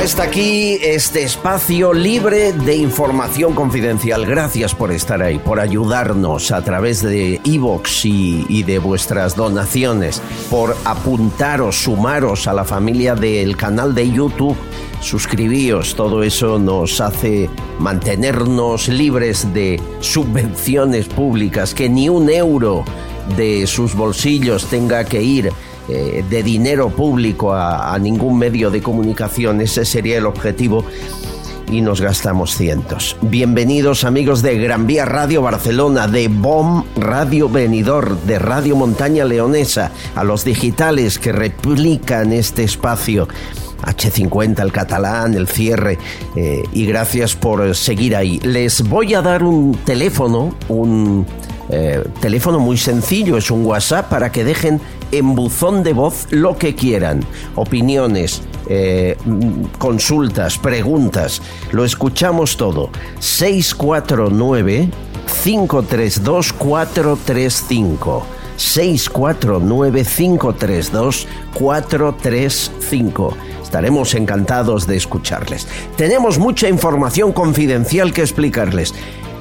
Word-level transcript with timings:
Ya 0.00 0.04
está 0.04 0.22
aquí 0.22 0.78
este 0.80 1.24
espacio 1.24 1.92
libre 1.92 2.54
de 2.54 2.74
información 2.74 3.54
confidencial. 3.54 4.24
Gracias 4.24 4.74
por 4.74 4.92
estar 4.92 5.20
ahí, 5.20 5.38
por 5.38 5.60
ayudarnos 5.60 6.52
a 6.52 6.62
través 6.62 7.02
de 7.02 7.38
iVoox 7.44 8.06
y, 8.06 8.46
y 8.48 8.62
de 8.62 8.78
vuestras 8.78 9.36
donaciones, 9.36 10.22
por 10.48 10.74
apuntaros, 10.86 11.76
sumaros 11.82 12.48
a 12.48 12.54
la 12.54 12.64
familia 12.64 13.14
del 13.14 13.58
canal 13.58 13.94
de 13.94 14.10
YouTube. 14.10 14.56
Suscribíos, 15.02 15.94
todo 15.94 16.22
eso 16.22 16.58
nos 16.58 17.02
hace 17.02 17.50
mantenernos 17.78 18.88
libres 18.88 19.52
de 19.52 19.78
subvenciones 20.00 21.08
públicas, 21.08 21.74
que 21.74 21.90
ni 21.90 22.08
un 22.08 22.30
euro 22.30 22.86
de 23.36 23.66
sus 23.66 23.94
bolsillos 23.94 24.64
tenga 24.64 25.04
que 25.04 25.22
ir 25.22 25.52
eh, 25.90 26.24
de 26.28 26.42
dinero 26.44 26.90
público 26.90 27.52
a, 27.52 27.98
ningún 27.98 28.38
medio 28.38 28.70
de 28.70 28.80
comunicación. 28.80 29.60
Ese 29.60 29.84
sería 29.84 30.18
el 30.18 30.26
objetivo 30.26 30.84
y 31.68 31.80
nos 31.80 32.00
gastamos 32.00 32.56
cientos. 32.56 33.16
Bienvenidos 33.22 34.04
amigos 34.04 34.40
de 34.42 34.56
Gran 34.58 34.86
Vía 34.86 35.04
Radio 35.04 35.42
Barcelona, 35.42 36.06
de 36.06 36.28
BOM 36.28 36.84
Radio 36.96 37.48
Venidor, 37.48 38.20
de 38.22 38.38
Radio 38.38 38.76
Montaña 38.76 39.24
Leonesa, 39.24 39.90
a 40.14 40.22
los 40.22 40.44
digitales 40.44 41.18
que 41.18 41.32
replican 41.32 42.32
este 42.32 42.62
espacio. 42.62 43.26
H50, 43.82 44.60
el 44.62 44.72
catalán, 44.72 45.34
el 45.34 45.48
cierre, 45.48 45.98
eh, 46.36 46.62
y 46.72 46.86
gracias 46.86 47.34
por 47.34 47.74
seguir 47.74 48.14
ahí. 48.14 48.38
Les 48.40 48.88
voy 48.88 49.14
a 49.14 49.22
dar 49.22 49.42
un 49.42 49.74
teléfono, 49.84 50.54
un 50.68 51.26
eh, 51.70 52.04
teléfono 52.20 52.58
muy 52.58 52.76
sencillo, 52.76 53.36
es 53.36 53.50
un 53.50 53.64
WhatsApp 53.64 54.08
para 54.08 54.32
que 54.32 54.44
dejen 54.44 54.80
en 55.12 55.34
buzón 55.34 55.82
de 55.82 55.92
voz 55.92 56.26
lo 56.30 56.56
que 56.58 56.74
quieran, 56.74 57.20
opiniones, 57.54 58.42
eh, 58.68 59.16
consultas, 59.78 60.58
preguntas, 60.58 61.40
lo 61.72 61.84
escuchamos 61.84 62.56
todo. 62.56 62.90
649 63.20 64.90
532 65.42 66.52
435 66.52 68.26
649 68.56 70.04
532 70.04 71.26
435 71.54 73.36
Estaremos 73.70 74.14
encantados 74.16 74.88
de 74.88 74.96
escucharles. 74.96 75.68
Tenemos 75.96 76.40
mucha 76.40 76.68
información 76.68 77.32
confidencial 77.32 78.12
que 78.12 78.22
explicarles. 78.22 78.92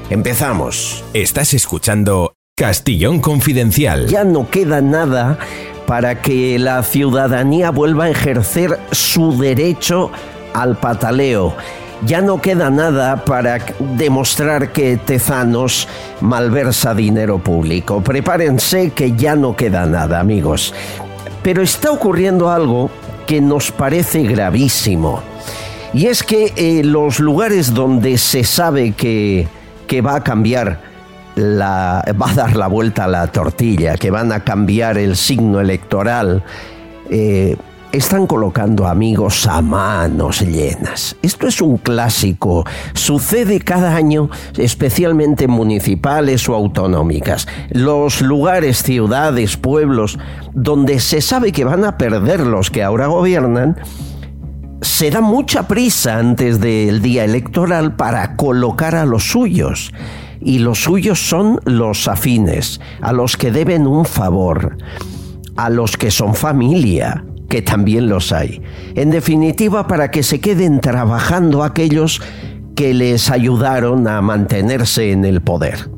Empezamos. 0.09 1.03
Estás 1.13 1.53
escuchando 1.53 2.33
Castillón 2.55 3.19
Confidencial. 3.19 4.07
Ya 4.07 4.23
no 4.23 4.49
queda 4.49 4.81
nada 4.81 5.37
para 5.85 6.21
que 6.23 6.57
la 6.57 6.81
ciudadanía 6.81 7.69
vuelva 7.69 8.05
a 8.05 8.09
ejercer 8.09 8.79
su 8.91 9.37
derecho 9.37 10.11
al 10.55 10.77
pataleo. 10.77 11.55
Ya 12.07 12.21
no 12.21 12.41
queda 12.41 12.71
nada 12.71 13.23
para 13.23 13.59
demostrar 13.97 14.71
que 14.71 14.97
Tezanos 14.97 15.87
malversa 16.21 16.95
dinero 16.95 17.37
público. 17.37 18.01
Prepárense 18.01 18.89
que 18.91 19.15
ya 19.15 19.35
no 19.35 19.55
queda 19.55 19.85
nada, 19.85 20.19
amigos. 20.19 20.73
Pero 21.43 21.61
está 21.61 21.91
ocurriendo 21.91 22.49
algo 22.49 22.89
que 23.27 23.41
nos 23.41 23.71
parece 23.71 24.23
gravísimo. 24.23 25.21
Y 25.93 26.07
es 26.07 26.23
que 26.23 26.51
eh, 26.55 26.83
los 26.83 27.19
lugares 27.19 27.75
donde 27.75 28.17
se 28.17 28.43
sabe 28.43 28.93
que, 28.93 29.47
que 29.89 30.01
va 30.01 30.15
a 30.15 30.23
cambiar 30.23 30.79
la, 31.35 32.05
va 32.21 32.29
a 32.29 32.33
dar 32.35 32.55
la 32.55 32.67
vuelta 32.67 33.05
a 33.05 33.07
la 33.07 33.27
tortilla, 33.27 33.97
que 33.97 34.11
van 34.11 34.31
a 34.31 34.41
cambiar 34.43 34.99
el 34.99 35.15
signo 35.15 35.59
electoral, 35.59 36.43
eh, 37.09 37.57
están 37.91 38.27
colocando 38.27 38.85
amigos 38.85 39.47
a 39.47 39.63
manos 39.63 40.41
llenas. 40.41 41.15
Esto 41.23 41.47
es 41.47 41.59
un 41.59 41.77
clásico. 41.77 42.65
Sucede 42.93 43.61
cada 43.61 43.95
año, 43.95 44.29
especialmente 44.55 45.45
en 45.45 45.51
municipales 45.51 46.47
o 46.47 46.53
autonómicas. 46.53 47.47
Los 47.71 48.21
lugares, 48.21 48.83
ciudades, 48.83 49.57
pueblos, 49.57 50.19
donde 50.53 50.99
se 50.99 51.19
sabe 51.21 51.51
que 51.51 51.65
van 51.65 51.83
a 51.83 51.97
perder 51.97 52.41
los 52.41 52.69
que 52.69 52.83
ahora 52.83 53.07
gobiernan, 53.07 53.75
se 54.81 55.11
da 55.11 55.21
mucha 55.21 55.67
prisa 55.67 56.17
antes 56.17 56.59
del 56.59 57.01
día 57.01 57.25
electoral 57.25 57.95
para 57.95 58.35
colocar 58.35 58.95
a 58.95 59.05
los 59.05 59.23
suyos. 59.23 59.91
Y 60.41 60.59
los 60.59 60.83
suyos 60.83 61.19
son 61.19 61.59
los 61.65 62.07
afines, 62.07 62.79
a 63.01 63.11
los 63.11 63.35
que 63.35 63.51
deben 63.51 63.85
un 63.85 64.05
favor, 64.05 64.77
a 65.57 65.69
los 65.69 65.97
que 65.97 66.11
son 66.11 66.33
familia, 66.33 67.25
que 67.49 67.61
también 67.61 68.07
los 68.07 68.31
hay. 68.31 68.61
En 68.95 69.09
definitiva, 69.09 69.87
para 69.87 70.11
que 70.11 70.23
se 70.23 70.39
queden 70.39 70.79
trabajando 70.79 71.63
aquellos 71.63 72.21
que 72.75 72.93
les 72.93 73.29
ayudaron 73.29 74.07
a 74.07 74.21
mantenerse 74.21 75.11
en 75.11 75.25
el 75.25 75.41
poder. 75.41 75.89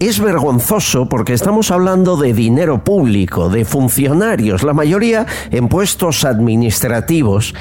Es 0.00 0.20
vergonzoso 0.20 1.08
porque 1.08 1.32
estamos 1.32 1.70
hablando 1.70 2.16
de 2.16 2.34
dinero 2.34 2.82
público, 2.82 3.48
de 3.48 3.64
funcionarios, 3.64 4.62
la 4.62 4.74
mayoría 4.74 5.26
en 5.50 5.68
puestos 5.68 6.24
administrativos, 6.24 7.54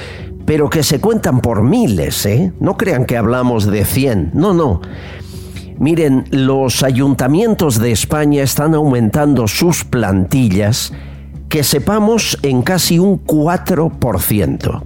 pero 0.45 0.69
que 0.69 0.83
se 0.83 0.99
cuentan 0.99 1.41
por 1.41 1.61
miles, 1.61 2.25
¿eh? 2.25 2.51
No 2.59 2.75
crean 2.75 3.05
que 3.05 3.17
hablamos 3.17 3.65
de 3.65 3.85
100, 3.85 4.31
no, 4.33 4.53
no. 4.53 4.81
Miren, 5.77 6.25
los 6.31 6.83
ayuntamientos 6.83 7.79
de 7.79 7.91
España 7.91 8.43
están 8.43 8.73
aumentando 8.73 9.47
sus 9.47 9.83
plantillas 9.83 10.91
que 11.49 11.63
sepamos 11.63 12.37
en 12.41 12.61
casi 12.63 12.99
un 12.99 13.23
4%. 13.23 14.83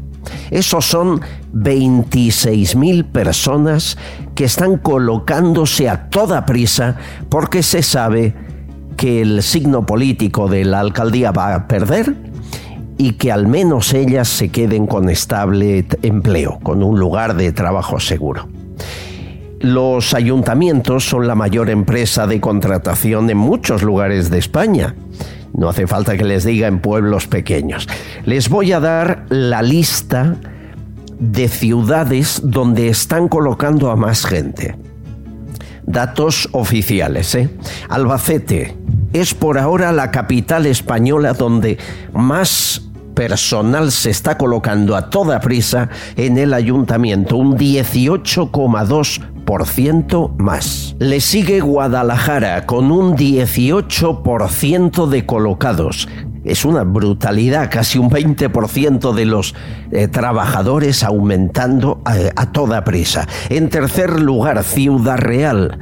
Esos 0.51 0.85
son 0.85 1.21
26.000 1.53 3.05
personas 3.05 3.97
que 4.37 4.45
están 4.45 4.77
colocándose 4.77 5.89
a 5.89 6.11
toda 6.11 6.45
prisa 6.45 6.95
porque 7.27 7.63
se 7.63 7.81
sabe 7.81 8.35
que 8.95 9.23
el 9.23 9.41
signo 9.41 9.87
político 9.87 10.47
de 10.47 10.63
la 10.63 10.79
alcaldía 10.79 11.31
va 11.31 11.55
a 11.55 11.67
perder 11.67 12.13
y 12.99 13.13
que 13.13 13.31
al 13.31 13.47
menos 13.47 13.95
ellas 13.95 14.27
se 14.27 14.49
queden 14.49 14.85
con 14.85 15.09
estable 15.09 15.87
empleo, 16.03 16.59
con 16.61 16.83
un 16.83 16.99
lugar 16.99 17.35
de 17.35 17.51
trabajo 17.51 17.99
seguro. 17.99 18.47
Los 19.59 20.13
ayuntamientos 20.13 21.03
son 21.03 21.25
la 21.25 21.33
mayor 21.33 21.71
empresa 21.71 22.27
de 22.27 22.39
contratación 22.39 23.31
en 23.31 23.37
muchos 23.37 23.81
lugares 23.81 24.29
de 24.29 24.37
España. 24.37 24.93
No 25.55 25.67
hace 25.67 25.87
falta 25.87 26.15
que 26.15 26.25
les 26.25 26.43
diga 26.43 26.67
en 26.67 26.77
pueblos 26.77 27.25
pequeños. 27.25 27.87
Les 28.23 28.49
voy 28.49 28.71
a 28.71 28.79
dar 28.79 29.25
la 29.29 29.63
lista 29.63 30.35
de 31.19 31.47
ciudades 31.47 32.41
donde 32.43 32.89
están 32.89 33.27
colocando 33.27 33.91
a 33.91 33.95
más 33.95 34.25
gente. 34.25 34.75
Datos 35.85 36.49
oficiales. 36.51 37.33
¿eh? 37.35 37.49
Albacete 37.89 38.75
es 39.13 39.33
por 39.33 39.57
ahora 39.57 39.91
la 39.91 40.11
capital 40.11 40.65
española 40.65 41.33
donde 41.33 41.77
más 42.13 42.81
personal 43.15 43.91
se 43.91 44.11
está 44.11 44.37
colocando 44.37 44.95
a 44.95 45.09
toda 45.09 45.39
prisa 45.39 45.89
en 46.15 46.37
el 46.37 46.53
ayuntamiento, 46.53 47.37
un 47.37 47.57
18,2%. 47.57 49.37
10% 49.47 50.35
más. 50.37 50.95
Le 50.99 51.21
sigue 51.21 51.61
Guadalajara 51.61 52.65
con 52.65 52.91
un 52.91 53.15
18% 53.15 55.07
de 55.07 55.25
colocados. 55.25 56.09
Es 56.47 56.65
una 56.65 56.83
brutalidad, 56.83 57.69
casi 57.69 57.99
un 57.99 58.09
20% 58.09 59.13
de 59.13 59.25
los 59.25 59.53
eh, 59.91 60.07
trabajadores 60.07 61.03
aumentando 61.03 62.01
a, 62.05 62.15
a 62.35 62.51
toda 62.51 62.83
prisa. 62.83 63.27
En 63.49 63.69
tercer 63.69 64.19
lugar, 64.19 64.63
Ciudad 64.63 65.17
Real, 65.17 65.77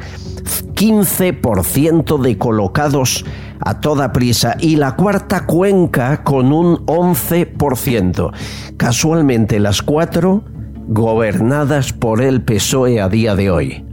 15% 0.75 2.19
de 2.21 2.37
colocados 2.37 3.25
a 3.59 3.79
toda 3.79 4.11
prisa 4.11 4.55
y 4.59 4.75
la 4.75 4.95
cuarta 4.95 5.45
cuenca 5.45 6.23
con 6.23 6.51
un 6.51 6.85
11%. 6.85 8.31
Casualmente 8.77 9.59
las 9.59 9.81
cuatro 9.81 10.43
gobernadas 10.87 11.93
por 11.93 12.21
el 12.21 12.41
PSOE 12.41 13.01
a 13.01 13.09
día 13.09 13.35
de 13.35 13.49
hoy. 13.49 13.85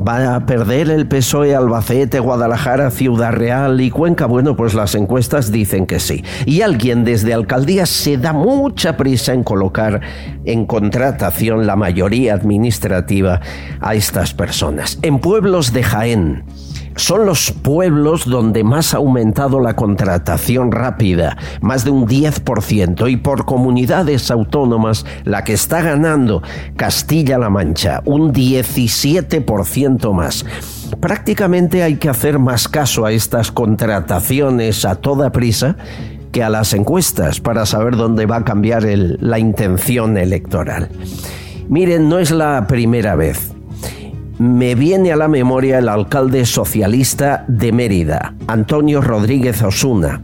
¿Va 0.00 0.34
a 0.34 0.46
perder 0.46 0.88
el 0.88 1.06
PSOE 1.06 1.54
Albacete, 1.54 2.20
Guadalajara, 2.20 2.90
Ciudad 2.90 3.32
Real 3.32 3.82
y 3.82 3.90
Cuenca? 3.90 4.24
Bueno, 4.24 4.56
pues 4.56 4.72
las 4.72 4.94
encuestas 4.94 5.52
dicen 5.52 5.86
que 5.86 6.00
sí. 6.00 6.24
Y 6.46 6.62
alguien 6.62 7.04
desde 7.04 7.34
alcaldía 7.34 7.84
se 7.84 8.16
da 8.16 8.32
mucha 8.32 8.96
prisa 8.96 9.34
en 9.34 9.44
colocar 9.44 10.00
en 10.46 10.64
contratación 10.64 11.66
la 11.66 11.76
mayoría 11.76 12.32
administrativa 12.32 13.42
a 13.78 13.94
estas 13.94 14.32
personas. 14.32 14.98
En 15.02 15.18
pueblos 15.18 15.74
de 15.74 15.82
Jaén, 15.82 16.44
son 16.96 17.26
los 17.26 17.52
pueblos 17.52 18.26
donde 18.26 18.64
más 18.64 18.94
ha 18.94 18.98
aumentado 18.98 19.60
la 19.60 19.74
contratación 19.74 20.72
rápida, 20.72 21.36
más 21.60 21.84
de 21.84 21.90
un 21.90 22.06
10%, 22.06 23.10
y 23.10 23.16
por 23.16 23.44
comunidades 23.44 24.30
autónomas 24.30 25.06
la 25.24 25.44
que 25.44 25.52
está 25.52 25.82
ganando 25.82 26.42
Castilla-La 26.76 27.50
Mancha, 27.50 28.02
un 28.04 28.32
17% 28.32 30.12
más. 30.12 30.44
Prácticamente 31.00 31.82
hay 31.82 31.96
que 31.96 32.08
hacer 32.08 32.38
más 32.38 32.68
caso 32.68 33.06
a 33.06 33.12
estas 33.12 33.52
contrataciones 33.52 34.84
a 34.84 34.96
toda 34.96 35.30
prisa 35.30 35.76
que 36.32 36.42
a 36.42 36.50
las 36.50 36.74
encuestas 36.74 37.40
para 37.40 37.66
saber 37.66 37.96
dónde 37.96 38.26
va 38.26 38.36
a 38.36 38.44
cambiar 38.44 38.84
la 38.84 39.38
intención 39.38 40.16
electoral. 40.16 40.88
Miren, 41.68 42.08
no 42.08 42.18
es 42.18 42.30
la 42.30 42.66
primera 42.66 43.14
vez 43.14 43.52
me 44.40 44.74
viene 44.74 45.12
a 45.12 45.16
la 45.16 45.28
memoria 45.28 45.80
el 45.80 45.88
alcalde 45.90 46.46
socialista 46.46 47.44
de 47.46 47.72
Mérida, 47.72 48.32
Antonio 48.48 49.02
Rodríguez 49.02 49.62
Osuna, 49.62 50.22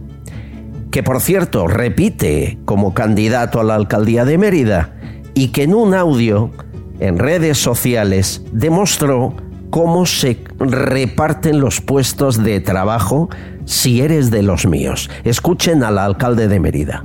que 0.90 1.02
por 1.02 1.20
cierto 1.20 1.66
repite 1.66 2.56
como 2.64 2.94
candidato 2.94 3.60
a 3.60 3.64
la 3.64 3.74
alcaldía 3.74 4.24
de 4.24 4.38
Mérida 4.38 4.94
y 5.34 5.52
que 5.52 5.64
en 5.64 5.74
un 5.74 5.92
audio 5.92 6.50
en 6.98 7.18
redes 7.18 7.58
sociales 7.58 8.42
demostró 8.54 9.34
cómo 9.68 10.06
se 10.06 10.38
reparten 10.58 11.60
los 11.60 11.82
puestos 11.82 12.42
de 12.42 12.60
trabajo 12.60 13.28
si 13.66 14.00
eres 14.00 14.30
de 14.30 14.42
los 14.42 14.66
míos. 14.66 15.10
Escuchen 15.24 15.82
al 15.82 15.98
alcalde 15.98 16.48
de 16.48 16.58
Mérida. 16.58 17.04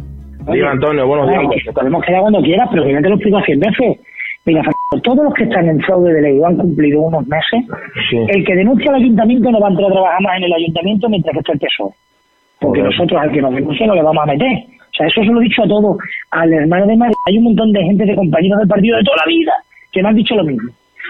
Diga 0.49 0.71
Antonio, 0.71 1.05
buenos 1.05 1.27
días. 1.27 1.75
Podemos 1.75 2.05
quedar 2.05 2.21
cuando 2.21 2.41
quieras, 2.41 2.69
pero 2.71 2.85
que 2.85 3.01
te 3.01 3.09
lo 3.09 3.15
explico 3.15 3.41
cien 3.41 3.59
veces. 3.59 3.99
Mira, 4.45 4.63
todos 5.01 5.24
los 5.24 5.33
que 5.33 5.44
están 5.44 5.68
en 5.68 5.80
fraude 5.81 6.13
de 6.13 6.21
ley 6.21 6.39
o 6.39 6.48
han 6.48 6.57
cumplido 6.57 7.01
unos 7.01 7.27
meses, 7.27 7.65
el 8.12 8.45
que 8.45 8.56
denuncia 8.56 8.92
al 8.92 9.01
ayuntamiento 9.01 9.51
no 9.51 9.59
va 9.59 9.68
a 9.68 9.71
entrar 9.71 9.89
a 9.89 9.94
trabajar 9.94 10.21
más 10.21 10.38
en 10.38 10.44
el 10.44 10.53
ayuntamiento 10.53 11.09
mientras 11.09 11.33
que 11.33 11.39
esté 11.39 11.51
el 11.53 11.59
PSOE. 11.59 11.94
Porque 12.59 12.81
nosotros 12.81 13.21
al 13.21 13.31
que 13.31 13.42
nos 13.42 13.53
denuncia 13.53 13.88
no 13.88 13.95
le 13.95 14.03
vamos 14.03 14.24
a 14.24 14.27
meter. 14.27 14.51
O 14.51 14.94
sea, 14.95 15.07
eso 15.07 15.21
se 15.21 15.27
lo 15.27 15.42
he 15.42 15.44
dicho 15.45 15.63
a 15.63 15.68
todos, 15.68 15.98
al 16.31 16.53
hermano 16.53 16.86
de 16.86 16.98
María. 16.98 17.15
Hay 17.27 17.38
un 17.38 17.45
montón 17.45 17.71
de 17.71 17.83
gente, 17.83 18.06
de 18.06 18.15
compañeros 18.15 18.59
del 18.59 18.68
partido 18.68 18.98
de 18.98 19.03
toda 19.03 19.18
la 19.18 19.30
vida, 19.30 19.53
que 19.92 20.03
me 20.03 20.09
han 20.09 20.15
dicho 20.15 20.36
lo 20.36 20.44
mismo. 20.44 20.69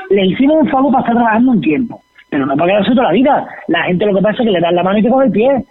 Le 0.10 0.26
hicimos 0.26 0.58
un 0.62 0.70
favor 0.70 0.92
para 0.92 1.02
estar 1.02 1.16
trabajando 1.16 1.52
un 1.52 1.62
tiempo, 1.62 2.02
pero 2.30 2.46
no 2.46 2.56
para 2.56 2.72
quedarse 2.72 2.92
toda 2.92 3.08
la 3.08 3.14
vida. 3.14 3.48
La 3.68 3.84
gente 3.84 4.06
lo 4.06 4.16
que 4.16 4.22
pasa 4.22 4.44
es 4.44 4.46
que 4.46 4.52
le 4.52 4.60
dan 4.60 4.76
la 4.76 4.84
mano 4.84 5.00
y 5.00 5.04
te 5.04 5.10
coge 5.10 5.26
el 5.26 5.32
pie. 5.32 5.64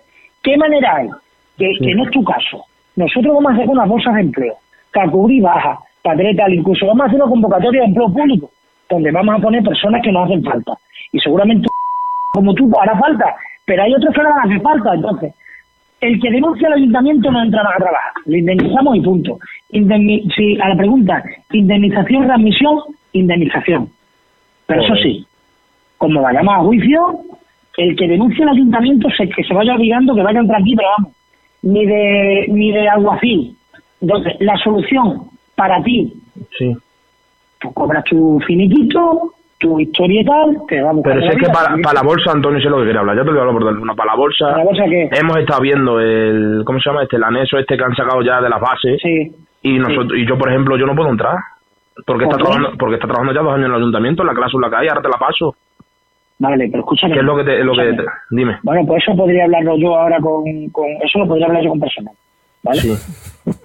¿Qué 0.43 0.57
manera 0.57 0.97
hay? 0.97 1.09
Que, 1.57 1.73
que 1.81 1.95
no 1.95 2.05
es 2.05 2.11
tu 2.11 2.25
caso. 2.25 2.65
Nosotros 2.97 3.35
vamos 3.35 3.53
a 3.53 3.55
hacer 3.55 3.69
unas 3.69 3.89
bolsas 3.89 4.15
de 4.15 4.21
empleo, 4.21 4.55
Cacubri 4.91 5.41
baja, 5.41 5.79
Padre 6.03 6.35
tal, 6.35 6.55
incluso 6.55 6.87
vamos 6.87 7.03
a 7.03 7.07
hacer 7.07 7.21
una 7.21 7.31
convocatoria 7.31 7.81
de 7.81 7.87
empleo 7.89 8.13
público, 8.13 8.51
donde 8.89 9.11
vamos 9.11 9.35
a 9.37 9.43
poner 9.43 9.63
personas 9.63 10.03
que 10.03 10.13
no 10.13 10.25
hacen 10.25 10.43
falta. 10.43 10.73
Y 11.13 11.21
seguramente, 11.21 11.69
como 12.33 12.55
tú, 12.55 12.71
hará 12.81 12.99
falta, 12.99 13.35
pero 13.65 13.83
hay 13.83 13.95
otros 13.95 14.15
que 14.15 14.23
no 14.23 14.31
hacen 14.43 14.63
falta. 14.63 14.95
Entonces, 14.95 15.35
el 16.01 16.21
que 16.21 16.31
denuncia 16.31 16.69
al 16.69 16.75
ayuntamiento 16.75 17.31
no 17.31 17.43
entra 17.43 17.61
a 17.61 17.77
trabajar. 17.77 18.13
Le 18.25 18.39
indemnizamos 18.39 18.97
y 18.97 19.01
punto. 19.01 19.39
si, 19.71 20.61
a 20.61 20.69
la 20.71 20.77
pregunta, 20.77 21.23
indemnización, 21.53 22.27
readmisión, 22.27 22.79
indemnización. 23.13 23.91
Pero 24.67 24.83
eso 24.83 24.95
sí, 24.97 25.27
como 25.99 26.23
vayamos 26.23 26.55
a 26.55 26.59
juicio, 26.61 27.21
el 27.77 27.97
que 27.97 28.09
denuncia 28.09 28.45
al 28.45 28.57
ayuntamiento 28.57 29.09
se, 29.11 29.29
que 29.29 29.45
se 29.45 29.53
vaya 29.53 29.75
obligando 29.75 30.15
que 30.15 30.23
vaya 30.23 30.41
entrar 30.41 30.61
aquí, 30.61 30.75
pero 30.75 30.89
vamos, 30.97 31.13
ni 31.63 31.85
de, 31.85 32.47
ni 32.49 32.73
de 32.73 32.89
alguacil. 32.89 33.57
Entonces, 34.01 34.35
la 34.41 34.57
solución 34.59 35.30
para 35.61 35.83
ti. 35.83 36.11
Sí. 36.59 36.75
Tú 37.59 37.71
cobras 37.75 38.03
tu 38.05 38.41
finiquito, 38.47 39.35
tu 39.59 39.79
historia 39.79 40.23
y 40.23 40.25
tal, 40.25 40.57
te 40.67 40.81
vamos 40.81 41.03
Pero 41.05 41.21
sé 41.21 41.37
que 41.37 41.51
para, 41.53 41.77
para, 41.83 42.01
la 42.01 42.03
bolsa, 42.03 42.33
Antonio, 42.33 42.59
sé 42.63 42.71
lo 42.71 42.79
que 42.79 42.85
quiere 42.85 42.99
hablar. 42.99 43.15
Ya 43.15 43.25
te 43.25 43.29
voy 43.29 43.39
a 43.39 43.43
hablar 43.43 43.57
por 43.57 43.67
teléfono. 43.67 43.95
Para 43.95 44.13
la 44.13 44.17
bolsa, 44.17 44.47
¿Para 44.47 44.57
la 44.57 44.65
bolsa 44.65 44.85
qué? 44.89 45.11
hemos 45.13 45.37
estado 45.37 45.61
viendo 45.61 46.01
el, 46.01 46.63
¿cómo 46.65 46.81
se 46.81 46.89
llama? 46.89 47.03
Este, 47.03 47.17
el 47.17 47.25
anexo 47.25 47.59
este 47.59 47.77
que 47.77 47.85
han 47.85 47.95
sacado 47.95 48.23
ya 48.23 48.41
de 48.41 48.49
las 48.49 48.59
bases. 48.59 48.99
Sí. 49.03 49.37
Y 49.63 49.79
nosotros, 49.79 50.19
y 50.19 50.27
yo, 50.27 50.39
por 50.39 50.49
ejemplo, 50.49 50.79
yo 50.79 50.87
no 50.87 50.97
puedo 50.97 51.11
entrar. 51.11 51.37
Porque 52.07 52.25
está, 52.25 52.39
trabajando, 52.39 52.71
porque 52.79 52.95
está 52.95 53.07
trabajando 53.07 53.35
ya 53.35 53.43
dos 53.43 53.53
años 53.53 53.67
en 53.67 53.73
el 53.73 53.79
ayuntamiento, 53.81 54.25
la 54.25 54.33
cláusula 54.33 54.71
que 54.71 54.77
hay, 54.77 54.89
ahora 54.89 55.03
te 55.03 55.09
la 55.11 55.19
paso. 55.19 55.55
Vale, 56.39 56.69
pero 56.71 56.81
escúchame. 56.81 57.13
¿Qué 57.13 57.21
es 57.21 57.27
lo 57.27 57.37
que 57.37 57.45
te, 57.45 57.63
lo 57.63 57.75
que 57.75 57.93
te, 57.93 58.05
dime? 58.31 58.57
Bueno, 58.63 58.87
pues 58.87 59.03
eso 59.03 59.15
podría 59.15 59.45
hablarlo 59.45 59.77
yo 59.77 59.95
ahora 59.95 60.19
con, 60.21 60.71
con 60.71 60.87
eso 61.05 61.19
lo 61.19 61.27
podría 61.27 61.49
hablar 61.49 61.63
yo 61.63 61.69
con 61.69 61.81
personal. 61.81 62.15
¿Vale? 62.63 62.81
Sí. 62.83 62.99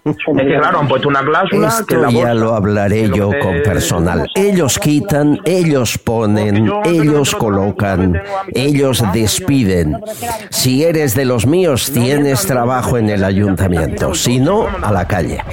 Es 0.05 0.15
que 0.25 0.57
claro, 0.57 0.79
han 0.79 0.87
puesto 0.87 1.09
una 1.09 1.19
cláusula 1.23 1.67
Esto 1.67 1.85
que 1.85 1.97
la 1.97 2.09
ya 2.09 2.33
lo 2.33 2.55
hablaré 2.55 3.09
yo 3.09 3.29
que- 3.29 3.39
con 3.39 3.61
personal. 3.61 4.25
Ellos 4.33 4.79
quitan, 4.79 5.37
ellos 5.45 5.97
ponen, 5.97 6.71
ellos 6.85 7.35
colocan, 7.35 8.19
ellos 8.53 9.03
despiden. 9.13 10.01
Si 10.49 10.83
eres 10.85 11.13
de 11.13 11.25
los 11.25 11.45
míos, 11.45 11.91
tienes 11.93 12.47
trabajo 12.47 12.97
en 12.97 13.09
el 13.09 13.23
ayuntamiento. 13.25 14.15
Si 14.15 14.39
no, 14.39 14.65
a 14.81 14.91
la 14.93 15.05
calle. 15.07 15.43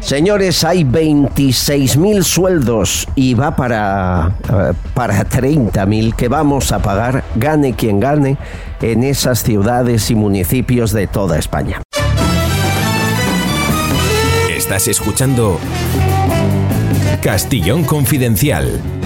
Señores, 0.00 0.62
hay 0.62 0.84
26.000 0.84 2.22
sueldos 2.22 3.08
y 3.16 3.34
va 3.34 3.56
para, 3.56 4.30
para 4.94 5.24
30.000 5.24 6.14
que 6.14 6.28
vamos 6.28 6.70
a 6.70 6.78
pagar, 6.80 7.24
gane 7.34 7.74
quien 7.74 7.98
gane, 7.98 8.36
en 8.80 9.02
esas 9.02 9.42
ciudades 9.42 10.10
y 10.10 10.14
municipios 10.14 10.92
de 10.92 11.08
toda 11.08 11.36
España. 11.38 11.82
Estás 14.72 14.88
escuchando 14.88 15.60
Castillón 17.20 17.84
Confidencial. 17.84 19.01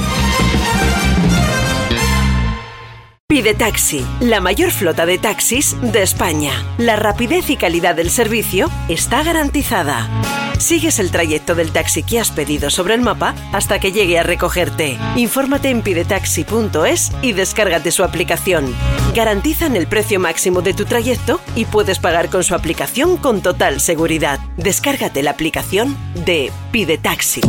Pide 3.28 3.54
Taxi, 3.54 4.06
la 4.20 4.40
mayor 4.40 4.70
flota 4.70 5.04
de 5.04 5.18
taxis 5.18 5.76
de 5.82 6.00
España. 6.02 6.52
La 6.78 6.94
rapidez 6.94 7.50
y 7.50 7.56
calidad 7.56 7.96
del 7.96 8.08
servicio 8.08 8.70
está 8.88 9.24
garantizada. 9.24 10.08
Sigues 10.60 11.00
el 11.00 11.10
trayecto 11.10 11.56
del 11.56 11.72
taxi 11.72 12.04
que 12.04 12.20
has 12.20 12.30
pedido 12.30 12.70
sobre 12.70 12.94
el 12.94 13.00
mapa 13.00 13.34
hasta 13.52 13.80
que 13.80 13.90
llegue 13.90 14.20
a 14.20 14.22
recogerte. 14.22 14.96
Infórmate 15.16 15.70
en 15.70 15.82
pidetaxi.es 15.82 17.10
y 17.20 17.32
descárgate 17.32 17.90
su 17.90 18.04
aplicación. 18.04 18.72
Garantizan 19.12 19.74
el 19.74 19.88
precio 19.88 20.20
máximo 20.20 20.62
de 20.62 20.72
tu 20.72 20.84
trayecto 20.84 21.40
y 21.56 21.64
puedes 21.64 21.98
pagar 21.98 22.30
con 22.30 22.44
su 22.44 22.54
aplicación 22.54 23.16
con 23.16 23.42
total 23.42 23.80
seguridad. 23.80 24.38
Descárgate 24.56 25.24
la 25.24 25.32
aplicación 25.32 25.96
de 26.14 26.52
Pide 26.70 26.96
Taxi. 26.96 27.40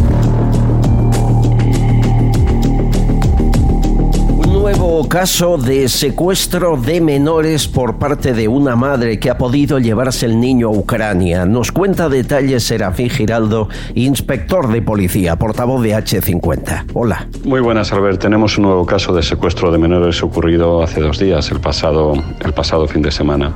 Nuevo 4.67 5.07
caso 5.07 5.57
de 5.57 5.87
secuestro 5.87 6.75
de 6.75 6.99
menores 6.99 7.69
por 7.69 7.97
parte 7.99 8.33
de 8.33 8.49
una 8.49 8.75
madre 8.75 9.17
que 9.17 9.29
ha 9.29 9.37
podido 9.37 9.79
llevarse 9.79 10.25
el 10.25 10.41
niño 10.41 10.67
a 10.67 10.71
Ucrania. 10.71 11.45
Nos 11.45 11.71
cuenta 11.71 12.09
detalles 12.09 12.63
Serafín 12.63 13.09
Giraldo, 13.09 13.69
inspector 13.95 14.67
de 14.67 14.81
policía, 14.81 15.37
portavoz 15.37 15.81
de 15.83 15.95
H50. 15.95 16.87
Hola. 16.93 17.29
Muy 17.45 17.61
buenas, 17.61 17.93
Albert. 17.93 18.19
Tenemos 18.19 18.57
un 18.57 18.65
nuevo 18.65 18.85
caso 18.85 19.13
de 19.13 19.23
secuestro 19.23 19.71
de 19.71 19.77
menores 19.77 20.21
ocurrido 20.21 20.83
hace 20.83 20.99
dos 20.99 21.17
días, 21.17 21.49
el 21.49 21.61
pasado, 21.61 22.21
el 22.43 22.51
pasado 22.51 22.89
fin 22.89 23.01
de 23.01 23.11
semana. 23.11 23.53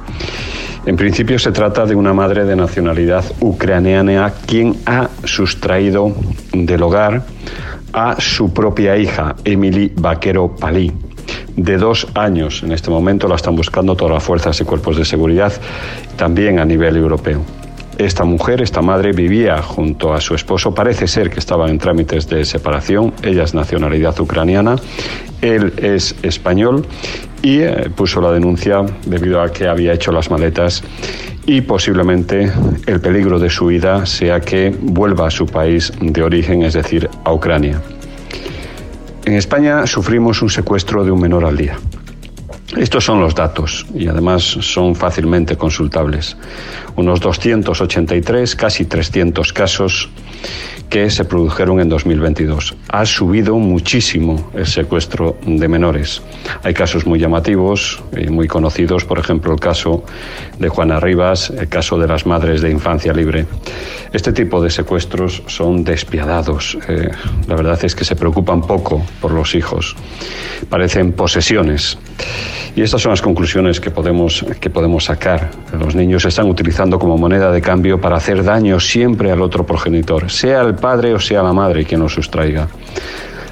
En 0.85 0.95
principio 0.95 1.37
se 1.39 1.51
trata 1.51 1.85
de 1.85 1.93
una 1.93 2.13
madre 2.13 2.45
de 2.45 2.55
nacionalidad 2.55 3.25
ucraniana 3.41 4.31
quien 4.45 4.77
ha 4.85 5.09
sustraído 5.25 6.15
del 6.53 6.81
hogar 6.81 7.23
a 7.93 8.19
su 8.19 8.53
propia 8.53 8.97
hija, 8.97 9.35
Emily 9.43 9.91
Vaquero 9.95 10.55
Palí, 10.55 10.91
de 11.55 11.77
dos 11.77 12.07
años. 12.15 12.63
En 12.63 12.71
este 12.71 12.89
momento 12.89 13.27
la 13.27 13.35
están 13.35 13.55
buscando 13.55 13.95
todas 13.95 14.13
las 14.13 14.23
fuerzas 14.23 14.59
y 14.61 14.63
cuerpos 14.63 14.97
de 14.97 15.05
seguridad, 15.05 15.53
también 16.15 16.59
a 16.59 16.65
nivel 16.65 16.95
europeo. 16.97 17.41
Esta 17.97 18.23
mujer, 18.23 18.61
esta 18.61 18.81
madre, 18.81 19.11
vivía 19.11 19.61
junto 19.61 20.13
a 20.13 20.21
su 20.21 20.35
esposo. 20.35 20.73
Parece 20.73 21.07
ser 21.07 21.29
que 21.29 21.39
estaban 21.39 21.69
en 21.69 21.77
trámites 21.77 22.27
de 22.27 22.45
separación. 22.45 23.13
Ella 23.23 23.43
es 23.43 23.53
nacionalidad 23.53 24.19
ucraniana, 24.19 24.75
él 25.41 25.73
es 25.77 26.15
español 26.23 26.85
y 27.41 27.61
eh, 27.61 27.89
puso 27.95 28.21
la 28.21 28.31
denuncia 28.31 28.85
debido 29.05 29.41
a 29.41 29.51
que 29.51 29.67
había 29.67 29.93
hecho 29.93 30.11
las 30.11 30.29
maletas 30.29 30.83
y 31.45 31.61
posiblemente 31.61 32.51
el 32.85 33.01
peligro 33.01 33.39
de 33.39 33.49
su 33.49 33.67
vida 33.67 34.05
sea 34.05 34.39
que 34.39 34.75
vuelva 34.79 35.27
a 35.27 35.31
su 35.31 35.45
país 35.45 35.91
de 35.99 36.23
origen, 36.23 36.61
es 36.63 36.73
decir, 36.73 37.09
a 37.23 37.33
Ucrania. 37.33 37.81
En 39.25 39.33
España 39.33 39.85
sufrimos 39.87 40.41
un 40.41 40.49
secuestro 40.49 41.03
de 41.03 41.11
un 41.11 41.21
menor 41.21 41.45
al 41.45 41.57
día. 41.57 41.77
Estos 42.77 43.03
son 43.03 43.19
los 43.19 43.35
datos 43.35 43.85
y 43.93 44.07
además 44.07 44.43
son 44.43 44.95
fácilmente 44.95 45.57
consultables. 45.57 46.37
Unos 46.95 47.19
283, 47.19 48.55
casi 48.55 48.85
300 48.85 49.51
casos 49.51 50.09
que 50.91 51.09
se 51.09 51.23
produjeron 51.23 51.79
en 51.79 51.87
2022. 51.87 52.75
Ha 52.89 53.05
subido 53.05 53.55
muchísimo 53.55 54.51
el 54.53 54.67
secuestro 54.67 55.37
de 55.45 55.65
menores. 55.69 56.21
Hay 56.63 56.73
casos 56.73 57.05
muy 57.07 57.17
llamativos 57.17 58.03
y 58.15 58.27
muy 58.27 58.49
conocidos, 58.49 59.05
por 59.05 59.17
ejemplo 59.17 59.53
el 59.53 59.59
caso 59.61 60.03
de 60.59 60.67
Juana 60.67 60.99
Rivas, 60.99 61.49
el 61.49 61.69
caso 61.69 61.97
de 61.97 62.07
las 62.07 62.25
madres 62.25 62.61
de 62.61 62.71
infancia 62.71 63.13
libre. 63.13 63.45
Este 64.11 64.33
tipo 64.33 64.61
de 64.61 64.69
secuestros 64.69 65.41
son 65.47 65.85
despiadados. 65.85 66.77
Eh, 66.89 67.09
la 67.47 67.55
verdad 67.55 67.79
es 67.85 67.95
que 67.95 68.03
se 68.03 68.17
preocupan 68.17 68.61
poco 68.61 69.01
por 69.21 69.31
los 69.31 69.55
hijos. 69.55 69.95
Parecen 70.69 71.13
posesiones. 71.13 71.97
Y 72.75 72.81
estas 72.81 73.01
son 73.01 73.11
las 73.11 73.21
conclusiones 73.21 73.79
que 73.79 73.91
podemos, 73.91 74.45
que 74.59 74.69
podemos 74.69 75.05
sacar. 75.05 75.51
Los 75.77 75.95
niños 75.95 76.23
se 76.23 76.29
están 76.29 76.49
utilizando 76.49 76.99
como 76.99 77.17
moneda 77.17 77.51
de 77.51 77.61
cambio 77.61 77.99
para 77.99 78.17
hacer 78.17 78.43
daño 78.43 78.79
siempre 78.79 79.31
al 79.31 79.41
otro 79.41 79.65
progenitor, 79.65 80.29
sea 80.29 80.61
el 80.61 80.75
padre 80.81 81.13
o 81.13 81.19
sea 81.19 81.41
la 81.41 81.53
madre 81.53 81.85
quien 81.85 82.01
los 82.01 82.13
sustraiga. 82.13 82.67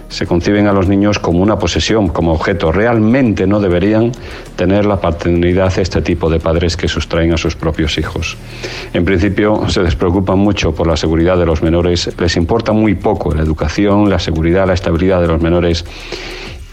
Se 0.09 0.25
conciben 0.25 0.65
a 0.65 0.73
los 0.73 0.87
niños 0.87 1.19
como 1.19 1.39
una 1.39 1.59
posesión, 1.59 2.09
como 2.09 2.33
objeto. 2.33 2.71
Realmente 2.71 3.45
no 3.45 3.59
deberían 3.59 4.11
tener 4.55 4.85
la 4.87 4.99
paternidad 4.99 5.77
este 5.77 6.01
tipo 6.01 6.31
de 6.31 6.39
padres 6.39 6.75
que 6.75 6.87
sustraen 6.87 7.31
a 7.31 7.37
sus 7.37 7.55
propios 7.55 7.97
hijos. 7.99 8.35
En 8.91 9.05
principio 9.05 9.69
se 9.69 9.83
despreocupan 9.83 10.39
mucho 10.39 10.73
por 10.73 10.87
la 10.87 10.97
seguridad 10.97 11.37
de 11.37 11.45
los 11.45 11.61
menores, 11.61 12.09
les 12.19 12.35
importa 12.37 12.73
muy 12.73 12.95
poco 12.95 13.35
la 13.35 13.43
educación, 13.43 14.09
la 14.09 14.17
seguridad, 14.17 14.65
la 14.65 14.73
estabilidad 14.73 15.21
de 15.21 15.27
los 15.27 15.41
menores 15.41 15.85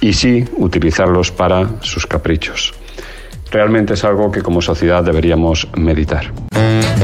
y 0.01 0.15
sí 0.15 0.45
utilizarlos 0.57 1.31
para 1.31 1.69
sus 1.83 2.07
caprichos. 2.07 2.73
Realmente 3.51 3.95
es 3.95 4.05
algo 4.05 4.31
que 4.31 4.43
como 4.43 4.61
sociedad 4.61 5.03
deberíamos 5.05 5.69
meditar. 5.77 6.33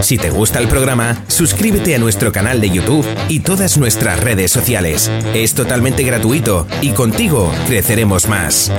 Si 0.01 0.19
te 0.19 0.31
gusta 0.31 0.59
el 0.59 0.69
programa, 0.69 1.17
suscríbete 1.29 1.95
a 1.95 1.99
nuestro 1.99 2.33
canal 2.33 2.61
de 2.61 2.71
YouTube 2.71 3.07
y 3.29 3.41
todas 3.41 3.79
nuestras 3.79 4.19
redes 4.21 4.51
sociales. 4.51 5.11
Es 5.35 5.55
totalmente 5.55 6.03
gratuito 6.03 6.67
y 6.81 6.91
contigo 6.91 7.53
creceremos 7.69 8.29
más. 8.29 8.73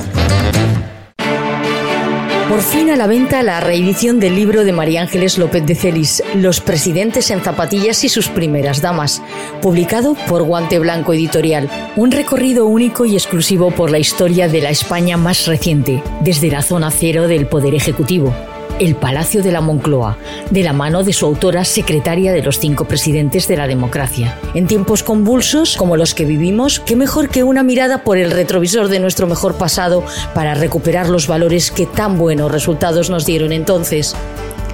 Por 2.54 2.62
fin 2.62 2.88
a 2.90 2.94
la 2.94 3.08
venta 3.08 3.42
la 3.42 3.58
reedición 3.58 4.20
del 4.20 4.36
libro 4.36 4.62
de 4.62 4.70
María 4.70 5.02
Ángeles 5.02 5.38
López 5.38 5.66
de 5.66 5.74
Celis, 5.74 6.22
Los 6.36 6.60
presidentes 6.60 7.32
en 7.32 7.42
zapatillas 7.42 8.04
y 8.04 8.08
sus 8.08 8.28
primeras 8.28 8.80
damas, 8.80 9.20
publicado 9.60 10.14
por 10.28 10.44
Guante 10.44 10.78
Blanco 10.78 11.12
Editorial. 11.12 11.68
Un 11.96 12.12
recorrido 12.12 12.66
único 12.66 13.06
y 13.06 13.14
exclusivo 13.14 13.72
por 13.72 13.90
la 13.90 13.98
historia 13.98 14.46
de 14.46 14.60
la 14.60 14.70
España 14.70 15.16
más 15.16 15.48
reciente, 15.48 16.00
desde 16.20 16.48
la 16.48 16.62
zona 16.62 16.92
cero 16.92 17.26
del 17.26 17.48
Poder 17.48 17.74
Ejecutivo 17.74 18.32
el 18.78 18.96
Palacio 18.96 19.42
de 19.42 19.52
la 19.52 19.60
Moncloa, 19.60 20.18
de 20.50 20.62
la 20.62 20.72
mano 20.72 21.04
de 21.04 21.12
su 21.12 21.26
autora 21.26 21.64
secretaria 21.64 22.32
de 22.32 22.42
los 22.42 22.58
cinco 22.58 22.86
presidentes 22.86 23.48
de 23.48 23.56
la 23.56 23.66
democracia. 23.66 24.38
En 24.54 24.66
tiempos 24.66 25.02
convulsos 25.02 25.76
como 25.76 25.96
los 25.96 26.14
que 26.14 26.24
vivimos, 26.24 26.80
qué 26.80 26.96
mejor 26.96 27.28
que 27.28 27.44
una 27.44 27.62
mirada 27.62 28.04
por 28.04 28.18
el 28.18 28.30
retrovisor 28.30 28.88
de 28.88 29.00
nuestro 29.00 29.26
mejor 29.26 29.56
pasado 29.56 30.04
para 30.34 30.54
recuperar 30.54 31.08
los 31.08 31.26
valores 31.26 31.70
que 31.70 31.86
tan 31.86 32.18
buenos 32.18 32.50
resultados 32.50 33.10
nos 33.10 33.26
dieron 33.26 33.52
entonces. 33.52 34.16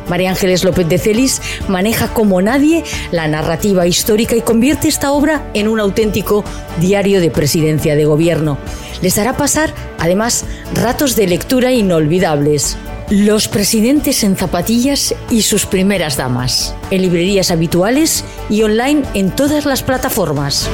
María 0.09 0.30
Ángeles 0.30 0.64
López 0.64 0.88
de 0.88 0.99
Celis 0.99 1.40
maneja 1.69 2.12
como 2.12 2.42
nadie 2.42 2.83
la 3.12 3.28
narrativa 3.28 3.87
histórica 3.87 4.35
y 4.35 4.40
convierte 4.40 4.88
esta 4.88 5.12
obra 5.12 5.49
en 5.54 5.69
un 5.69 5.78
auténtico 5.78 6.45
diario 6.80 7.21
de 7.21 7.30
presidencia 7.30 7.95
de 7.95 8.04
gobierno. 8.04 8.59
Les 9.02 9.16
hará 9.19 9.37
pasar, 9.37 9.73
además, 9.99 10.45
ratos 10.75 11.14
de 11.14 11.28
lectura 11.28 11.71
inolvidables. 11.71 12.76
Los 13.11 13.49
presidentes 13.49 14.23
en 14.23 14.37
zapatillas 14.37 15.17
y 15.31 15.43
sus 15.43 15.67
primeras 15.67 16.17
damas. 16.17 16.76
En 16.93 17.02
librerías 17.02 17.50
habituales 17.50 18.25
y 18.49 18.62
online 18.62 19.02
en 19.14 19.35
todas 19.35 19.67
las 19.67 19.83
plataformas. 19.83 20.71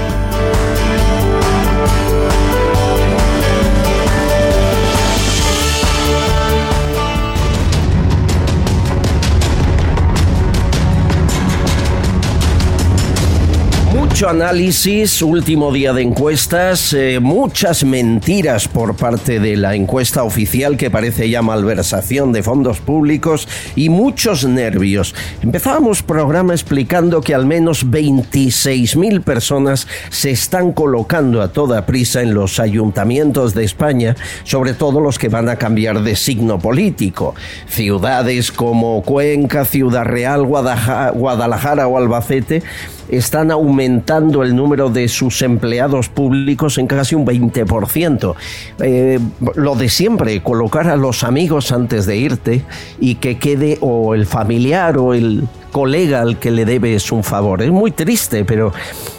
Mucho 14.16 14.30
análisis, 14.30 15.20
último 15.20 15.70
día 15.70 15.92
de 15.92 16.00
encuestas, 16.00 16.94
eh, 16.94 17.20
muchas 17.20 17.84
mentiras 17.84 18.66
por 18.66 18.96
parte 18.96 19.40
de 19.40 19.58
la 19.58 19.74
encuesta 19.74 20.22
oficial 20.22 20.78
que 20.78 20.90
parece 20.90 21.28
ya 21.28 21.42
malversación 21.42 22.32
de 22.32 22.42
fondos 22.42 22.80
públicos 22.80 23.46
y 23.74 23.90
muchos 23.90 24.46
nervios. 24.46 25.14
Empezábamos 25.42 26.02
programa 26.02 26.54
explicando 26.54 27.20
que 27.20 27.34
al 27.34 27.44
menos 27.44 27.84
26.000 27.84 29.22
personas 29.22 29.86
se 30.08 30.30
están 30.30 30.72
colocando 30.72 31.42
a 31.42 31.48
toda 31.48 31.84
prisa 31.84 32.22
en 32.22 32.32
los 32.32 32.58
ayuntamientos 32.58 33.52
de 33.52 33.64
España, 33.64 34.16
sobre 34.44 34.72
todo 34.72 35.00
los 35.00 35.18
que 35.18 35.28
van 35.28 35.50
a 35.50 35.56
cambiar 35.56 36.02
de 36.02 36.16
signo 36.16 36.58
político. 36.58 37.34
Ciudades 37.68 38.50
como 38.50 39.02
Cuenca, 39.02 39.66
Ciudad 39.66 40.06
Real, 40.06 40.46
Guadalajara 40.46 41.86
o 41.86 41.98
Albacete 41.98 42.62
están 43.08 43.50
aumentando 43.50 44.42
el 44.42 44.54
número 44.54 44.90
de 44.90 45.08
sus 45.08 45.42
empleados 45.42 46.08
públicos 46.08 46.78
en 46.78 46.86
casi 46.86 47.14
un 47.14 47.26
20%. 47.26 48.34
Eh, 48.80 49.18
lo 49.54 49.74
de 49.74 49.88
siempre, 49.88 50.42
colocar 50.42 50.88
a 50.88 50.96
los 50.96 51.24
amigos 51.24 51.72
antes 51.72 52.06
de 52.06 52.16
irte 52.16 52.64
y 52.98 53.16
que 53.16 53.38
quede 53.38 53.78
o 53.80 54.14
el 54.14 54.26
familiar 54.26 54.98
o 54.98 55.14
el 55.14 55.48
colega 55.72 56.22
al 56.22 56.38
que 56.38 56.50
le 56.50 56.64
debes 56.64 57.12
un 57.12 57.22
favor. 57.22 57.60
Es 57.60 57.70
muy 57.70 57.90
triste, 57.90 58.44
pero 58.44 58.72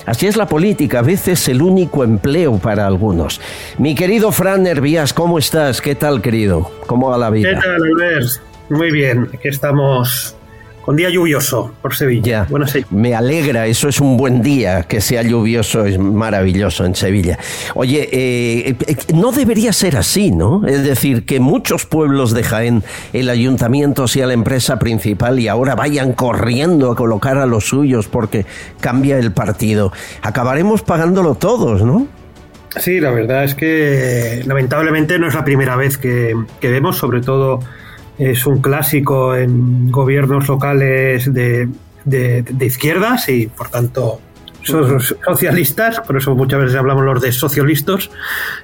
así 0.08 0.25
es 0.25 0.38
la 0.38 0.48
política, 0.48 1.00
a 1.00 1.03
veces 1.03 1.48
el 1.50 1.62
único 1.62 2.03
empleo 2.03 2.58
para 2.58 2.88
algunos. 2.88 3.39
Mi 3.77 3.94
querido 3.94 4.32
Fran 4.32 4.63
Nervías, 4.63 5.13
¿cómo 5.13 5.38
estás? 5.38 5.82
¿Qué 5.82 5.94
tal, 5.94 6.22
querido? 6.22 6.72
¿Cómo 6.88 7.10
va 7.10 7.17
la 7.20 7.29
vida? 7.29 7.50
¿Qué 7.50 7.56
tal, 7.56 7.75
Albert? 7.75 8.27
Muy 8.70 8.91
bien, 8.91 9.29
aquí 9.34 9.48
estamos 9.48 10.37
un 10.88 10.96
día 10.96 11.10
lluvioso 11.10 11.74
por 11.82 11.96
Sevilla. 11.96 12.48
Bueno, 12.50 12.65
Me 12.91 13.13
alegra, 13.13 13.67
eso 13.67 13.89
es 13.89 14.00
un 14.00 14.15
buen 14.15 14.41
día, 14.41 14.84
que 14.84 15.01
sea 15.01 15.22
lluvioso, 15.22 15.86
es 15.86 16.00
maravilloso 16.00 16.86
en 16.86 16.96
Sevilla. 16.96 17.38
Oye, 17.75 18.08
eh, 18.10 18.75
eh, 18.88 18.96
no 19.13 19.34
debería 19.34 19.74
ser 19.74 19.98
así, 19.98 20.32
¿no? 20.32 20.65
Es 20.65 20.84
decir, 20.84 21.25
que 21.25 21.41
muchos 21.41 21.86
pueblos 21.86 22.34
de 22.34 22.44
Jaén, 22.44 22.84
el 23.12 23.29
ayuntamiento 23.29 24.08
sea 24.08 24.27
la 24.27 24.34
empresa 24.34 24.79
principal 24.79 25.39
y 25.39 25.50
ahora 25.50 25.75
vayan 25.75 26.13
corriendo 26.13 26.94
a 26.94 26.96
colocar 26.96 27.38
a 27.38 27.46
los 27.46 27.67
suyos 27.67 28.08
porque 28.08 28.46
cambia 28.79 29.20
el 29.20 29.34
partido. 29.34 29.91
Acabaremos 30.22 30.84
pagándolo 30.84 31.36
todos, 31.36 31.84
¿no? 31.84 32.08
Sí, 32.77 33.01
la 33.01 33.12
verdad 33.12 33.44
es 33.44 33.56
que 33.56 34.41
lamentablemente 34.46 35.20
no 35.20 35.27
es 35.27 35.34
la 35.34 35.44
primera 35.44 35.75
vez 35.75 35.98
que, 35.98 36.34
que 36.62 36.72
vemos, 36.72 36.98
sobre 36.98 37.20
todo 37.20 37.60
es 38.18 38.46
un 38.46 38.62
clásico 38.62 39.36
en 39.36 39.92
gobiernos 39.92 40.48
locales 40.48 41.32
de, 41.34 41.70
de, 42.06 42.66
izquierdas 42.66 43.30
y 43.30 43.48
por 43.48 43.70
tanto 43.70 44.22
son 44.64 45.00
socialistas, 45.00 46.02
por 46.02 46.18
eso 46.18 46.36
muchas 46.36 46.62
veces 46.62 46.76
hablamos 46.76 47.06
los 47.06 47.22
de 47.22 47.32
socialistas. 47.32 48.10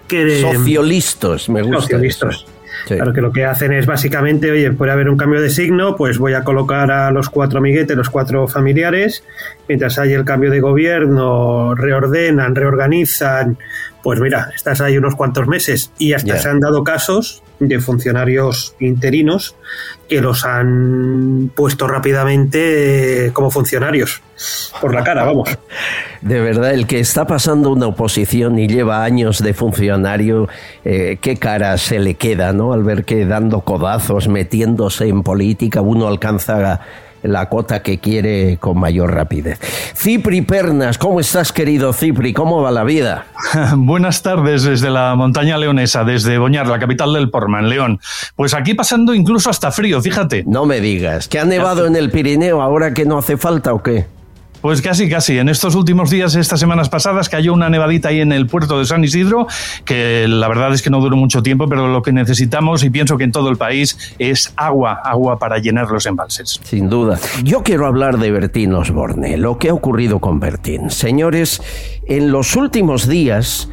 Que, 0.07 0.41
socialistas, 0.41 1.47
me 1.49 1.61
gusta. 1.61 1.81
Socialistas. 1.81 2.45
Claro 2.87 3.13
que 3.13 3.21
lo 3.21 3.31
que 3.31 3.45
hacen 3.45 3.71
es 3.71 3.85
básicamente, 3.85 4.51
oye, 4.51 4.71
puede 4.71 4.91
haber 4.91 5.07
un 5.07 5.15
cambio 5.15 5.39
de 5.39 5.49
signo, 5.49 5.95
pues 5.95 6.17
voy 6.17 6.33
a 6.33 6.43
colocar 6.43 6.91
a 6.91 7.11
los 7.11 7.29
cuatro 7.29 7.59
amiguetes, 7.59 7.95
los 7.95 8.09
cuatro 8.09 8.47
familiares, 8.47 9.23
mientras 9.69 9.97
hay 9.99 10.13
el 10.13 10.25
cambio 10.25 10.51
de 10.51 10.59
gobierno, 10.59 11.75
reordenan, 11.75 12.55
reorganizan, 12.55 13.57
pues 14.01 14.19
mira, 14.19 14.49
estás 14.53 14.81
ahí 14.81 14.97
unos 14.97 15.15
cuantos 15.15 15.47
meses 15.47 15.91
y 15.97 16.13
hasta 16.13 16.37
se 16.37 16.49
han 16.49 16.59
dado 16.59 16.83
casos 16.83 17.42
de 17.59 17.79
funcionarios 17.79 18.75
interinos 18.79 19.55
que 20.09 20.21
los 20.21 20.45
han 20.45 21.51
puesto 21.55 21.87
rápidamente 21.87 23.31
como 23.33 23.49
funcionarios 23.51 24.21
por 24.81 24.93
la 24.93 25.03
cara, 25.03 25.23
vamos. 25.23 25.49
De 26.21 26.39
verdad, 26.39 26.73
el 26.73 26.87
que 26.87 26.99
está 26.99 27.27
pasando 27.27 27.69
una 27.69 27.87
oposición 27.87 28.57
y 28.57 28.67
lleva 28.67 29.03
años 29.03 29.43
de 29.43 29.53
funcionario, 29.53 30.47
eh, 30.85 31.17
qué 31.19 31.35
cara 31.35 31.77
se 31.77 31.99
le 31.99 32.13
queda, 32.13 32.53
¿no? 32.53 32.71
Al 32.71 32.83
ver 32.83 33.03
que 33.03 33.25
dando 33.25 33.61
codazos, 33.61 34.29
metiéndose 34.29 35.09
en 35.09 35.23
política, 35.23 35.81
uno 35.81 36.07
alcanza 36.07 36.79
la 37.23 37.49
cota 37.49 37.81
que 37.81 37.99
quiere 37.99 38.57
con 38.59 38.79
mayor 38.79 39.13
rapidez. 39.13 39.59
Cipri 39.95 40.41
Pernas, 40.41 40.97
¿cómo 40.97 41.19
estás 41.19 41.51
querido 41.51 41.93
Cipri? 41.93 42.33
¿Cómo 42.33 42.61
va 42.61 42.71
la 42.71 42.83
vida? 42.83 43.25
Buenas 43.75 44.21
tardes 44.21 44.63
desde 44.63 44.89
la 44.89 45.15
montaña 45.15 45.57
leonesa, 45.57 46.03
desde 46.03 46.37
Boñar, 46.37 46.67
la 46.67 46.79
capital 46.79 47.13
del 47.13 47.29
Porma, 47.29 47.61
León. 47.61 47.99
Pues 48.35 48.53
aquí 48.53 48.73
pasando 48.73 49.13
incluso 49.13 49.49
hasta 49.49 49.71
frío, 49.71 50.01
fíjate. 50.01 50.43
No 50.45 50.65
me 50.65 50.79
digas, 50.81 51.27
¿que 51.27 51.39
ha 51.39 51.45
nevado 51.45 51.85
en 51.85 51.95
el 51.95 52.11
Pirineo 52.11 52.61
ahora 52.61 52.93
que 52.93 53.05
no 53.05 53.17
hace 53.17 53.37
falta 53.37 53.73
o 53.73 53.81
qué? 53.81 54.05
Pues 54.63 54.81
casi, 54.81 55.09
casi. 55.09 55.39
En 55.39 55.49
estos 55.49 55.75
últimos 55.75 56.09
días, 56.09 56.35
estas 56.35 56.57
semanas 56.57 56.87
pasadas, 56.87 57.27
cayó 57.27 57.51
una 57.51 57.69
nevadita 57.69 58.07
ahí 58.07 58.21
en 58.21 58.31
el 58.31 58.47
puerto 58.47 58.79
de 58.79 58.85
San 58.85 59.03
Isidro, 59.03 59.45
que 59.83 60.25
la 60.29 60.47
verdad 60.47 60.73
es 60.73 60.81
que 60.81 60.89
no 60.89 61.01
duró 61.01 61.17
mucho 61.17 61.43
tiempo, 61.43 61.67
pero 61.67 61.89
lo 61.89 62.01
que 62.01 62.13
necesitamos, 62.13 62.81
y 62.85 62.89
pienso 62.89 63.17
que 63.17 63.25
en 63.25 63.33
todo 63.33 63.49
el 63.49 63.57
país, 63.57 64.15
es 64.19 64.53
agua, 64.55 65.01
agua 65.03 65.37
para 65.37 65.57
llenar 65.57 65.89
los 65.91 66.05
embalses. 66.05 66.61
Sin 66.63 66.89
duda. 66.89 67.19
Yo 67.43 67.61
quiero 67.61 67.87
hablar 67.87 68.19
de 68.19 68.31
Bertín 68.31 68.73
Osborne, 68.73 69.35
lo 69.35 69.57
que 69.57 69.67
ha 69.67 69.73
ocurrido 69.73 70.19
con 70.19 70.39
Bertín. 70.39 70.89
Señores, 70.89 71.61
en 72.07 72.31
los 72.31 72.55
últimos 72.55 73.05
días 73.05 73.67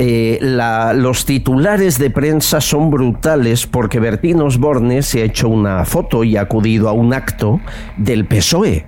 eh, 0.00 0.40
los 0.40 1.26
titulares 1.26 1.96
de 1.98 2.10
prensa 2.10 2.60
son 2.60 2.90
brutales 2.90 3.68
porque 3.68 4.00
Bertín 4.00 4.40
Osborne 4.40 5.02
se 5.02 5.22
ha 5.22 5.24
hecho 5.26 5.48
una 5.48 5.84
foto 5.84 6.24
y 6.24 6.36
ha 6.36 6.42
acudido 6.42 6.88
a 6.88 6.92
un 6.92 7.14
acto 7.14 7.60
del 7.96 8.24
PSOE 8.24 8.84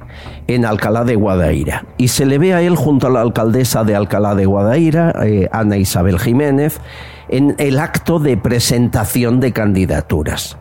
en 0.54 0.64
Alcalá 0.64 1.04
de 1.04 1.16
Guadaira. 1.16 1.84
Y 1.96 2.08
se 2.08 2.26
le 2.26 2.38
ve 2.38 2.54
a 2.54 2.62
él 2.62 2.76
junto 2.76 3.06
a 3.06 3.10
la 3.10 3.20
alcaldesa 3.20 3.84
de 3.84 3.94
Alcalá 3.94 4.34
de 4.34 4.46
Guadaira, 4.46 5.14
eh, 5.24 5.48
Ana 5.52 5.76
Isabel 5.76 6.18
Jiménez, 6.18 6.80
en 7.28 7.54
el 7.58 7.78
acto 7.78 8.18
de 8.18 8.36
presentación 8.36 9.40
de 9.40 9.52
candidaturas 9.52 10.56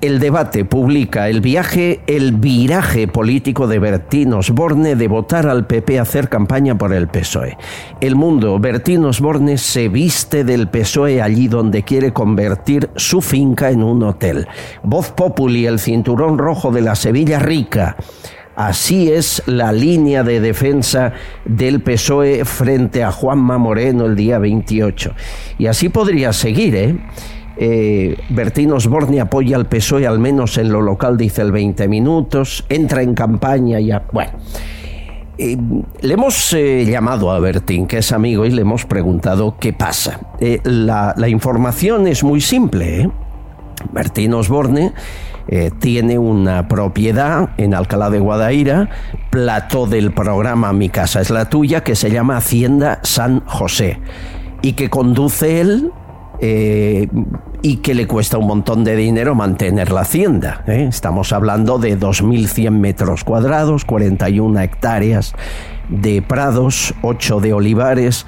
el 0.00 0.20
debate 0.20 0.64
publica 0.64 1.28
el 1.28 1.40
viaje, 1.40 2.00
el 2.06 2.32
viraje 2.32 3.08
político 3.08 3.66
de 3.66 3.78
Bertín 3.78 4.32
Osborne 4.32 4.94
de 4.94 5.08
votar 5.08 5.48
al 5.48 5.66
PP 5.66 5.98
a 5.98 6.02
hacer 6.02 6.28
campaña 6.28 6.76
por 6.76 6.92
el 6.92 7.08
PSOE. 7.08 7.56
El 8.00 8.14
mundo, 8.14 8.58
Bertín 8.58 9.04
Osborne 9.04 9.58
se 9.58 9.88
viste 9.88 10.44
del 10.44 10.68
PSOE 10.68 11.20
allí 11.20 11.48
donde 11.48 11.82
quiere 11.82 12.12
convertir 12.12 12.90
su 12.96 13.20
finca 13.20 13.70
en 13.70 13.82
un 13.82 14.02
hotel. 14.04 14.46
Voz 14.82 15.10
Populi, 15.10 15.66
el 15.66 15.80
cinturón 15.80 16.38
rojo 16.38 16.70
de 16.70 16.82
la 16.82 16.94
Sevilla 16.94 17.38
rica. 17.38 17.96
Así 18.58 19.12
es 19.12 19.40
la 19.46 19.70
línea 19.70 20.24
de 20.24 20.40
defensa 20.40 21.12
del 21.44 21.80
PSOE 21.80 22.44
frente 22.44 23.04
a 23.04 23.12
Juanma 23.12 23.56
Moreno 23.56 24.04
el 24.06 24.16
día 24.16 24.40
28. 24.40 25.12
Y 25.58 25.66
así 25.66 25.90
podría 25.90 26.32
seguir, 26.32 26.74
¿eh? 26.74 26.96
Eh, 27.56 28.16
Bertín 28.30 28.72
Osborne 28.72 29.20
apoya 29.20 29.54
al 29.54 29.66
PSOE 29.66 30.08
al 30.08 30.18
menos 30.18 30.58
en 30.58 30.72
lo 30.72 30.82
local, 30.82 31.16
dice 31.16 31.42
el 31.42 31.52
20 31.52 31.86
minutos, 31.86 32.64
entra 32.68 33.02
en 33.02 33.14
campaña 33.14 33.78
ya. 33.78 34.02
Bueno. 34.12 34.32
Eh, 35.38 35.56
le 36.00 36.14
hemos 36.14 36.52
eh, 36.52 36.84
llamado 36.84 37.30
a 37.30 37.38
Bertín, 37.38 37.86
que 37.86 37.98
es 37.98 38.10
amigo, 38.10 38.44
y 38.44 38.50
le 38.50 38.62
hemos 38.62 38.86
preguntado 38.86 39.54
qué 39.60 39.72
pasa. 39.72 40.18
La, 40.64 41.14
la, 41.16 41.28
información 41.28 42.08
es 42.08 42.24
muy 42.24 42.40
simple. 42.40 43.08
Bertín 43.92 44.34
Osborne 44.34 44.94
tiene 45.78 46.18
una 46.18 46.68
propiedad 46.68 47.50
en 47.56 47.74
Alcalá 47.74 48.10
de 48.10 48.18
Guadaira, 48.18 48.90
plató 49.30 49.86
del 49.86 50.12
programa 50.12 50.72
Mi 50.72 50.90
casa 50.90 51.20
es 51.20 51.30
la 51.30 51.48
tuya, 51.48 51.82
que 51.82 51.94
se 51.94 52.10
llama 52.10 52.36
Hacienda 52.36 53.00
San 53.02 53.40
José, 53.46 53.98
y 54.60 54.74
que 54.74 54.90
conduce 54.90 55.60
él 55.60 55.92
eh, 56.40 57.08
y 57.62 57.78
que 57.78 57.94
le 57.94 58.06
cuesta 58.06 58.38
un 58.38 58.46
montón 58.46 58.84
de 58.84 58.94
dinero 58.94 59.34
mantener 59.34 59.90
la 59.90 60.02
hacienda. 60.02 60.62
¿eh? 60.68 60.86
Estamos 60.88 61.32
hablando 61.32 61.78
de 61.78 61.98
2.100 61.98 62.70
metros 62.70 63.24
cuadrados, 63.24 63.84
41 63.84 64.60
hectáreas 64.60 65.34
de 65.88 66.22
prados, 66.22 66.94
8 67.02 67.40
de 67.40 67.52
olivares, 67.52 68.26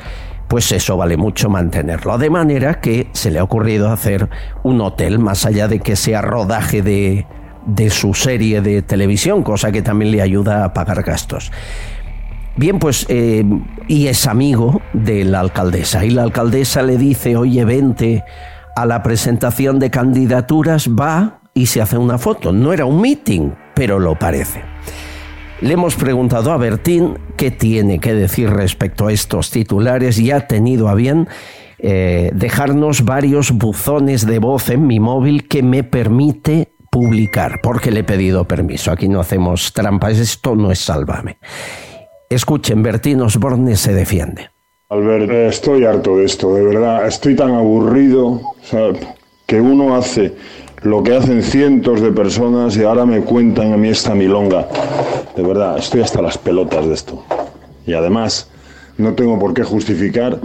pues 0.50 0.72
eso 0.72 0.96
vale 0.96 1.16
mucho 1.16 1.48
mantenerlo. 1.48 2.18
De 2.18 2.28
manera 2.28 2.80
que 2.80 3.06
se 3.12 3.30
le 3.30 3.38
ha 3.38 3.44
ocurrido 3.44 3.92
hacer 3.92 4.28
un 4.64 4.80
hotel, 4.80 5.20
más 5.20 5.46
allá 5.46 5.68
de 5.68 5.78
que 5.78 5.94
sea 5.94 6.22
rodaje 6.22 6.82
de, 6.82 7.24
de 7.66 7.88
su 7.88 8.14
serie 8.14 8.60
de 8.60 8.82
televisión, 8.82 9.44
cosa 9.44 9.70
que 9.70 9.80
también 9.80 10.10
le 10.10 10.20
ayuda 10.20 10.64
a 10.64 10.74
pagar 10.74 11.04
gastos. 11.04 11.52
Bien, 12.56 12.80
pues, 12.80 13.06
eh, 13.08 13.44
y 13.86 14.08
es 14.08 14.26
amigo 14.26 14.82
de 14.92 15.24
la 15.24 15.38
alcaldesa. 15.38 16.04
Y 16.04 16.10
la 16.10 16.24
alcaldesa 16.24 16.82
le 16.82 16.98
dice, 16.98 17.36
oye, 17.36 17.64
vente 17.64 18.24
a 18.74 18.86
la 18.86 19.04
presentación 19.04 19.78
de 19.78 19.90
candidaturas, 19.90 20.88
va 20.88 21.42
y 21.54 21.66
se 21.66 21.80
hace 21.80 21.96
una 21.96 22.18
foto. 22.18 22.52
No 22.52 22.72
era 22.72 22.86
un 22.86 23.00
meeting, 23.00 23.52
pero 23.76 24.00
lo 24.00 24.18
parece. 24.18 24.69
Le 25.60 25.74
hemos 25.74 25.94
preguntado 25.94 26.52
a 26.52 26.56
Bertín 26.56 27.18
qué 27.36 27.50
tiene 27.50 27.98
que 27.98 28.14
decir 28.14 28.48
respecto 28.48 29.08
a 29.08 29.12
estos 29.12 29.50
titulares 29.50 30.18
y 30.18 30.30
ha 30.30 30.46
tenido 30.46 30.88
a 30.88 30.94
bien 30.94 31.28
eh, 31.78 32.30
dejarnos 32.32 33.04
varios 33.04 33.52
buzones 33.52 34.26
de 34.26 34.38
voz 34.38 34.70
en 34.70 34.86
mi 34.86 35.00
móvil 35.00 35.48
que 35.48 35.62
me 35.62 35.84
permite 35.84 36.72
publicar, 36.90 37.60
porque 37.62 37.90
le 37.90 38.00
he 38.00 38.04
pedido 38.04 38.46
permiso. 38.46 38.90
Aquí 38.90 39.06
no 39.06 39.20
hacemos 39.20 39.74
trampas, 39.74 40.18
esto 40.18 40.56
no 40.56 40.70
es 40.72 40.78
sálvame. 40.78 41.36
Escuchen, 42.30 42.82
Bertín 42.82 43.20
Osborne 43.20 43.76
se 43.76 43.92
defiende. 43.92 44.48
Albert, 44.88 45.30
estoy 45.30 45.84
harto 45.84 46.16
de 46.16 46.24
esto, 46.24 46.54
de 46.54 46.64
verdad. 46.64 47.06
Estoy 47.06 47.36
tan 47.36 47.50
aburrido 47.50 48.40
que 49.46 49.60
uno 49.60 49.94
hace 49.94 50.34
lo 50.82 51.02
que 51.02 51.14
hacen 51.14 51.42
cientos 51.42 52.00
de 52.00 52.12
personas 52.12 52.76
y 52.76 52.84
ahora 52.84 53.04
me 53.06 53.20
cuentan 53.20 53.72
a 53.72 53.76
mí 53.76 53.88
esta 53.88 54.14
milonga. 54.14 54.66
De 55.36 55.42
verdad, 55.42 55.78
estoy 55.78 56.00
hasta 56.00 56.22
las 56.22 56.38
pelotas 56.38 56.86
de 56.86 56.94
esto. 56.94 57.24
Y 57.86 57.94
además, 57.94 58.48
no 58.96 59.14
tengo 59.14 59.38
por 59.38 59.54
qué 59.54 59.62
justificar 59.62 60.40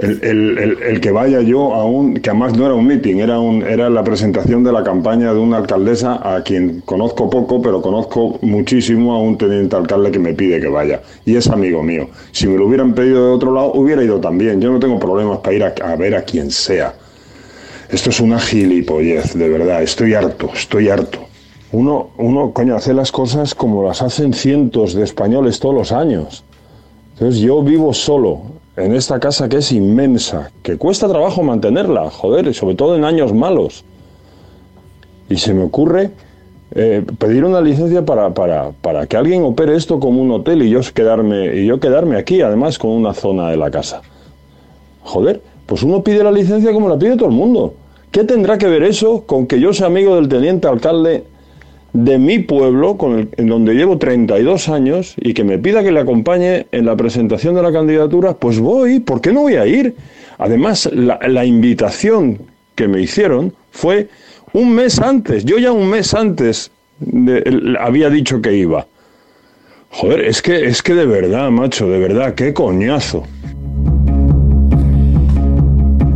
el, 0.00 1.00
que 1.00 1.10
vaya 1.10 1.40
yo 1.42 1.74
a 1.74 1.84
un, 1.84 2.14
que 2.14 2.30
además 2.30 2.56
no 2.56 2.64
era 2.64 2.74
un 2.74 2.86
meeting, 2.86 3.16
era, 3.16 3.38
un, 3.38 3.62
era 3.62 3.90
la 3.90 4.02
presentación 4.02 4.64
de 4.64 4.72
la 4.72 4.82
campaña 4.82 5.32
de 5.32 5.38
una 5.38 5.58
alcaldesa 5.58 6.20
a 6.22 6.42
quien 6.42 6.80
conozco 6.82 7.28
poco, 7.28 7.60
pero 7.60 7.82
conozco 7.82 8.38
muchísimo 8.42 9.14
a 9.14 9.18
un 9.18 9.36
teniente 9.36 9.76
alcalde 9.76 10.10
que 10.10 10.18
me 10.18 10.32
pide 10.32 10.60
que 10.60 10.68
vaya. 10.68 11.02
Y 11.24 11.36
es 11.36 11.48
amigo 11.48 11.82
mío. 11.82 12.08
Si 12.32 12.46
me 12.46 12.56
lo 12.56 12.66
hubieran 12.66 12.94
pedido 12.94 13.26
de 13.26 13.32
otro 13.32 13.52
lado, 13.52 13.72
hubiera 13.74 14.02
ido 14.02 14.20
también. 14.20 14.60
Yo 14.60 14.72
no 14.72 14.78
tengo 14.78 14.98
problemas 14.98 15.38
para 15.38 15.56
ir 15.56 15.64
a, 15.64 15.96
ver 15.96 16.14
a 16.14 16.22
quien 16.22 16.50
sea. 16.50 16.94
Esto 17.92 18.10
es 18.10 18.20
una 18.20 18.38
gilipollez, 18.38 19.34
de 19.34 19.48
verdad. 19.48 19.82
Estoy 19.82 20.14
harto, 20.14 20.50
estoy 20.54 20.88
harto. 20.88 21.18
Uno, 21.72 22.10
uno, 22.18 22.52
coño, 22.52 22.76
hace 22.76 22.94
las 22.94 23.10
cosas 23.10 23.54
como 23.54 23.82
las 23.82 24.00
hacen 24.00 24.32
cientos 24.32 24.94
de 24.94 25.02
españoles 25.02 25.58
todos 25.58 25.74
los 25.74 25.92
años. 25.92 26.44
Entonces 27.14 27.40
yo 27.40 27.62
vivo 27.62 27.92
solo, 27.92 28.42
en 28.76 28.94
esta 28.94 29.18
casa 29.18 29.48
que 29.48 29.58
es 29.58 29.72
inmensa, 29.72 30.52
que 30.62 30.76
cuesta 30.76 31.08
trabajo 31.08 31.42
mantenerla, 31.42 32.10
joder, 32.10 32.54
sobre 32.54 32.76
todo 32.76 32.96
en 32.96 33.04
años 33.04 33.32
malos. 33.32 33.84
Y 35.28 35.36
se 35.36 35.52
me 35.52 35.64
ocurre 35.64 36.12
eh, 36.72 37.04
pedir 37.18 37.44
una 37.44 37.60
licencia 37.60 38.04
para, 38.04 38.32
para, 38.32 38.70
para, 38.70 39.06
que 39.08 39.16
alguien 39.16 39.42
opere 39.42 39.74
esto 39.74 39.98
como 39.98 40.22
un 40.22 40.30
hotel 40.30 40.62
y 40.62 40.70
yo 40.70 40.80
quedarme, 40.94 41.56
y 41.56 41.66
yo 41.66 41.80
quedarme 41.80 42.16
aquí, 42.16 42.40
además, 42.40 42.78
con 42.78 42.90
una 42.90 43.14
zona 43.14 43.50
de 43.50 43.56
la 43.56 43.70
casa. 43.70 44.02
Joder, 45.02 45.42
pues 45.70 45.84
uno 45.84 46.02
pide 46.02 46.24
la 46.24 46.32
licencia 46.32 46.72
como 46.72 46.88
la 46.88 46.98
pide 46.98 47.14
todo 47.14 47.28
el 47.28 47.34
mundo. 47.36 47.74
¿Qué 48.10 48.24
tendrá 48.24 48.58
que 48.58 48.66
ver 48.66 48.82
eso 48.82 49.22
con 49.24 49.46
que 49.46 49.60
yo 49.60 49.72
sea 49.72 49.86
amigo 49.86 50.16
del 50.16 50.28
teniente 50.28 50.66
alcalde 50.66 51.22
de 51.92 52.18
mi 52.18 52.40
pueblo, 52.40 52.98
en 53.36 53.46
donde 53.46 53.74
llevo 53.74 53.96
32 53.96 54.68
años, 54.68 55.14
y 55.16 55.32
que 55.32 55.44
me 55.44 55.58
pida 55.58 55.84
que 55.84 55.92
le 55.92 56.00
acompañe 56.00 56.66
en 56.72 56.86
la 56.86 56.96
presentación 56.96 57.54
de 57.54 57.62
la 57.62 57.70
candidatura, 57.70 58.34
pues 58.34 58.58
voy, 58.58 58.98
¿por 58.98 59.20
qué 59.20 59.32
no 59.32 59.42
voy 59.42 59.54
a 59.54 59.66
ir? 59.68 59.94
Además, 60.38 60.90
la, 60.92 61.44
invitación 61.44 62.38
que 62.74 62.88
me 62.88 63.00
hicieron 63.00 63.54
fue 63.70 64.08
un 64.52 64.74
mes 64.74 64.98
antes, 64.98 65.44
yo 65.44 65.56
ya 65.58 65.70
un 65.70 65.88
mes 65.88 66.14
antes 66.14 66.72
había 67.78 68.10
dicho 68.10 68.42
que 68.42 68.56
iba. 68.56 68.88
Joder, 69.90 70.22
es 70.22 70.42
que, 70.42 70.64
es 70.64 70.82
que 70.82 70.94
de 70.94 71.06
verdad, 71.06 71.48
macho, 71.50 71.88
de 71.88 72.00
verdad, 72.00 72.34
qué 72.34 72.52
coñazo. 72.52 73.22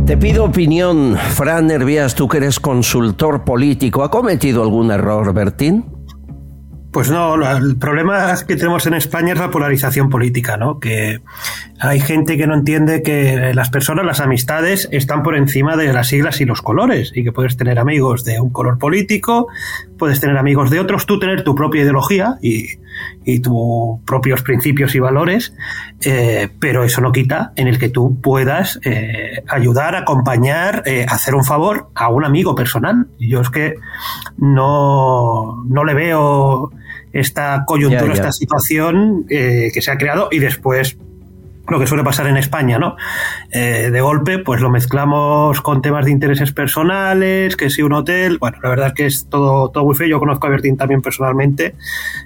Te 0.05 0.17
pido 0.17 0.43
opinión, 0.43 1.17
Fran 1.17 1.71
Hervías, 1.71 2.13
tú 2.13 2.27
que 2.27 2.37
eres 2.37 2.59
consultor 2.59 3.43
político. 3.43 4.03
¿Ha 4.03 4.11
cometido 4.11 4.61
algún 4.61 4.91
error, 4.91 5.33
Bertín? 5.33 5.83
Pues 6.91 7.09
no, 7.09 7.33
el 7.57 7.75
problema 7.77 8.35
que 8.47 8.55
tenemos 8.55 8.85
en 8.85 8.93
España 8.93 9.33
es 9.33 9.39
la 9.39 9.49
polarización 9.49 10.11
política, 10.11 10.57
¿no? 10.57 10.79
Que 10.79 11.21
hay 11.79 11.99
gente 11.99 12.37
que 12.37 12.45
no 12.45 12.53
entiende 12.53 13.01
que 13.01 13.51
las 13.55 13.71
personas, 13.71 14.05
las 14.05 14.19
amistades, 14.19 14.87
están 14.91 15.23
por 15.23 15.35
encima 15.35 15.75
de 15.75 15.91
las 15.91 16.07
siglas 16.09 16.39
y 16.39 16.45
los 16.45 16.61
colores 16.61 17.11
y 17.15 17.23
que 17.23 17.31
puedes 17.31 17.57
tener 17.57 17.79
amigos 17.79 18.23
de 18.23 18.39
un 18.39 18.51
color 18.51 18.77
político, 18.77 19.47
puedes 19.97 20.19
tener 20.19 20.37
amigos 20.37 20.69
de 20.69 20.79
otros, 20.79 21.07
tú 21.07 21.17
tener 21.17 21.43
tu 21.43 21.55
propia 21.55 21.81
ideología 21.81 22.37
y, 22.43 22.77
y 23.23 23.39
tus 23.39 23.99
propios 24.05 24.41
principios 24.41 24.95
y 24.95 24.99
valores, 24.99 25.53
eh, 26.01 26.49
pero 26.59 26.83
eso 26.83 27.01
no 27.01 27.11
quita 27.11 27.53
en 27.55 27.67
el 27.67 27.79
que 27.79 27.89
tú 27.89 28.19
puedas 28.21 28.79
eh, 28.83 29.43
ayudar, 29.47 29.95
acompañar, 29.95 30.83
eh, 30.85 31.05
hacer 31.09 31.35
un 31.35 31.43
favor 31.43 31.89
a 31.95 32.09
un 32.09 32.25
amigo 32.25 32.55
personal. 32.55 33.07
Yo 33.19 33.41
es 33.41 33.49
que 33.49 33.75
no, 34.37 35.63
no 35.67 35.83
le 35.83 35.93
veo 35.93 36.71
esta 37.13 37.63
coyuntura, 37.65 38.13
esta 38.13 38.31
situación 38.31 39.25
que 39.27 39.81
se 39.81 39.89
ha 39.89 39.97
creado 39.97 40.27
y 40.31 40.39
después 40.39 40.97
lo 41.67 41.79
que 41.79 41.87
suele 41.87 42.03
pasar 42.03 42.27
en 42.27 42.37
España, 42.37 42.77
¿no? 42.77 42.95
Eh, 43.51 43.89
de 43.91 44.01
golpe, 44.01 44.39
pues 44.39 44.61
lo 44.61 44.69
mezclamos 44.69 45.61
con 45.61 45.81
temas 45.81 46.05
de 46.05 46.11
intereses 46.11 46.51
personales, 46.51 47.55
que 47.55 47.69
si 47.69 47.81
un 47.81 47.93
hotel, 47.93 48.37
bueno, 48.39 48.57
la 48.61 48.69
verdad 48.69 48.87
es 48.87 48.93
que 48.93 49.05
es 49.05 49.29
todo, 49.29 49.69
todo 49.69 49.85
muy 49.85 49.95
feo. 49.95 50.07
Yo 50.07 50.19
conozco 50.19 50.47
a 50.47 50.49
Bertín 50.49 50.77
también 50.77 51.01
personalmente, 51.01 51.75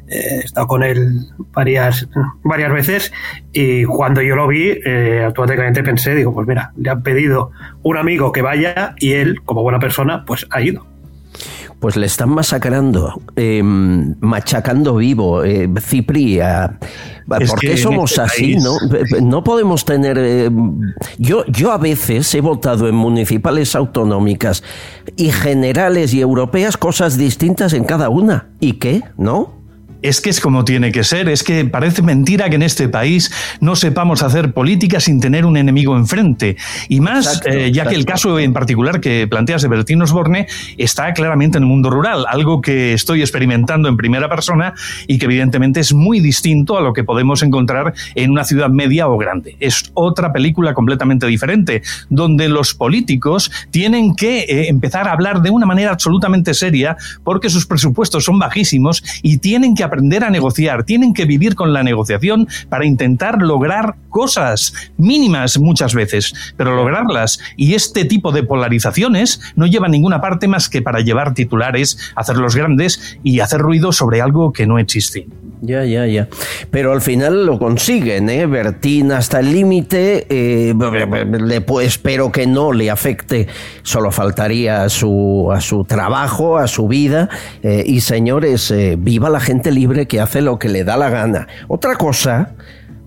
eh, 0.07 0.39
he 0.41 0.45
estado 0.45 0.67
con 0.67 0.83
él 0.83 1.27
varias, 1.51 2.09
varias 2.43 2.71
veces 2.71 3.11
y 3.53 3.85
cuando 3.85 4.21
yo 4.21 4.35
lo 4.35 4.47
vi, 4.47 4.79
eh, 4.85 5.23
automáticamente 5.25 5.83
pensé, 5.83 6.15
digo, 6.15 6.33
pues 6.33 6.47
mira, 6.47 6.73
le 6.77 6.89
han 6.89 7.03
pedido 7.03 7.51
un 7.83 7.97
amigo 7.97 8.31
que 8.31 8.41
vaya 8.41 8.93
y 8.97 9.13
él, 9.13 9.41
como 9.43 9.63
buena 9.63 9.79
persona, 9.79 10.25
pues 10.25 10.47
ha 10.51 10.61
ido 10.61 10.88
pues 11.79 11.95
le 11.95 12.05
están 12.05 12.29
masacrando, 12.29 13.21
em, 13.35 14.15
machacando 14.19 14.95
vivo. 14.95 15.43
Eh, 15.43 15.69
Cipri, 15.79 16.39
¿por 17.27 17.59
qué 17.59 17.77
somos 17.77 18.11
este 18.11 18.21
así? 18.21 18.55
¿no? 18.57 18.77
no 19.21 19.43
podemos 19.43 19.85
tener... 19.85 20.17
Em, 20.17 20.79
yo, 21.17 21.45
yo 21.45 21.71
a 21.71 21.77
veces 21.77 22.33
he 22.35 22.41
votado 22.41 22.87
en 22.87 22.95
municipales 22.95 23.75
autonómicas 23.75 24.63
y 25.15 25.31
generales 25.31 26.13
y 26.13 26.21
europeas 26.21 26.75
cosas 26.75 27.17
distintas 27.17 27.73
en 27.73 27.85
cada 27.85 28.09
una. 28.09 28.49
¿Y 28.59 28.73
qué? 28.73 29.03
¿No? 29.17 29.58
Es 30.01 30.21
que 30.21 30.29
es 30.29 30.39
como 30.39 30.63
tiene 30.63 30.91
que 30.91 31.03
ser, 31.03 31.27
es 31.27 31.43
que 31.43 31.65
parece 31.65 32.01
mentira 32.01 32.49
que 32.49 32.55
en 32.55 32.63
este 32.63 32.87
país 32.87 33.31
no 33.59 33.75
sepamos 33.75 34.23
hacer 34.23 34.53
política 34.53 34.99
sin 34.99 35.19
tener 35.19 35.45
un 35.45 35.57
enemigo 35.57 35.97
enfrente. 35.97 36.55
Y 36.87 37.01
más, 37.01 37.41
eh, 37.45 37.71
ya 37.73 37.85
que 37.85 37.95
el 37.95 38.05
caso 38.05 38.39
en 38.39 38.53
particular 38.53 39.01
que 39.01 39.27
planteas 39.27 39.61
de 39.61 39.67
Bertín 39.67 40.01
Osborne 40.01 40.47
está 40.77 41.11
claramente 41.13 41.57
en 41.57 41.63
el 41.63 41.69
mundo 41.69 41.89
rural, 41.89 42.25
algo 42.29 42.61
que 42.61 42.93
estoy 42.93 43.21
experimentando 43.21 43.89
en 43.89 43.97
primera 43.97 44.29
persona 44.29 44.73
y 45.07 45.17
que 45.17 45.25
evidentemente 45.25 45.79
es 45.81 45.93
muy 45.93 46.19
distinto 46.21 46.77
a 46.77 46.81
lo 46.81 46.93
que 46.93 47.03
podemos 47.03 47.43
encontrar 47.43 47.93
en 48.15 48.31
una 48.31 48.45
ciudad 48.45 48.69
media 48.69 49.07
o 49.09 49.17
grande. 49.17 49.57
Es 49.59 49.91
otra 49.93 50.31
película 50.31 50.73
completamente 50.73 51.27
diferente, 51.27 51.81
donde 52.09 52.47
los 52.47 52.73
políticos 52.73 53.51
tienen 53.71 54.15
que 54.15 54.39
eh, 54.39 54.69
empezar 54.69 55.07
a 55.07 55.11
hablar 55.11 55.41
de 55.41 55.49
una 55.49 55.65
manera 55.65 55.91
absolutamente 55.91 56.53
seria 56.53 56.95
porque 57.23 57.49
sus 57.49 57.65
presupuestos 57.65 58.23
son 58.23 58.39
bajísimos 58.39 59.03
y 59.21 59.37
tienen 59.39 59.75
que 59.75 59.83
aprender 59.89 60.23
a 60.23 60.29
negociar, 60.29 60.83
tienen 60.83 61.13
que 61.13 61.25
vivir 61.25 61.55
con 61.55 61.73
la 61.73 61.83
negociación 61.83 62.47
para 62.69 62.85
intentar 62.85 63.41
lograr 63.41 63.95
cosas 64.09 64.73
mínimas 64.97 65.59
muchas 65.59 65.93
veces, 65.93 66.53
pero 66.55 66.75
lograrlas. 66.75 67.39
Y 67.57 67.73
este 67.73 68.05
tipo 68.05 68.31
de 68.31 68.43
polarizaciones 68.43 69.41
no 69.55 69.67
lleva 69.67 69.87
a 69.87 69.89
ninguna 69.89 70.21
parte 70.21 70.47
más 70.47 70.69
que 70.69 70.81
para 70.81 71.01
llevar 71.01 71.33
titulares, 71.33 72.13
hacerlos 72.15 72.55
grandes 72.55 73.19
y 73.23 73.39
hacer 73.39 73.59
ruido 73.59 73.91
sobre 73.91 74.21
algo 74.21 74.53
que 74.53 74.65
no 74.65 74.79
existe. 74.79 75.27
Ya, 75.61 75.83
ya, 75.83 76.05
ya. 76.05 76.29
Pero 76.71 76.93
al 76.93 77.01
final 77.01 77.45
lo 77.45 77.59
consiguen, 77.59 78.29
¿eh? 78.29 78.45
Bertín 78.45 79.11
hasta 79.11 79.39
el 79.39 79.51
límite, 79.51 80.25
eh, 80.29 80.73
espero 81.81 82.31
que 82.31 82.47
no 82.47 82.71
le 82.71 82.89
afecte, 82.89 83.47
solo 83.83 84.11
faltaría 84.11 84.83
a 84.83 84.89
su, 84.89 85.49
a 85.53 85.59
su 85.59 85.83
trabajo, 85.83 86.57
a 86.57 86.67
su 86.67 86.87
vida. 86.87 87.29
Eh, 87.61 87.83
y 87.85 87.99
señores, 88.01 88.71
eh, 88.71 88.95
viva 88.97 89.29
la 89.29 89.41
gente 89.41 89.71
libre 89.71 90.07
que 90.07 90.21
hace 90.21 90.41
lo 90.41 90.59
que 90.59 90.69
le 90.69 90.85
da 90.85 90.95
la 90.95 91.09
gana. 91.09 91.47
Otra 91.67 91.95
cosa, 91.95 92.55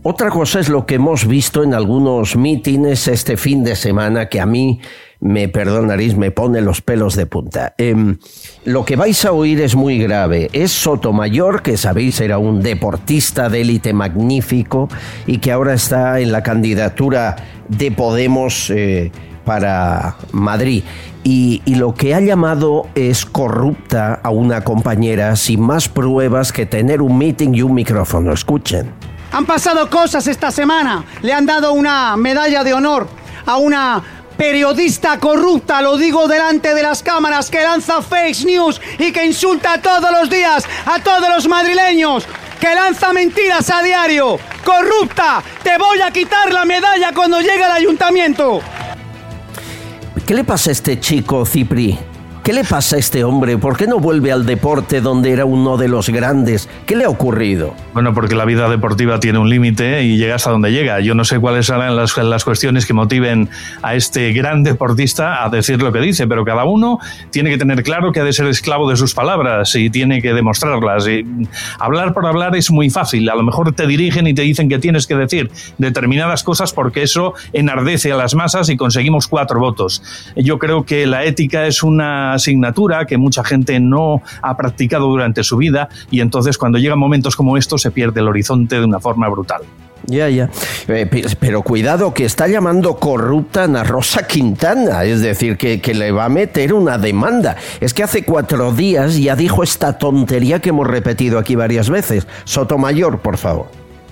otra 0.02 0.28
cosa 0.28 0.60
es 0.60 0.68
lo 0.68 0.84
que 0.84 0.96
hemos 0.96 1.26
visto 1.26 1.62
en 1.62 1.72
algunos 1.72 2.36
mítines 2.36 3.08
este 3.08 3.38
fin 3.38 3.64
de 3.64 3.76
semana 3.76 4.28
que 4.28 4.40
a 4.40 4.46
mí 4.46 4.80
me 5.22 5.48
perdonaréis, 5.48 6.16
me 6.16 6.32
pone 6.32 6.60
los 6.60 6.80
pelos 6.80 7.14
de 7.14 7.26
punta. 7.26 7.74
Em, 7.78 8.18
lo 8.64 8.84
que 8.84 8.96
vais 8.96 9.24
a 9.24 9.30
oír 9.30 9.60
es 9.60 9.76
muy 9.76 9.98
grave. 9.98 10.50
Es 10.52 10.72
Sotomayor, 10.72 11.62
que 11.62 11.76
sabéis 11.76 12.20
era 12.20 12.38
un 12.38 12.60
deportista 12.60 13.48
de 13.48 13.60
élite 13.60 13.92
magnífico 13.92 14.88
y 15.26 15.38
que 15.38 15.52
ahora 15.52 15.74
está 15.74 16.18
en 16.18 16.32
la 16.32 16.42
candidatura 16.42 17.36
de 17.68 17.92
Podemos 17.92 18.68
eh, 18.70 19.12
para 19.44 20.16
Madrid. 20.32 20.82
Y, 21.22 21.62
y, 21.66 21.76
lo 21.76 21.94
que 21.94 22.16
ha 22.16 22.20
llamado 22.20 22.88
es 22.96 23.24
corrupta 23.24 24.14
a 24.14 24.30
una 24.30 24.64
compañera 24.64 25.36
sin 25.36 25.60
más 25.60 25.88
pruebas 25.88 26.52
que 26.52 26.66
tener 26.66 27.00
un 27.00 27.16
meeting 27.16 27.54
y 27.54 27.62
un 27.62 27.74
micrófono. 27.74 28.32
Escuchen. 28.32 28.90
Han 29.30 29.46
pasado 29.46 29.88
cosas 29.88 30.26
esta 30.26 30.50
semana. 30.50 31.04
Le 31.22 31.32
han 31.32 31.46
dado 31.46 31.74
una 31.74 32.16
medalla 32.16 32.64
de 32.64 32.74
honor 32.74 33.06
a 33.46 33.56
una 33.56 34.02
periodista 34.42 35.20
corrupta, 35.20 35.80
lo 35.80 35.96
digo 35.96 36.26
delante 36.26 36.74
de 36.74 36.82
las 36.82 37.00
cámaras, 37.00 37.48
que 37.48 37.62
lanza 37.62 38.02
fake 38.02 38.44
news 38.44 38.80
y 38.98 39.12
que 39.12 39.24
insulta 39.24 39.80
todos 39.80 40.10
los 40.10 40.28
días 40.28 40.64
a 40.84 40.98
todos 40.98 41.28
los 41.28 41.46
madrileños, 41.46 42.26
que 42.58 42.74
lanza 42.74 43.12
mentiras 43.12 43.70
a 43.70 43.84
diario. 43.84 44.40
Corrupta, 44.64 45.44
te 45.62 45.78
voy 45.78 46.00
a 46.00 46.10
quitar 46.10 46.52
la 46.52 46.64
medalla 46.64 47.12
cuando 47.14 47.38
llegue 47.38 47.62
al 47.62 47.70
ayuntamiento. 47.70 48.60
¿Qué 50.26 50.34
le 50.34 50.42
pasa 50.42 50.70
a 50.70 50.72
este 50.72 50.98
chico, 50.98 51.46
Cipri? 51.46 51.96
¿Qué 52.42 52.52
le 52.52 52.64
pasa 52.64 52.96
a 52.96 52.98
este 52.98 53.22
hombre? 53.22 53.56
¿Por 53.56 53.76
qué 53.76 53.86
no 53.86 54.00
vuelve 54.00 54.32
al 54.32 54.44
deporte 54.44 55.00
donde 55.00 55.30
era 55.30 55.44
uno 55.44 55.76
de 55.76 55.86
los 55.86 56.08
grandes? 56.08 56.68
¿Qué 56.86 56.96
le 56.96 57.04
ha 57.04 57.08
ocurrido? 57.08 57.72
Bueno, 57.94 58.14
porque 58.14 58.34
la 58.34 58.44
vida 58.44 58.68
deportiva 58.68 59.20
tiene 59.20 59.38
un 59.38 59.48
límite 59.48 60.02
y 60.02 60.16
llega 60.16 60.34
hasta 60.34 60.50
donde 60.50 60.72
llega. 60.72 60.98
Yo 60.98 61.14
no 61.14 61.22
sé 61.22 61.38
cuáles 61.38 61.66
serán 61.66 61.94
las, 61.94 62.16
las, 62.16 62.44
cuestiones 62.44 62.84
que 62.84 62.94
motiven 62.94 63.48
a 63.82 63.94
este 63.94 64.32
gran 64.32 64.64
deportista 64.64 65.44
a 65.44 65.50
decir 65.50 65.80
lo 65.80 65.92
que 65.92 66.00
dice, 66.00 66.26
pero 66.26 66.44
cada 66.44 66.64
uno 66.64 66.98
tiene 67.30 67.48
que 67.50 67.58
tener 67.58 67.84
claro 67.84 68.10
que 68.10 68.18
ha 68.18 68.24
de 68.24 68.32
ser 68.32 68.48
esclavo 68.48 68.90
de 68.90 68.96
sus 68.96 69.14
palabras 69.14 69.72
y 69.76 69.88
tiene 69.88 70.20
que 70.20 70.34
demostrarlas. 70.34 71.06
Y 71.06 71.24
hablar 71.78 72.12
por 72.12 72.26
hablar 72.26 72.56
es 72.56 72.72
muy 72.72 72.90
fácil. 72.90 73.30
A 73.30 73.36
lo 73.36 73.44
mejor 73.44 73.72
te 73.72 73.86
dirigen 73.86 74.26
y 74.26 74.34
te 74.34 74.42
dicen 74.42 74.68
que 74.68 74.80
tienes 74.80 75.06
que 75.06 75.14
decir 75.14 75.48
determinadas 75.78 76.42
cosas 76.42 76.72
porque 76.72 77.04
eso 77.04 77.34
enardece 77.52 78.10
a 78.10 78.16
las 78.16 78.34
masas 78.34 78.68
y 78.68 78.76
conseguimos 78.76 79.28
cuatro 79.28 79.60
votos. 79.60 80.02
Yo 80.34 80.58
creo 80.58 80.84
que 80.84 81.06
la 81.06 81.22
ética 81.22 81.68
es 81.68 81.84
una 81.84 82.31
asignatura 82.34 83.06
que 83.06 83.16
mucha 83.16 83.44
gente 83.44 83.78
no 83.80 84.22
ha 84.42 84.56
practicado 84.56 85.06
durante 85.06 85.42
su 85.42 85.56
vida 85.56 85.88
y 86.10 86.20
entonces 86.20 86.58
cuando 86.58 86.78
llegan 86.78 86.98
momentos 86.98 87.36
como 87.36 87.56
estos 87.56 87.82
se 87.82 87.90
pierde 87.90 88.20
el 88.20 88.28
horizonte 88.28 88.76
de 88.76 88.84
una 88.84 89.00
forma 89.00 89.28
brutal. 89.28 89.62
Ya, 90.06 90.28
ya. 90.28 90.50
Eh, 90.88 91.08
pero 91.38 91.62
cuidado, 91.62 92.12
que 92.12 92.24
está 92.24 92.48
llamando 92.48 92.96
corrupta 92.96 93.64
a 93.64 93.84
Rosa 93.84 94.26
Quintana, 94.26 95.04
es 95.04 95.20
decir, 95.20 95.56
que, 95.56 95.80
que, 95.80 95.94
le 95.94 96.10
va 96.10 96.24
a 96.24 96.28
meter 96.28 96.74
una 96.74 96.98
demanda. 96.98 97.56
Es 97.80 97.94
que 97.94 98.02
hace 98.02 98.24
cuatro 98.24 98.72
días 98.72 99.16
ya 99.16 99.36
dijo 99.36 99.62
esta 99.62 99.98
tontería 99.98 100.60
que 100.60 100.70
hemos 100.70 100.88
repetido 100.88 101.38
aquí 101.38 101.54
varias 101.54 101.88
veces. 101.88 102.26
Sotomayor, 102.44 103.20
por 103.20 103.38
favor. 103.38 103.66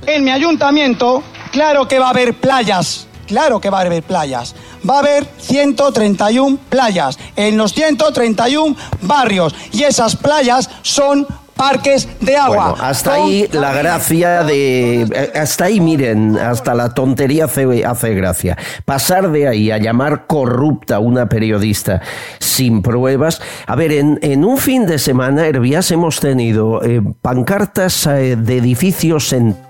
En 0.07 0.25
mi 0.25 0.31
ayuntamiento, 0.31 1.23
claro 1.53 1.89
que 1.89 1.99
va 1.99 2.07
a 2.07 2.11
haber 2.11 2.35
playas 2.35 3.09
Claro 3.31 3.61
que 3.61 3.71
va 3.71 3.79
a 3.79 3.83
haber 3.83 4.03
playas. 4.03 4.57
Va 4.89 4.97
a 4.97 4.99
haber 4.99 5.25
131 5.39 6.59
playas 6.69 7.17
en 7.37 7.57
los 7.57 7.73
131 7.73 8.75
barrios. 9.03 9.55
Y 9.71 9.85
esas 9.85 10.17
playas 10.17 10.69
son 10.83 11.29
parques 11.55 12.09
de 12.21 12.37
agua. 12.37 12.71
Bueno, 12.71 12.85
hasta 12.85 13.13
ahí 13.13 13.49
la 13.53 13.73
gracia 13.73 14.43
de... 14.43 15.03
Eh, 15.03 15.33
hasta 15.37 15.67
ahí, 15.67 15.79
miren, 15.79 16.37
hasta 16.39 16.75
la 16.75 16.93
tontería 16.93 17.45
hace, 17.45 17.85
hace, 17.85 18.15
gracia. 18.17 18.59
Pasar 18.85 19.31
de 19.31 19.47
ahí 19.47 19.71
a 19.71 19.79
llamar 19.79 20.27
corrupta 20.27 20.97
a 20.97 20.99
una 20.99 21.29
periodista 21.29 22.03
sin 22.41 22.83
pruebas. 22.83 23.41
A 23.69 23.77
ver, 23.77 23.93
en, 23.93 24.19
en 24.23 24.45
un 24.45 24.59
fin 24.59 24.87
de 24.87 24.99
semana, 24.99 25.47
Herbias, 25.47 25.93
hemos 25.93 26.19
tenido 26.19 26.83
eh, 26.83 27.01
pancartas 27.23 28.09
eh, 28.09 28.35
de 28.35 28.57
edificios 28.59 29.33
en 29.33 29.70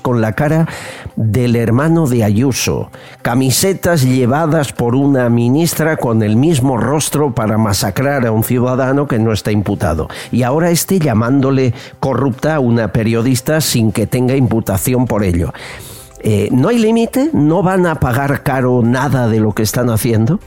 con 0.00 0.22
la 0.22 0.32
cara 0.32 0.66
del 1.14 1.54
hermano 1.54 2.06
de 2.06 2.24
Ayuso, 2.24 2.90
camisetas 3.20 4.02
llevadas 4.02 4.72
por 4.72 4.94
una 4.94 5.28
ministra 5.28 5.98
con 5.98 6.22
el 6.22 6.36
mismo 6.36 6.78
rostro 6.78 7.34
para 7.34 7.58
masacrar 7.58 8.26
a 8.26 8.32
un 8.32 8.44
ciudadano 8.44 9.06
que 9.06 9.18
no 9.18 9.30
está 9.30 9.52
imputado. 9.52 10.08
Y 10.32 10.42
ahora 10.42 10.70
esté 10.70 10.98
llamándole 10.98 11.74
corrupta 12.00 12.54
a 12.54 12.60
una 12.60 12.92
periodista 12.92 13.60
sin 13.60 13.92
que 13.92 14.06
tenga 14.06 14.36
imputación 14.36 15.06
por 15.06 15.22
ello. 15.22 15.52
Eh, 16.20 16.48
¿No 16.50 16.68
hay 16.68 16.78
límite? 16.78 17.28
¿No 17.34 17.62
van 17.62 17.84
a 17.84 17.96
pagar 17.96 18.42
caro 18.42 18.80
nada 18.82 19.28
de 19.28 19.38
lo 19.38 19.52
que 19.52 19.64
están 19.64 19.90
haciendo? 19.90 20.40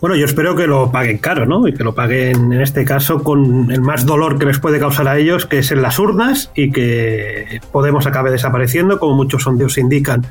Bueno, 0.00 0.16
yo 0.16 0.24
espero 0.24 0.56
que 0.56 0.66
lo 0.66 0.90
paguen 0.90 1.18
caro, 1.18 1.46
¿no? 1.46 1.68
Y 1.68 1.74
que 1.74 1.84
lo 1.84 1.94
paguen 1.94 2.52
en 2.52 2.60
este 2.60 2.84
caso 2.84 3.22
con 3.22 3.70
el 3.70 3.80
más 3.80 4.04
dolor 4.04 4.38
que 4.38 4.46
les 4.46 4.58
puede 4.58 4.78
causar 4.78 5.08
a 5.08 5.18
ellos, 5.18 5.46
que 5.46 5.58
es 5.58 5.70
en 5.70 5.82
las 5.82 5.98
urnas 5.98 6.50
y 6.54 6.72
que 6.72 7.60
Podemos 7.70 8.06
acabe 8.06 8.30
desapareciendo, 8.30 8.98
como 8.98 9.14
muchos 9.14 9.44
sondeos 9.44 9.78
indican 9.78 10.26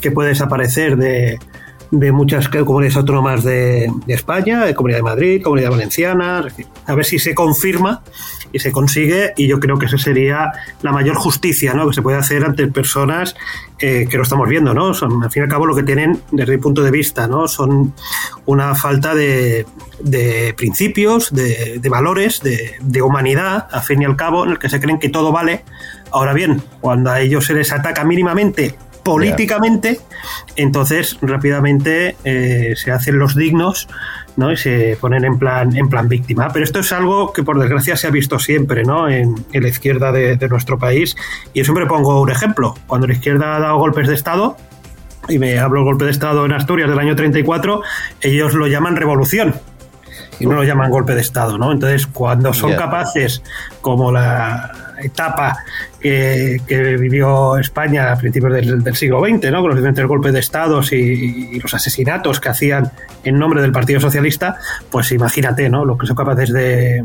que 0.00 0.10
puede 0.10 0.30
desaparecer 0.30 0.96
de, 0.96 1.38
de 1.98 2.10
muchas 2.12 2.48
comunidades 2.48 2.96
autónomas 2.96 3.44
de, 3.44 3.90
España, 4.08 4.64
de 4.64 4.74
Comunidad 4.74 4.98
de 4.98 5.02
Madrid, 5.04 5.42
Comunidad 5.42 5.70
Valenciana, 5.70 6.46
a 6.86 6.94
ver 6.94 7.04
si 7.04 7.18
se 7.18 7.34
confirma 7.34 8.02
y 8.52 8.58
se 8.58 8.72
consigue 8.72 9.32
y 9.36 9.46
yo 9.46 9.60
creo 9.60 9.78
que 9.78 9.86
esa 9.86 9.98
sería 9.98 10.52
la 10.82 10.92
mayor 10.92 11.16
justicia 11.16 11.72
¿no? 11.74 11.88
que 11.88 11.94
se 11.94 12.02
puede 12.02 12.18
hacer 12.18 12.44
ante 12.44 12.66
personas 12.66 13.34
eh, 13.78 14.06
que 14.08 14.16
lo 14.16 14.22
estamos 14.22 14.48
viendo, 14.48 14.72
¿no? 14.74 14.88
Al 14.88 15.30
fin 15.30 15.42
y 15.42 15.44
al 15.44 15.48
cabo 15.48 15.66
lo 15.66 15.74
que 15.74 15.82
tienen 15.82 16.20
desde 16.30 16.52
mi 16.56 16.62
punto 16.62 16.82
de 16.82 16.90
vista, 16.90 17.26
¿no? 17.26 17.48
Son 17.48 17.92
una 18.46 18.74
falta 18.74 19.14
de, 19.14 19.66
principios, 20.56 21.34
de, 21.34 21.80
valores, 21.90 22.40
de, 22.42 23.02
humanidad, 23.02 23.66
al 23.70 23.82
fin 23.82 24.02
y 24.02 24.04
al 24.04 24.16
cabo, 24.16 24.44
en 24.44 24.52
el 24.52 24.58
que 24.58 24.68
se 24.68 24.80
creen 24.80 24.98
que 24.98 25.08
todo 25.08 25.32
vale. 25.32 25.64
Ahora 26.12 26.32
bien, 26.32 26.62
cuando 26.80 27.10
a 27.10 27.20
ellos 27.20 27.46
se 27.46 27.54
les 27.54 27.72
ataca 27.72 28.04
mínimamente 28.04 28.76
políticamente, 29.04 30.00
entonces 30.56 31.18
rápidamente 31.20 32.16
eh, 32.24 32.74
se 32.76 32.90
hacen 32.90 33.18
los 33.18 33.36
dignos 33.36 33.86
¿no? 34.36 34.50
y 34.50 34.56
se 34.56 34.96
ponen 35.00 35.24
en 35.24 35.38
plan, 35.38 35.76
en 35.76 35.88
plan 35.88 36.08
víctima. 36.08 36.48
Pero 36.52 36.64
esto 36.64 36.80
es 36.80 36.92
algo 36.92 37.32
que 37.32 37.42
por 37.42 37.60
desgracia 37.60 37.96
se 37.96 38.06
ha 38.06 38.10
visto 38.10 38.38
siempre 38.38 38.82
¿no? 38.82 39.08
en, 39.08 39.34
la 39.52 39.68
izquierda 39.68 40.10
de, 40.10 40.48
nuestro 40.48 40.78
país. 40.78 41.16
Y 41.52 41.60
yo 41.60 41.64
siempre 41.64 41.86
pongo 41.86 42.20
un 42.20 42.30
ejemplo. 42.30 42.74
Cuando 42.86 43.06
la 43.06 43.12
izquierda 43.12 43.56
ha 43.56 43.60
dado 43.60 43.78
golpes 43.78 44.08
de 44.08 44.14
Estado, 44.14 44.56
y 45.28 45.38
me 45.38 45.58
hablo 45.58 45.80
del 45.80 45.84
golpe 45.84 46.04
de 46.04 46.10
Estado 46.10 46.44
en 46.44 46.52
Asturias 46.52 46.88
del 46.88 46.98
año 46.98 47.14
34, 47.14 47.82
ellos 48.22 48.54
lo 48.54 48.66
llaman 48.66 48.96
revolución 48.96 49.54
y 50.38 50.46
no 50.46 50.54
lo 50.54 50.64
llaman 50.64 50.90
golpe 50.90 51.14
de 51.14 51.20
Estado, 51.20 51.58
¿no? 51.58 51.72
Entonces, 51.72 52.06
cuando 52.06 52.52
son 52.52 52.74
capaces, 52.74 53.42
como 53.80 54.12
la 54.12 54.70
etapa 55.02 55.58
que, 56.04 56.96
vivió 56.98 57.56
España 57.56 58.12
a 58.12 58.16
principios 58.16 58.52
del, 58.52 58.94
siglo 58.94 59.20
XX, 59.24 59.50
¿no? 59.50 59.60
con 59.60 59.68
los 59.68 59.76
diferentes 59.76 60.06
golpes 60.06 60.34
de 60.34 60.40
Estados 60.40 60.92
y, 60.92 61.58
los 61.58 61.72
asesinatos 61.72 62.40
que 62.40 62.50
hacían 62.50 62.92
en 63.22 63.38
nombre 63.38 63.62
del 63.62 63.72
Partido 63.72 64.00
Socialista, 64.00 64.58
pues 64.90 65.10
imagínate 65.12 65.70
¿no? 65.70 65.84
lo 65.84 65.96
que 65.96 66.06
son 66.06 66.16
capaces 66.16 66.52
de, 66.52 67.04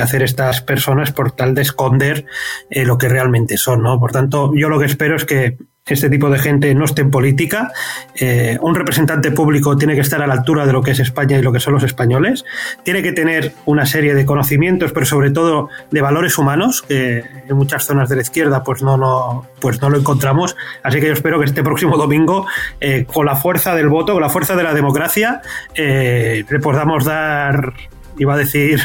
hacer 0.00 0.22
estas 0.22 0.60
personas 0.60 1.12
por 1.12 1.32
tal 1.32 1.54
de 1.54 1.62
esconder 1.62 2.24
eh, 2.70 2.84
lo 2.84 2.98
que 2.98 3.08
realmente 3.08 3.56
son. 3.56 3.82
¿no? 3.82 3.98
Por 3.98 4.12
tanto, 4.12 4.52
yo 4.54 4.68
lo 4.68 4.78
que 4.78 4.86
espero 4.86 5.16
es 5.16 5.24
que 5.24 5.56
este 5.94 6.10
tipo 6.10 6.28
de 6.30 6.38
gente 6.38 6.74
no 6.74 6.84
esté 6.84 7.02
en 7.02 7.10
política. 7.10 7.70
Eh, 8.16 8.58
un 8.60 8.74
representante 8.74 9.30
público 9.30 9.76
tiene 9.76 9.94
que 9.94 10.00
estar 10.00 10.20
a 10.20 10.26
la 10.26 10.34
altura 10.34 10.66
de 10.66 10.72
lo 10.72 10.82
que 10.82 10.90
es 10.90 10.98
España 10.98 11.38
y 11.38 11.42
lo 11.42 11.52
que 11.52 11.60
son 11.60 11.74
los 11.74 11.84
españoles. 11.84 12.44
Tiene 12.82 13.02
que 13.02 13.12
tener 13.12 13.52
una 13.66 13.86
serie 13.86 14.14
de 14.14 14.26
conocimientos, 14.26 14.90
pero 14.92 15.06
sobre 15.06 15.30
todo 15.30 15.68
de 15.92 16.00
valores 16.00 16.38
humanos, 16.38 16.82
que 16.82 17.22
en 17.48 17.56
muchas 17.56 17.84
zonas 17.84 18.08
de 18.08 18.16
la 18.16 18.22
izquierda 18.22 18.64
pues 18.64 18.82
no, 18.82 19.46
pues 19.60 19.80
no 19.80 19.88
lo 19.88 19.98
encontramos. 19.98 20.56
Así 20.82 20.98
que 21.00 21.06
yo 21.06 21.12
espero 21.12 21.38
que 21.38 21.44
este 21.44 21.62
próximo 21.62 21.96
domingo, 21.96 22.46
eh, 22.80 23.04
con 23.04 23.24
la 23.24 23.36
fuerza 23.36 23.76
del 23.76 23.88
voto, 23.88 24.12
con 24.12 24.22
la 24.22 24.28
fuerza 24.28 24.56
de 24.56 24.64
la 24.64 24.74
democracia, 24.74 25.40
eh, 25.74 26.44
le 26.48 26.58
podamos 26.58 27.04
dar, 27.04 27.74
iba 28.18 28.34
a 28.34 28.36
decir, 28.36 28.80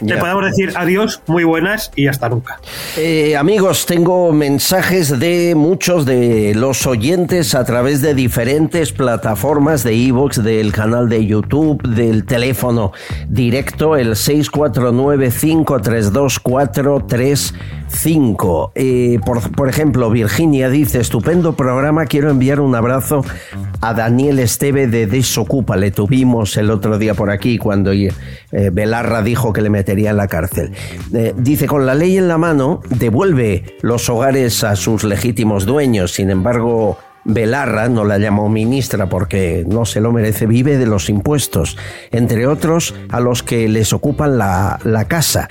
le 0.00 0.16
podemos 0.16 0.44
decir 0.44 0.72
adiós, 0.76 1.20
muy 1.26 1.44
buenas 1.44 1.90
y 1.96 2.06
hasta 2.06 2.28
nunca. 2.28 2.60
Eh, 2.96 3.36
amigos, 3.36 3.86
tengo 3.86 4.32
mensajes 4.32 5.18
de 5.18 5.54
muchos 5.54 6.06
de 6.06 6.54
los 6.54 6.86
oyentes 6.86 7.54
a 7.54 7.64
través 7.64 8.00
de 8.00 8.14
diferentes 8.14 8.92
plataformas 8.92 9.84
de 9.84 9.94
iVoox, 9.94 10.42
del 10.42 10.72
canal 10.72 11.08
de 11.08 11.26
YouTube, 11.26 11.82
del 11.82 12.24
teléfono 12.24 12.92
directo, 13.28 13.96
el 13.96 14.16
649 14.16 15.30
532 15.30 16.40
5. 17.88 18.72
Eh, 18.74 19.18
por, 19.24 19.68
ejemplo, 19.68 20.10
Virginia 20.10 20.70
dice, 20.70 21.00
estupendo 21.00 21.54
programa, 21.54 22.06
quiero 22.06 22.30
enviar 22.30 22.60
un 22.60 22.74
abrazo 22.74 23.24
a 23.80 23.94
Daniel 23.94 24.38
Esteve 24.38 24.86
de 24.86 25.06
Desocupa. 25.06 25.76
Le 25.76 25.90
tuvimos 25.90 26.56
el 26.56 26.70
otro 26.70 26.98
día 26.98 27.14
por 27.14 27.30
aquí 27.30 27.58
cuando 27.58 27.92
eh, 27.92 28.10
Belarra 28.72 29.22
dijo 29.22 29.52
que 29.52 29.62
le 29.62 29.70
metería 29.70 30.10
en 30.10 30.16
la 30.16 30.28
cárcel. 30.28 30.72
Eh, 31.12 31.34
dice, 31.36 31.66
con 31.66 31.86
la 31.86 31.94
ley 31.94 32.16
en 32.16 32.28
la 32.28 32.38
mano, 32.38 32.80
devuelve 32.90 33.76
los 33.82 34.08
hogares 34.08 34.64
a 34.64 34.76
sus 34.76 35.04
legítimos 35.04 35.66
dueños. 35.66 36.12
Sin 36.12 36.30
embargo, 36.30 36.98
Belarra, 37.24 37.88
no 37.88 38.04
la 38.04 38.18
llamó 38.18 38.48
ministra 38.48 39.08
porque 39.08 39.64
no 39.66 39.84
se 39.84 40.00
lo 40.00 40.12
merece, 40.12 40.46
vive 40.46 40.78
de 40.78 40.86
los 40.86 41.10
impuestos, 41.10 41.76
entre 42.10 42.46
otros 42.46 42.94
a 43.10 43.20
los 43.20 43.42
que 43.42 43.68
les 43.68 43.92
ocupan 43.92 44.38
la, 44.38 44.78
la 44.84 45.06
casa. 45.06 45.48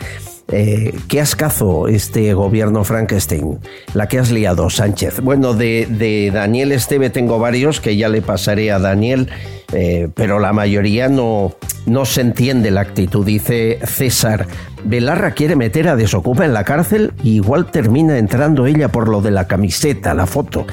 Eh, 0.49 0.93
¿Qué 1.09 1.19
ascazo 1.19 1.87
este 1.87 2.33
gobierno 2.33 2.83
Frankenstein? 2.83 3.59
La 3.93 4.07
que 4.07 4.19
has 4.19 4.31
liado, 4.31 4.69
Sánchez. 4.69 5.19
Bueno, 5.19 5.53
de, 5.53 6.31
Daniel 6.33 6.71
Esteve 6.71 7.09
tengo 7.09 7.37
varios 7.37 7.81
que 7.81 7.97
ya 7.97 8.07
le 8.07 8.21
pasaré 8.21 8.71
a 8.71 8.79
Daniel, 8.79 9.29
eh, 9.73 10.07
pero 10.15 10.39
la 10.39 10.53
mayoría 10.53 11.09
no, 11.09 11.53
no 11.85 12.05
se 12.05 12.21
entiende 12.21 12.71
la 12.71 12.81
actitud. 12.81 13.25
Dice 13.25 13.79
César, 13.83 14.47
Belarra 14.85 15.31
quiere 15.31 15.57
meter 15.57 15.89
a 15.89 15.97
Desocupa 15.97 16.45
en 16.45 16.53
la 16.53 16.63
cárcel 16.63 17.13
y 17.23 17.35
igual 17.35 17.69
termina 17.69 18.17
entrando 18.17 18.65
ella 18.67 18.87
por 18.89 19.09
lo 19.09 19.21
de 19.21 19.31
la 19.31 19.47
camiseta, 19.47 20.13
la 20.13 20.27
foto. 20.27 20.65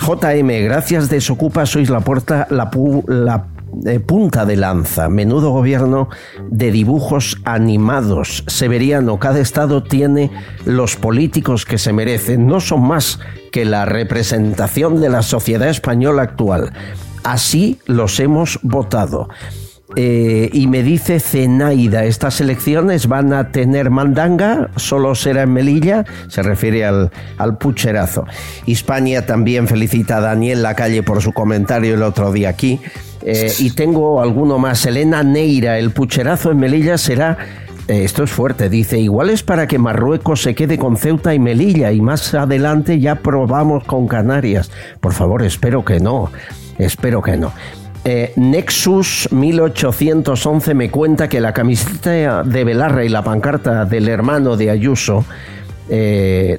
JM, 0.00 0.48
gracias 0.64 1.08
Desocupa, 1.08 1.64
sois 1.64 1.88
la 1.88 2.00
puerta, 2.00 2.48
la, 2.50 2.70
la 3.06 3.46
punta 4.06 4.44
de 4.44 4.56
lanza, 4.56 5.08
menudo 5.08 5.50
gobierno 5.50 6.08
de 6.50 6.70
dibujos 6.70 7.38
animados. 7.44 8.44
Severiano, 8.46 9.18
cada 9.18 9.40
estado 9.40 9.82
tiene 9.82 10.30
los 10.64 10.96
políticos 10.96 11.64
que 11.64 11.78
se 11.78 11.92
merecen, 11.92 12.46
no 12.46 12.60
son 12.60 12.82
más 12.82 13.18
que 13.50 13.64
la 13.64 13.84
representación 13.84 15.00
de 15.00 15.08
la 15.08 15.22
sociedad 15.22 15.68
española 15.68 16.22
actual. 16.22 16.72
Así 17.24 17.78
los 17.86 18.18
hemos 18.20 18.58
votado. 18.62 19.28
Eh, 19.94 20.48
y 20.52 20.68
me 20.68 20.82
dice 20.82 21.20
Zenaida, 21.20 22.04
estas 22.04 22.40
elecciones 22.40 23.08
van 23.08 23.34
a 23.34 23.52
tener 23.52 23.90
mandanga, 23.90 24.70
solo 24.76 25.14
será 25.14 25.42
en 25.42 25.52
Melilla, 25.52 26.04
se 26.28 26.42
refiere 26.42 26.86
al, 26.86 27.10
al 27.36 27.58
pucherazo. 27.58 28.24
España 28.66 29.26
también 29.26 29.68
felicita 29.68 30.16
a 30.16 30.20
Daniel 30.20 30.62
Lacalle 30.62 31.02
por 31.02 31.20
su 31.20 31.32
comentario 31.32 31.94
el 31.94 32.02
otro 32.02 32.32
día 32.32 32.48
aquí. 32.48 32.80
Eh, 33.24 33.52
y 33.58 33.70
tengo 33.70 34.20
alguno 34.20 34.58
más. 34.58 34.84
Elena 34.86 35.22
Neira, 35.22 35.78
el 35.78 35.90
pucherazo 35.90 36.50
en 36.50 36.58
Melilla 36.58 36.98
será 36.98 37.38
eh, 37.88 38.04
esto 38.04 38.22
es 38.22 38.30
fuerte, 38.30 38.68
dice, 38.68 39.00
igual 39.00 39.30
es 39.30 39.42
para 39.42 39.66
que 39.66 39.76
Marruecos 39.76 40.42
se 40.42 40.54
quede 40.54 40.78
con 40.78 40.96
Ceuta 40.96 41.34
y 41.34 41.40
Melilla 41.40 41.90
y 41.90 42.00
más 42.00 42.32
adelante 42.32 43.00
ya 43.00 43.16
probamos 43.16 43.84
con 43.84 44.06
Canarias. 44.06 44.70
Por 45.00 45.12
favor, 45.12 45.42
espero 45.42 45.84
que 45.84 45.98
no, 45.98 46.30
espero 46.78 47.22
que 47.22 47.36
no. 47.36 47.52
Eh, 48.04 48.32
Nexus 48.36 49.28
1811 49.32 50.74
me 50.74 50.90
cuenta 50.90 51.28
que 51.28 51.40
la 51.40 51.52
camiseta 51.52 52.42
de 52.44 52.64
Belarra 52.64 53.04
y 53.04 53.08
la 53.08 53.22
pancarta 53.22 53.84
del 53.84 54.08
hermano 54.08 54.56
de 54.56 54.70
Ayuso, 54.70 55.24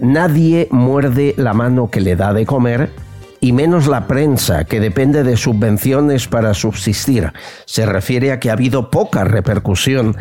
nadie 0.02 0.68
muerde 0.72 1.34
la 1.38 1.54
mano 1.54 1.90
que 1.90 2.02
le 2.02 2.16
da 2.16 2.34
de 2.34 2.46
comer 2.46 2.92
y 3.44 3.52
menos 3.52 3.88
la 3.88 4.08
prensa, 4.08 4.64
que 4.64 4.80
depende 4.80 5.26
de 5.26 5.36
subvenciones 5.36 6.30
para 6.30 6.54
subsistir. 6.54 7.34
Se 7.66 7.86
refiere 7.86 8.32
a 8.32 8.40
que 8.40 8.50
ha 8.50 8.54
habido 8.54 8.90
poca 8.90 9.26
repercusión 9.26 10.16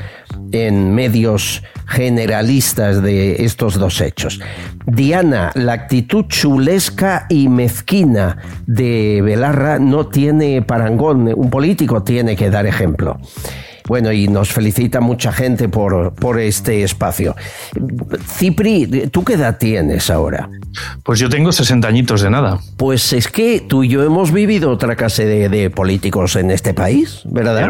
en 0.50 0.92
medios 0.92 1.62
generalistas 1.86 3.00
de 3.00 3.44
estos 3.44 3.78
dos 3.78 4.00
hechos. 4.00 4.40
Diana, 4.86 5.52
la 5.54 5.72
actitud 5.72 6.24
chulesca 6.26 7.26
y 7.28 7.48
mezquina 7.48 8.38
de 8.66 9.22
Belarra 9.22 9.78
no 9.78 10.08
tiene 10.08 10.60
parangón. 10.62 11.32
Un 11.32 11.48
político 11.48 12.02
tiene 12.02 12.34
que 12.34 12.50
dar 12.50 12.66
ejemplo. 12.66 13.20
Bueno, 13.88 14.12
y 14.12 14.28
nos 14.28 14.52
felicita 14.52 15.00
mucha 15.00 15.32
gente 15.32 15.68
por, 15.68 16.14
por 16.14 16.40
este 16.40 16.82
espacio. 16.82 17.34
Cipri, 18.26 19.08
¿tú 19.10 19.24
qué 19.24 19.34
edad 19.34 19.58
tienes 19.58 20.10
ahora? 20.10 20.48
Pues 21.02 21.18
yo 21.18 21.28
tengo 21.28 21.52
60 21.52 21.86
añitos 21.86 22.22
de 22.22 22.30
nada. 22.30 22.58
Pues 22.76 23.12
es 23.12 23.28
que 23.28 23.60
tú 23.60 23.84
y 23.84 23.88
yo 23.88 24.02
hemos 24.02 24.32
vivido 24.32 24.70
otra 24.70 24.96
clase 24.96 25.26
de, 25.26 25.70
políticos 25.70 26.36
en 26.36 26.50
este 26.50 26.74
país, 26.74 27.22
¿verdad? 27.24 27.68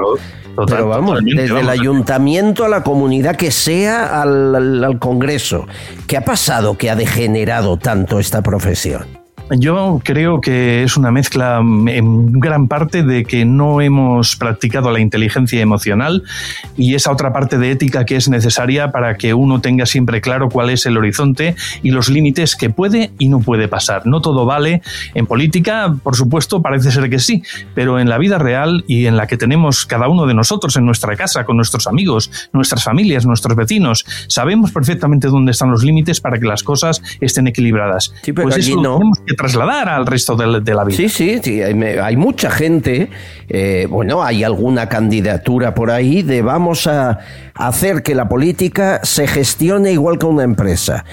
Pero, 0.66 0.88
vamos, 0.88 1.20
desde 1.24 1.60
el 1.60 1.68
ayuntamiento 1.68 2.64
a 2.64 2.68
la 2.68 2.82
comunidad 2.82 3.36
que 3.36 3.50
sea 3.50 4.20
al, 4.20 4.84
al 4.84 4.98
Congreso. 4.98 5.66
¿Qué 6.06 6.16
ha 6.16 6.24
pasado 6.24 6.76
que 6.76 6.90
ha 6.90 6.96
degenerado 6.96 7.78
tanto 7.78 8.18
esta 8.18 8.42
profesión? 8.42 9.21
Yo 9.58 10.00
creo 10.02 10.40
que 10.40 10.82
es 10.82 10.96
una 10.96 11.10
mezcla 11.10 11.60
mm, 11.60 11.88
en 11.88 12.32
gran 12.40 12.68
parte 12.68 13.02
de 13.02 13.24
que 13.24 13.44
no 13.44 13.80
hemos 13.80 14.36
practicado 14.36 14.90
la 14.90 15.00
inteligencia 15.00 15.60
emocional 15.60 16.22
y 16.76 16.94
esa 16.94 17.12
otra 17.12 17.32
parte 17.32 17.58
de 17.58 17.70
ética 17.70 18.04
que 18.04 18.16
es 18.16 18.28
necesaria 18.28 18.92
para 18.92 19.16
que 19.16 19.34
uno 19.34 19.60
tenga 19.60 19.84
siempre 19.84 20.20
claro 20.20 20.48
cuál 20.48 20.70
es 20.70 20.86
el 20.86 20.96
horizonte 20.96 21.54
y 21.82 21.90
los 21.90 22.08
límites 22.08 22.56
que 22.56 22.70
puede 22.70 23.10
y 23.18 23.28
no 23.28 23.40
puede 23.40 23.68
pasar. 23.68 24.06
No 24.06 24.20
todo 24.20 24.46
vale. 24.46 24.80
En 25.14 25.26
política, 25.26 25.94
por 26.02 26.16
supuesto, 26.16 26.62
parece 26.62 26.90
ser 26.90 27.10
que 27.10 27.18
sí, 27.18 27.42
pero 27.74 28.00
en 28.00 28.08
la 28.08 28.18
vida 28.18 28.38
real 28.38 28.84
y 28.86 29.06
en 29.06 29.16
la 29.16 29.26
que 29.26 29.36
tenemos 29.36 29.84
cada 29.84 30.08
uno 30.08 30.26
de 30.26 30.34
nosotros 30.34 30.76
en 30.76 30.86
nuestra 30.86 31.16
casa, 31.16 31.44
con 31.44 31.56
nuestros 31.56 31.86
amigos, 31.86 32.30
nuestras 32.52 32.84
familias, 32.84 33.26
nuestros 33.26 33.54
vecinos, 33.54 34.06
sabemos 34.28 34.72
perfectamente 34.72 35.28
dónde 35.28 35.52
están 35.52 35.70
los 35.70 35.84
límites 35.84 36.20
para 36.20 36.38
que 36.38 36.46
las 36.46 36.62
cosas 36.62 37.02
estén 37.20 37.46
equilibradas. 37.46 38.14
pues 38.34 38.56
eso 38.56 38.80
no. 38.80 38.94
tenemos 38.94 39.18
que 39.26 39.34
trasladar 39.42 39.88
al 39.88 40.06
resto 40.06 40.36
de, 40.36 40.46
la 40.46 40.84
vida. 40.84 40.96
Sí, 40.96 41.08
sí, 41.08 41.60
hay, 41.62 42.16
mucha 42.16 42.48
gente, 42.48 43.10
eh, 43.48 43.88
bueno, 43.90 44.22
hay 44.22 44.44
alguna 44.44 44.88
candidatura 44.88 45.74
por 45.74 45.90
ahí 45.90 46.22
de 46.22 46.42
vamos 46.42 46.86
a 46.86 47.18
hacer 47.54 48.04
que 48.04 48.14
la 48.14 48.28
política 48.28 49.00
se 49.02 49.26
gestione 49.26 49.90
igual 49.90 50.18
que 50.18 50.26
una 50.26 50.44
empresa. 50.44 51.04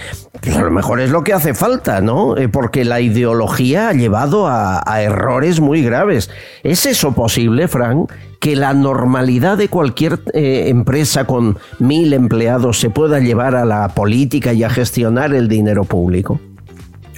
Pues 0.41 0.55
a 0.55 0.61
lo 0.61 0.69
mejor 0.69 0.99
es 0.99 1.09
lo 1.09 1.23
que 1.23 1.33
hace 1.33 1.55
falta, 1.55 2.01
¿no? 2.01 2.37
Eh, 2.37 2.49
porque 2.49 2.85
la 2.85 3.01
ideología 3.01 3.89
ha 3.89 3.93
llevado 3.93 4.47
a, 4.47 4.83
errores 5.01 5.59
muy 5.59 5.81
graves. 5.81 6.29
¿Es 6.61 6.85
eso 6.85 7.13
posible, 7.13 7.67
Frank? 7.67 8.11
Que 8.39 8.55
la 8.55 8.75
normalidad 8.75 9.57
de 9.57 9.69
cualquier 9.69 10.19
eh, 10.33 10.65
empresa 10.67 11.25
con 11.25 11.57
mil 11.79 12.13
empleados 12.13 12.79
se 12.79 12.91
pueda 12.91 13.19
llevar 13.19 13.55
a 13.55 13.65
la 13.65 13.89
política 13.89 14.53
y 14.53 14.63
a 14.63 14.69
gestionar 14.69 15.33
el 15.33 15.47
dinero 15.47 15.83
público? 15.83 16.39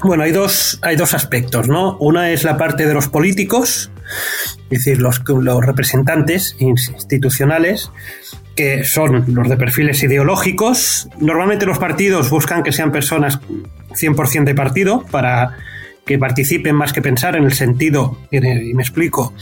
Bueno, 0.03 0.23
hay 0.23 0.31
dos, 0.31 0.79
hay 0.81 0.95
dos 0.95 1.13
aspectos, 1.13 1.67
¿no? 1.67 1.95
Una 1.99 2.31
es 2.31 2.43
la 2.43 2.57
parte 2.57 2.87
de 2.87 2.93
los 2.93 3.07
políticos, 3.07 3.91
es 4.71 4.85
decir, 4.85 4.99
los, 4.99 5.21
los 5.27 5.63
representantes 5.63 6.55
institucionales, 6.59 7.91
que 8.55 8.83
son 8.83 9.25
los 9.27 9.47
de 9.47 9.57
perfiles 9.57 10.01
ideológicos. 10.01 11.07
Normalmente 11.19 11.67
los 11.67 11.77
partidos 11.77 12.31
buscan 12.31 12.63
que 12.63 12.71
sean 12.71 12.91
personas 12.91 13.39
100% 13.91 14.43
de 14.43 14.55
partido 14.55 15.05
para 15.11 15.57
que 16.05 16.17
participen 16.17 16.75
más 16.75 16.93
que 16.93 17.01
pensar 17.01 17.35
en 17.35 17.43
el 17.43 17.53
sentido, 17.53 18.17
y 18.31 18.39
me 18.73 18.81
explico, 18.81 19.33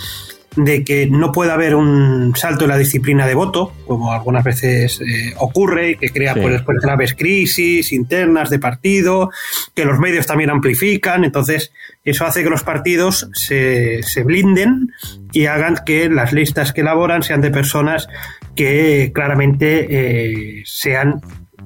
de 0.56 0.84
que 0.84 1.08
no 1.08 1.32
puede 1.32 1.52
haber 1.52 1.76
un 1.76 2.36
salto 2.36 2.66
en 2.66 2.72
la 2.72 2.78
disciplina 2.78 3.28
de 3.28 3.36
voto, 3.36 3.74
como 3.86 4.12
algunas 4.12 4.44
veces 4.44 5.00
eh, 5.02 5.34
ocurre, 5.38 5.96
que 5.96 6.10
crea 6.10 6.34
pues, 6.34 6.54
después 6.54 6.80
graves 6.82 7.14
crisis 7.14 7.92
internas 7.92 8.50
de 8.50 8.60
partido, 8.60 9.30
que 9.76 9.86
los 9.86 10.00
medios 10.00 10.26
también 10.26 10.50
amplifican, 10.50 11.24
entonces 11.24 11.72
eso 12.04 12.26
hace 12.26 12.44
que 12.44 12.50
los 12.50 12.64
partidos 12.64 13.30
se, 13.34 14.02
se 14.04 14.24
blinden 14.24 14.92
y 15.32 15.46
hagan 15.46 15.78
que 15.86 16.10
las 16.10 16.34
listas 16.34 16.74
que 16.74 16.82
elaboran 16.82 17.24
sean 17.24 17.42
de 17.42 17.52
personas 17.52 18.08
que 18.56 19.12
claramente 19.14 19.88
eh, 19.90 20.64
sean 20.66 21.22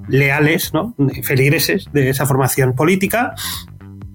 leales, 0.07 0.73
¿no? 0.73 0.95
feligreses 1.23 1.87
de 1.93 2.09
esa 2.09 2.25
formación 2.25 2.75
política 2.75 3.35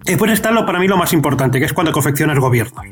Después 0.08 0.32
está 0.32 0.50
lo, 0.50 0.64
para 0.64 0.78
mí 0.78 0.88
lo 0.88 0.96
más 0.96 1.12
importante, 1.12 1.58
que 1.58 1.66
es 1.66 1.72
cuando 1.72 1.92
confeccionas 1.92 2.38
gobierno. 2.38 2.82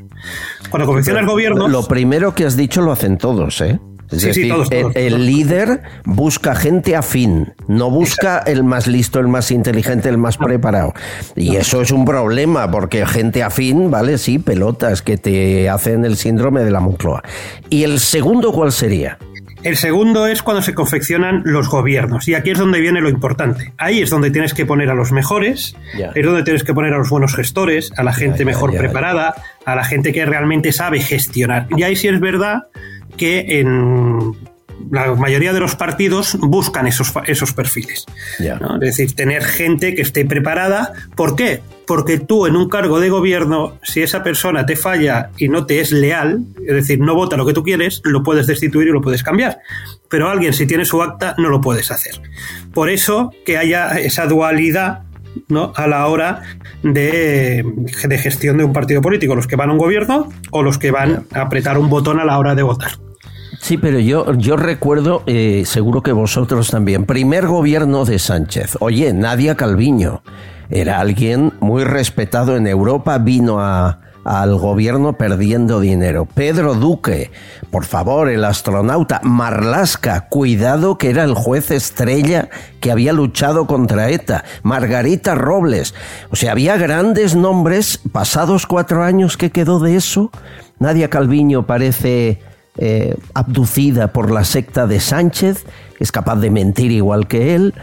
Cuando 0.71 0.87
confeccionas 0.87 1.27
gobierno. 1.27 1.67
Lo 1.67 1.89
primero 1.89 2.35
que 2.35 2.45
has 2.45 2.57
dicho 2.57 2.83
lo 2.83 2.93
hacen 2.93 3.19
todos, 3.19 3.61
¿eh? 3.63 3.81
sí, 4.11 4.33
sí, 4.33 4.49
todos, 4.49 4.69
el, 4.71 5.27
líder 5.27 5.83
busca 6.05 6.55
gente 6.55 6.95
afín, 6.95 7.55
no 7.67 7.91
busca 7.91 8.39
el 8.39 8.65
más 8.65 8.87
listo, 8.87 9.19
el 9.19 9.29
más 9.29 9.51
inteligente, 9.51 10.09
el 10.09 10.19
más 10.19 10.37
preparado. 10.37 10.93
Y 11.35 11.57
eso 11.57 11.81
es 11.83 11.91
un 11.91 12.05
problema, 12.05 12.71
porque 12.71 13.07
gente 13.07 13.43
afín, 13.43 13.91
vale, 13.91 14.19
sí, 14.19 14.39
pelotas 14.39 15.03
que 15.03 15.17
te 15.17 15.69
hacen 15.69 16.05
el 16.05 16.17
síndrome 16.17 16.63
de 16.63 16.71
la 16.71 16.81
Moncloa. 16.81 17.23
¿Y 17.71 17.83
el 17.85 17.99
segundo 17.99 18.53
cuál 18.53 18.73
sería? 18.73 19.19
El 19.67 19.77
segundo 19.77 20.29
es 20.29 20.45
cuando 20.45 20.63
se 20.63 20.75
confeccionan 20.75 21.43
los 21.45 21.69
gobiernos. 21.69 22.29
Y 22.29 22.35
aquí 22.35 22.51
es 22.51 22.59
donde 22.59 22.79
viene 22.79 23.01
lo 23.01 23.09
importante. 23.09 23.73
Ahí 23.79 24.01
es 24.01 24.11
donde 24.11 24.31
tienes 24.31 24.55
que 24.55 24.65
poner 24.65 24.91
a 24.91 24.95
los 24.95 25.11
mejores, 25.11 25.75
es 26.15 26.25
donde 26.25 26.45
tienes 26.45 26.63
que 26.63 26.73
poner 26.73 26.95
a 26.95 26.99
los 26.99 27.11
buenos 27.11 27.35
gestores, 27.35 27.93
a 27.97 28.05
la 28.05 28.13
gente 28.13 28.45
mejor 28.45 28.77
preparada, 28.77 29.35
a 29.65 29.75
la 29.75 29.83
gente 29.83 30.13
que 30.13 30.25
realmente 30.25 30.71
sabe 30.71 31.01
gestionar. 31.01 31.67
Y 31.77 31.83
ahí 31.83 31.97
sí 31.97 32.07
es 32.07 32.21
verdad 32.21 32.69
que 33.17 33.59
en 33.59 34.37
la 34.91 35.15
mayoría 35.15 35.53
de 35.53 35.61
los 35.61 35.75
partidos 35.77 36.37
buscan 36.41 36.87
esos, 36.87 37.13
esos 37.27 37.53
perfiles. 37.53 38.07
Es 38.39 38.81
decir, 38.81 39.15
tener 39.15 39.45
gente 39.45 39.95
que 39.95 40.03
esté 40.03 40.25
preparada. 40.25 40.93
¿Por 41.15 41.37
qué? 41.37 41.63
Porque 41.87 42.19
tú 42.19 42.47
en 42.47 42.57
un 42.57 42.69
cargo 42.69 43.01
de 43.01 43.09
gobierno, 43.09 43.79
si 43.83 44.03
esa 44.03 44.23
persona 44.23 44.67
te 44.67 44.77
falla 44.77 45.31
y 45.39 45.49
no 45.49 45.67
te 45.67 45.81
es 45.81 45.93
leal, 45.93 46.45
es 46.67 46.75
decir, 46.75 47.01
no 47.01 47.15
vota 47.15 47.37
lo 47.37 47.47
que 47.47 47.53
tú 47.53 47.63
quieres, 47.63 48.01
lo 48.05 48.23
puedes 48.23 48.47
destituir 48.47 48.89
y 48.89 48.93
lo 48.93 49.01
puedes 49.01 49.23
cambiar. 49.23 49.61
Pero 50.09 50.29
alguien, 50.29 50.53
si 50.53 50.67
tiene 50.67 50.85
su 50.85 51.03
acta, 51.03 51.35
no 51.39 51.49
lo 51.49 51.61
puedes 51.61 51.91
hacer. 51.91 52.21
Por 52.73 52.91
eso 52.91 53.33
que 53.45 53.57
haya 53.57 53.99
esa 53.99 54.27
dualidad 54.27 55.03
¿no? 55.49 55.73
a 55.77 55.87
la 55.87 56.07
hora 56.07 56.43
de, 56.83 57.65
de, 58.09 58.19
gestión 58.19 58.59
de 58.59 58.65
un 58.65 58.73
partido 58.73 59.01
político, 59.01 59.35
los 59.35 59.47
que 59.47 59.57
van 59.57 59.71
a 59.71 59.73
un 59.73 59.79
gobierno 59.79 60.29
o 60.51 60.63
los 60.63 60.79
que 60.79 60.91
van 60.91 61.27
a 61.33 61.43
apretar 61.43 61.79
un 61.79 61.89
botón 61.89 62.21
a 62.21 62.25
la 62.25 62.39
hora 62.39 62.55
de 62.55 62.63
votar. 62.63 63.06
Sí, 63.61 63.79
pero 63.79 63.99
yo, 63.99 64.33
yo 64.35 64.57
recuerdo, 64.57 65.23
eh, 65.27 65.63
seguro 65.67 66.03
que 66.03 66.13
vosotros 66.13 66.71
también, 66.71 67.05
primer 67.05 67.47
gobierno 67.47 68.05
de 68.05 68.19
Sánchez. 68.19 68.77
Oye, 68.81 69.13
Nadia 69.13 69.57
Calviño 69.57 70.23
era 70.71 71.01
alguien 71.01 71.53
muy 71.61 71.85
respetado 71.85 72.57
en 72.57 72.67
Europa, 72.67 73.19
vino 73.19 73.61
a, 73.61 74.01
al 74.27 74.57
gobierno 74.57 75.13
perdiendo 75.15 75.79
dinero. 75.79 76.27
Pedro 76.27 76.75
Duque, 76.75 77.31
por 77.71 77.85
favor, 77.85 78.29
el 78.29 78.45
astronauta. 78.45 79.21
Marlasca, 79.23 80.29
cuidado 80.29 80.99
que 80.99 81.11
era 81.11 81.23
el 81.23 81.35
juez 81.35 81.71
estrella 81.71 82.49
que 82.81 82.91
había 82.91 83.13
luchado 83.13 83.67
contra 83.67 84.11
ETA. 84.11 84.45
Margarita 84.65 85.37
Robles. 85.37 85.95
O 86.31 86.37
sea, 86.37 86.53
había 86.53 86.77
grandes 86.77 87.37
nombres. 87.37 88.01
Pasados 88.11 88.67
cuatro 88.67 89.05
años, 89.05 89.37
¿qué 89.37 89.51
quedó 89.51 89.79
de 89.79 89.97
eso? 89.97 90.31
Nadia 90.81 91.09
Calviño 91.09 91.67
parece 91.67 92.41
eh, 92.79 93.17
abducida 93.35 94.13
por 94.13 94.31
la 94.31 94.45
secta 94.45 94.87
de 94.87 95.01
Sánchez, 95.01 95.65
es 95.99 96.13
capaz 96.13 96.37
de 96.37 96.51
mentir 96.51 96.93
igual 96.93 97.27
que 97.27 97.55
él. 97.55 97.75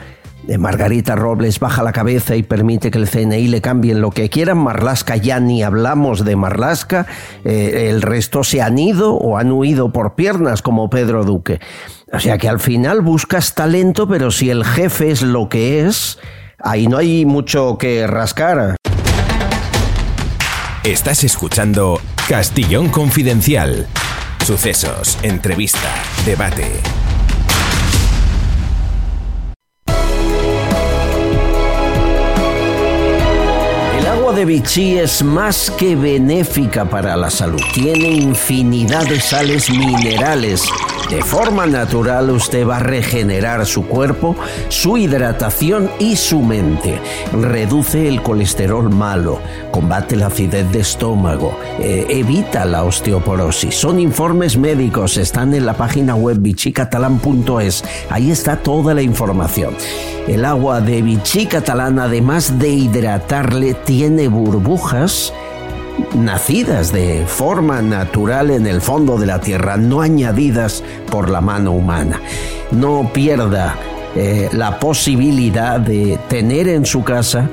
Margarita 0.59 1.15
Robles 1.15 1.59
baja 1.59 1.83
la 1.83 1.93
cabeza 1.93 2.35
y 2.35 2.43
permite 2.43 2.91
que 2.91 2.97
el 2.97 3.07
CNI 3.07 3.47
le 3.47 3.61
cambien 3.61 4.01
lo 4.01 4.11
que 4.11 4.29
quieran. 4.29 4.57
Marlasca 4.57 5.15
ya 5.15 5.39
ni 5.39 5.63
hablamos 5.63 6.25
de 6.25 6.35
Marlasca. 6.35 7.05
Eh, 7.45 7.87
el 7.89 8.01
resto 8.01 8.43
se 8.43 8.61
han 8.61 8.77
ido 8.77 9.13
o 9.13 9.37
han 9.37 9.51
huido 9.51 9.91
por 9.93 10.15
piernas 10.15 10.61
como 10.61 10.89
Pedro 10.89 11.23
Duque. 11.23 11.59
O 12.11 12.19
sea 12.19 12.37
que 12.37 12.49
al 12.49 12.59
final 12.59 13.01
buscas 13.01 13.55
talento, 13.55 14.07
pero 14.07 14.31
si 14.31 14.49
el 14.49 14.65
jefe 14.65 15.11
es 15.11 15.21
lo 15.21 15.47
que 15.49 15.87
es, 15.87 16.19
ahí 16.59 16.87
no 16.87 16.97
hay 16.97 17.25
mucho 17.25 17.77
que 17.77 18.05
rascar. 18.05 18.75
Estás 20.83 21.23
escuchando 21.23 22.01
Castillón 22.27 22.89
Confidencial 22.89 23.87
Sucesos, 24.43 25.17
entrevista, 25.23 25.89
debate. 26.25 26.67
El 33.97 34.05
agua 34.05 34.33
de 34.33 34.43
Vichy 34.43 34.97
es 34.97 35.23
más 35.23 35.71
que 35.71 35.95
benéfica 35.95 36.83
para 36.83 37.15
la 37.15 37.29
salud. 37.29 37.61
Tiene 37.73 38.09
infinidad 38.09 39.07
de 39.07 39.21
sales 39.21 39.69
minerales 39.69 40.65
de 41.09 41.21
forma 41.21 41.65
natural 41.65 42.29
usted 42.31 42.67
va 42.67 42.77
a 42.77 42.79
regenerar 42.79 43.65
su 43.65 43.85
cuerpo, 43.85 44.35
su 44.69 44.97
hidratación 44.97 45.89
y 45.99 46.15
su 46.15 46.41
mente. 46.41 46.99
Reduce 47.31 48.07
el 48.07 48.21
colesterol 48.21 48.89
malo, 48.89 49.39
combate 49.71 50.15
la 50.15 50.27
acidez 50.27 50.71
de 50.71 50.79
estómago, 50.79 51.57
eh, 51.79 52.05
evita 52.09 52.65
la 52.65 52.83
osteoporosis. 52.83 53.75
Son 53.75 53.99
informes 53.99 54.57
médicos, 54.57 55.17
están 55.17 55.53
en 55.53 55.65
la 55.65 55.73
página 55.73 56.15
web 56.15 56.37
bichicatalan.es. 56.39 57.83
Ahí 58.09 58.31
está 58.31 58.57
toda 58.57 58.93
la 58.93 59.01
información. 59.01 59.75
El 60.27 60.45
agua 60.45 60.79
de 60.79 61.01
Vichy 61.01 61.47
Catalán, 61.47 61.99
además 61.99 62.57
de 62.59 62.69
hidratarle, 62.69 63.73
tiene 63.73 64.29
burbujas 64.29 65.33
nacidas 66.15 66.91
de 66.91 67.25
forma 67.25 67.81
natural 67.81 68.51
en 68.51 68.67
el 68.67 68.81
fondo 68.81 69.17
de 69.17 69.25
la 69.25 69.39
tierra, 69.39 69.77
no 69.77 70.01
añadidas 70.01 70.83
por 71.09 71.29
la 71.29 71.41
mano 71.41 71.71
humana. 71.71 72.21
No 72.71 73.11
pierda 73.13 73.75
eh, 74.15 74.49
la 74.53 74.79
posibilidad 74.79 75.79
de 75.79 76.19
tener 76.27 76.67
en 76.67 76.85
su 76.85 77.03
casa 77.03 77.49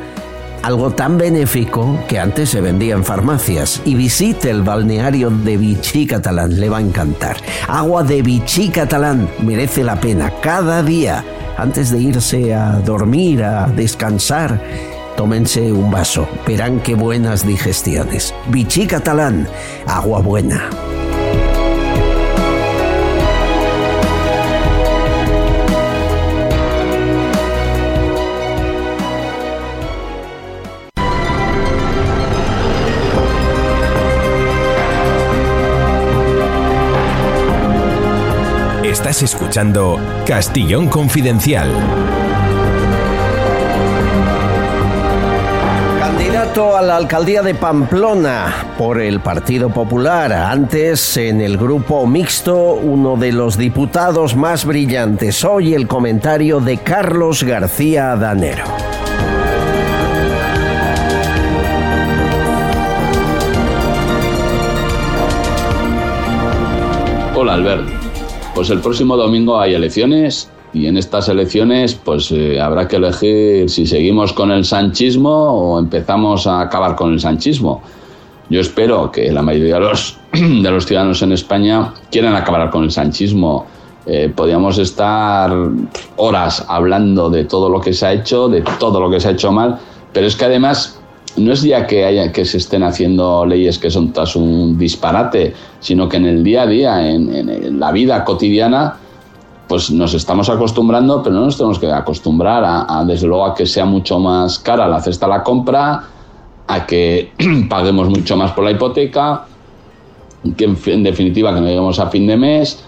algo 0.63 0.91
tan 0.91 1.17
benéfico 1.17 1.99
que 2.07 2.19
antes 2.19 2.51
se 2.51 2.61
vendía 2.61 2.95
en 2.95 3.05
farmacias. 3.05 3.81
Y 3.85 3.95
visite 3.95 4.51
el 4.51 4.63
balneario 4.63 5.31
de 5.31 5.57
Vichy 5.57 6.07
Catalán, 6.07 6.61
le 6.61 6.69
va 6.69 6.79
a 6.79 6.83
encantar. 6.83 7.37
Agua 7.69 8.03
de 8.03 8.23
Vichy 8.23 8.69
Catalán 8.69 9.29
merece 9.43 9.85
la 9.85 9.99
pena 9.99 10.33
cada 10.43 10.83
día 10.83 11.25
antes 11.57 11.91
de 11.91 12.01
irse 12.01 12.55
a 12.55 12.73
dormir, 12.81 13.43
a 13.43 13.67
descansar 13.67 14.61
Tómense 15.21 15.71
un 15.71 15.91
vaso, 15.91 16.27
verán 16.47 16.81
qué 16.81 16.95
buenas 16.95 17.47
digestiones. 17.47 18.35
Vichy 18.49 18.87
catalán, 18.87 19.47
agua 19.87 20.23
buena. 20.23 20.71
Estás 38.83 39.23
escuchando 39.23 40.01
Castillón 40.25 40.89
Confidencial 40.89 41.71
Candidato 46.41 46.75
a 46.75 46.81
la 46.81 46.97
alcaldía 46.97 47.43
de 47.43 47.55
Pamplona 47.55 48.73
por 48.79 48.99
el 48.99 49.21
Partido 49.21 49.69
Popular. 49.69 50.33
Antes, 50.33 51.19
en 51.19 51.43
el 51.43 51.59
grupo 51.59 52.07
mixto, 52.07 52.77
uno 52.77 53.19
de 53.19 53.31
los 53.31 53.59
diputados 53.59 54.35
más 54.35 54.65
brillantes. 54.65 55.45
Hoy 55.45 55.75
el 55.75 55.87
comentario 55.87 56.59
de 56.61 56.79
Carlos 56.79 57.43
García 57.43 58.17
Danero. 58.17 58.65
Hola 67.35 67.53
Albert. 67.53 67.87
Pues 68.55 68.71
el 68.71 68.81
próximo 68.81 69.15
domingo 69.19 69.61
hay 69.61 69.75
elecciones 69.75 70.49
y 70.73 70.87
en 70.87 70.97
estas 70.97 71.29
elecciones 71.29 71.95
pues 71.95 72.31
eh, 72.33 72.61
habrá 72.61 72.87
que 72.89 72.97
elegir 72.97 73.69
si 73.69 73.87
seguimos 73.87 74.33
con 74.33 74.51
el 74.51 74.65
sanchismo 74.65 75.31
o 75.31 75.79
empezamos 75.79 76.47
a 76.47 76.61
acabar 76.61 76.97
con 76.97 77.13
el 77.13 77.21
sanchismo. 77.21 77.83
Yo 78.49 78.61
espero 78.61 79.13
que 79.13 79.31
la 79.31 79.43
mayoría 79.43 79.75
de 79.75 79.81
los, 79.81 80.19
de 80.33 80.71
los 80.71 80.87
ciudadanos 80.87 81.23
en 81.23 81.33
España 81.33 81.95
quieran 82.11 82.35
acabar 82.35 82.71
con 82.71 82.85
el 82.85 82.91
sanchismo. 82.91 83.67
Eh, 84.07 84.33
podríamos 84.35 84.79
estar 84.79 85.53
horas 86.17 86.65
hablando 86.69 87.31
de 87.31 87.45
todo 87.45 87.69
lo 87.69 87.81
que 87.81 87.93
se 87.93 88.07
ha 88.07 88.13
hecho, 88.13 88.49
de 88.49 88.63
todo 88.79 89.01
lo 89.01 89.11
que 89.11 89.21
se 89.21 89.29
ha 89.29 89.31
hecho 89.33 89.53
mal, 89.53 89.79
pero 90.13 90.27
es 90.27 90.35
que 90.35 90.47
además 90.47 91.01
no 91.37 91.53
es 91.53 91.63
ya 91.63 91.87
que, 91.87 92.05
haya, 92.05 92.33
que 92.33 92.45
se 92.45 92.59
estén 92.59 92.83
haciendo 92.83 93.47
leyes 93.47 93.79
que 93.79 93.91
son 93.91 94.13
tras 94.13 94.35
un 94.37 94.79
disparate, 94.79 95.55
sino 95.81 96.09
que 96.09 96.17
en 96.17 96.27
el 96.27 96.43
día 96.43 96.63
a 96.63 96.67
día, 96.67 97.11
en, 97.11 97.79
la 97.79 97.93
vida 97.93 98.25
cotidiana, 98.25 98.97
pues 99.71 99.89
nos 99.93 100.15
estamos 100.15 100.49
acostumbrando, 100.49 101.23
pero 101.23 101.37
no 101.37 101.45
nos 101.45 101.57
tenemos 101.57 101.79
que 101.79 101.89
acostumbrar 101.93 102.65
a, 102.67 103.05
desde 103.05 103.29
luego 103.29 103.47
a 103.47 103.55
que 103.55 103.67
sea 103.67 103.85
mucho 103.85 104.19
más 104.19 104.59
cara 104.59 104.89
la 104.89 105.01
cesta 105.01 105.29
la 105.29 105.45
compra, 105.45 106.09
a 106.67 106.87
que 106.87 107.31
paguemos 107.71 108.09
mucho 108.09 108.37
más 108.37 108.51
por 108.51 108.65
la 108.65 108.73
hipoteca, 108.73 109.45
que 110.57 110.65
en, 110.87 111.05
definitiva 111.05 111.55
que 111.55 111.61
no 111.61 111.69
lleguemos 111.69 112.01
a 112.01 112.09
fin 112.09 112.27
de 112.27 112.37
mes, 112.37 112.83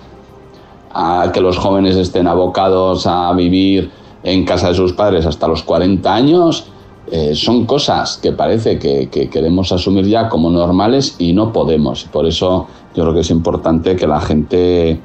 a 0.93 1.31
que 1.33 1.41
los 1.41 1.57
jóvenes 1.57 1.95
estén 1.95 2.27
abocados 2.27 3.07
a 3.07 3.33
vivir 3.33 3.89
en 4.25 4.45
casa 4.45 4.71
de 4.71 4.75
sus 4.75 4.93
padres 4.93 5.25
hasta 5.25 5.47
los 5.47 5.63
40 5.63 6.13
años 6.13 6.67
eh, 7.13 7.37
son 7.37 7.65
cosas 7.65 8.19
que 8.21 8.33
parece 8.33 8.81
que, 8.81 9.09
queremos 9.31 9.71
asumir 9.71 10.07
ya 10.07 10.29
como 10.29 10.51
normales 10.51 11.15
y 11.21 11.33
no 11.33 11.53
podemos. 11.53 12.03
Por 12.11 12.27
eso 12.27 12.67
yo 12.97 13.05
creo 13.05 13.15
que 13.15 13.21
es 13.21 13.31
importante 13.31 13.95
que 13.95 14.09
la 14.09 14.21
gente 14.21 15.01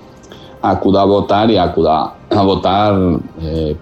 acuda 0.62 1.02
a 1.02 1.06
votar 1.06 1.50
y 1.52 1.58
acuda 1.58 2.14
a 2.30 2.42
votar 2.42 3.20
eh, 3.42 3.76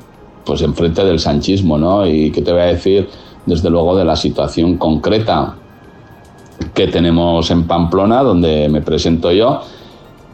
pues 0.45 0.61
enfrente 0.61 1.03
del 1.03 1.19
sanchismo, 1.19 1.77
¿no? 1.77 2.05
Y 2.05 2.31
que 2.31 2.41
te 2.41 2.51
voy 2.51 2.61
a 2.61 2.65
decir, 2.65 3.09
desde 3.45 3.69
luego, 3.69 3.95
de 3.95 4.05
la 4.05 4.15
situación 4.15 4.77
concreta 4.77 5.55
que 6.73 6.87
tenemos 6.87 7.49
en 7.51 7.67
Pamplona, 7.67 8.23
donde 8.23 8.69
me 8.69 8.81
presento 8.81 9.31
yo, 9.31 9.61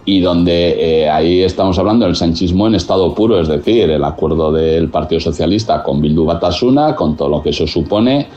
y 0.05 0.19
donde 0.19 1.03
eh, 1.03 1.09
ahí 1.09 1.41
estamos 1.41 1.77
hablando 1.77 2.05
del 2.05 2.15
sanchismo 2.15 2.67
en 2.67 2.75
estado 2.75 3.13
puro, 3.13 3.39
es 3.39 3.47
decir, 3.47 3.89
el 3.89 4.03
acuerdo 4.03 4.51
del 4.51 4.89
Partido 4.89 5.21
Socialista 5.21 5.83
con 5.83 6.01
Bildu 6.01 6.25
Batasuna, 6.25 6.95
con 6.95 7.15
todo 7.15 7.29
lo 7.29 7.41
que 7.41 7.51
eso 7.51 7.67
supone, 7.67 8.27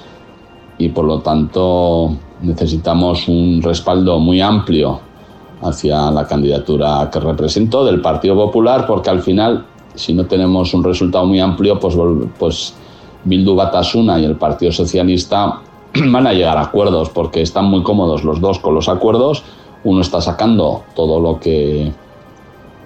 y 0.79 0.89
por 0.91 1.05
lo 1.05 1.21
tanto 1.21 2.15
necesitamos 2.43 3.29
un 3.29 3.63
respaldo 3.63 4.19
muy 4.19 4.41
amplio 4.41 5.01
hacia 5.65 6.11
la 6.11 6.27
candidatura 6.27 7.09
que 7.11 7.19
represento 7.21 7.85
del 7.85 8.01
Partido 8.01 8.35
Popular, 8.37 8.87
porque 8.87 9.11
al 9.11 9.21
final, 9.21 9.65
si 9.95 10.13
no 10.13 10.27
tenemos 10.27 10.75
un 10.75 10.85
resultado 10.85 11.25
muy 11.25 11.41
amplio, 11.41 11.81
pues, 11.81 11.97
pues 12.39 12.75
Bildu 13.25 13.55
Batasuna 13.55 14.19
y 14.19 14.25
el 14.25 14.37
Partido 14.37 14.71
Socialista 14.73 15.61
van 15.95 16.27
a 16.27 16.33
llegar 16.35 16.59
a 16.59 16.63
acuerdos, 16.63 17.09
porque 17.09 17.41
están 17.41 17.65
muy 17.67 17.83
cómodos 17.83 18.25
los 18.25 18.41
dos 18.41 18.59
con 18.59 18.75
los 18.75 18.89
acuerdos. 18.89 19.43
Uno 19.85 20.03
está 20.03 20.21
sacando 20.21 20.83
todo 20.95 21.19
lo 21.19 21.41
que 21.41 21.93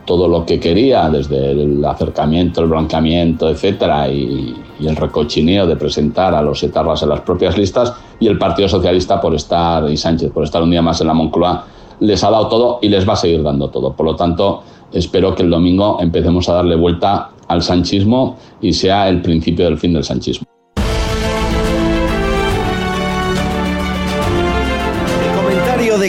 todo 0.05 0.27
lo 0.27 0.47
que 0.47 0.59
quería, 0.59 1.11
desde 1.11 1.51
el 1.51 1.85
acercamiento, 1.85 2.63
el 2.63 2.69
blanqueamiento, 2.69 3.51
etcétera, 3.51 4.09
y, 4.09 4.57
el 4.81 4.97
recochineo 4.97 5.67
de 5.67 5.77
presentar 5.77 6.35
a 6.35 6.41
los 6.41 6.63
etarras 6.63 7.03
en 7.03 7.11
las 7.11 7.21
propias 7.21 7.59
listas, 7.59 7.93
y 8.19 8.27
el 8.27 8.39
Partido 8.39 8.69
Socialista 8.69 9.21
por 9.21 9.35
estar, 9.35 9.91
y 9.91 9.99
Sánchez 9.99 10.31
por 10.31 10.45
estar 10.45 10.63
un 10.63 10.71
día 10.71 10.81
más 10.81 11.03
en 11.03 11.09
la 11.09 11.15
Moncloa, 11.15 11.67
les 12.01 12.23
ha 12.25 12.31
dado 12.31 12.49
todo 12.49 12.79
y 12.83 12.89
les 12.89 13.09
va 13.09 13.15
a 13.15 13.17
seguir 13.17 13.43
dando 13.43 13.71
todo. 13.71 13.93
Por 13.93 14.07
lo 14.07 14.17
tanto, 14.17 14.63
espero 14.93 15.35
que 15.35 15.43
el 15.43 15.51
domingo 15.51 15.99
empecemos 16.01 16.49
a 16.49 16.55
darle 16.55 16.77
vuelta 16.77 17.31
al 17.49 17.63
sanchismo 17.63 18.37
y 18.61 18.73
sea 18.73 19.09
el 19.09 19.23
principio 19.23 19.65
del 19.65 19.79
fin 19.79 19.93
del 19.93 20.05
sanchismo. 20.05 20.47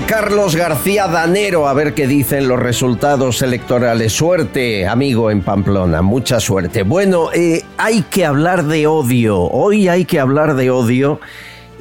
Carlos 0.06 0.56
García 0.56 1.08
Danero, 1.08 1.68
a 1.68 1.74
ver 1.74 1.94
qué 1.94 2.08
dicen 2.08 2.48
los 2.48 2.60
resultados 2.60 3.42
electorales. 3.42 4.14
Suerte, 4.14 4.88
amigo 4.88 5.32
en 5.32 5.42
Pamplona, 5.42 6.02
mucha 6.02 6.40
suerte. 6.40 6.84
Bueno, 6.84 7.32
eh, 7.34 7.64
hay 7.78 8.04
que 8.04 8.26
hablar 8.26 8.66
de 8.66 8.88
odio, 8.88 9.40
hoy 9.40 9.88
hay 9.88 10.06
que 10.06 10.20
hablar 10.20 10.56
de 10.56 10.70
odio. 10.70 11.20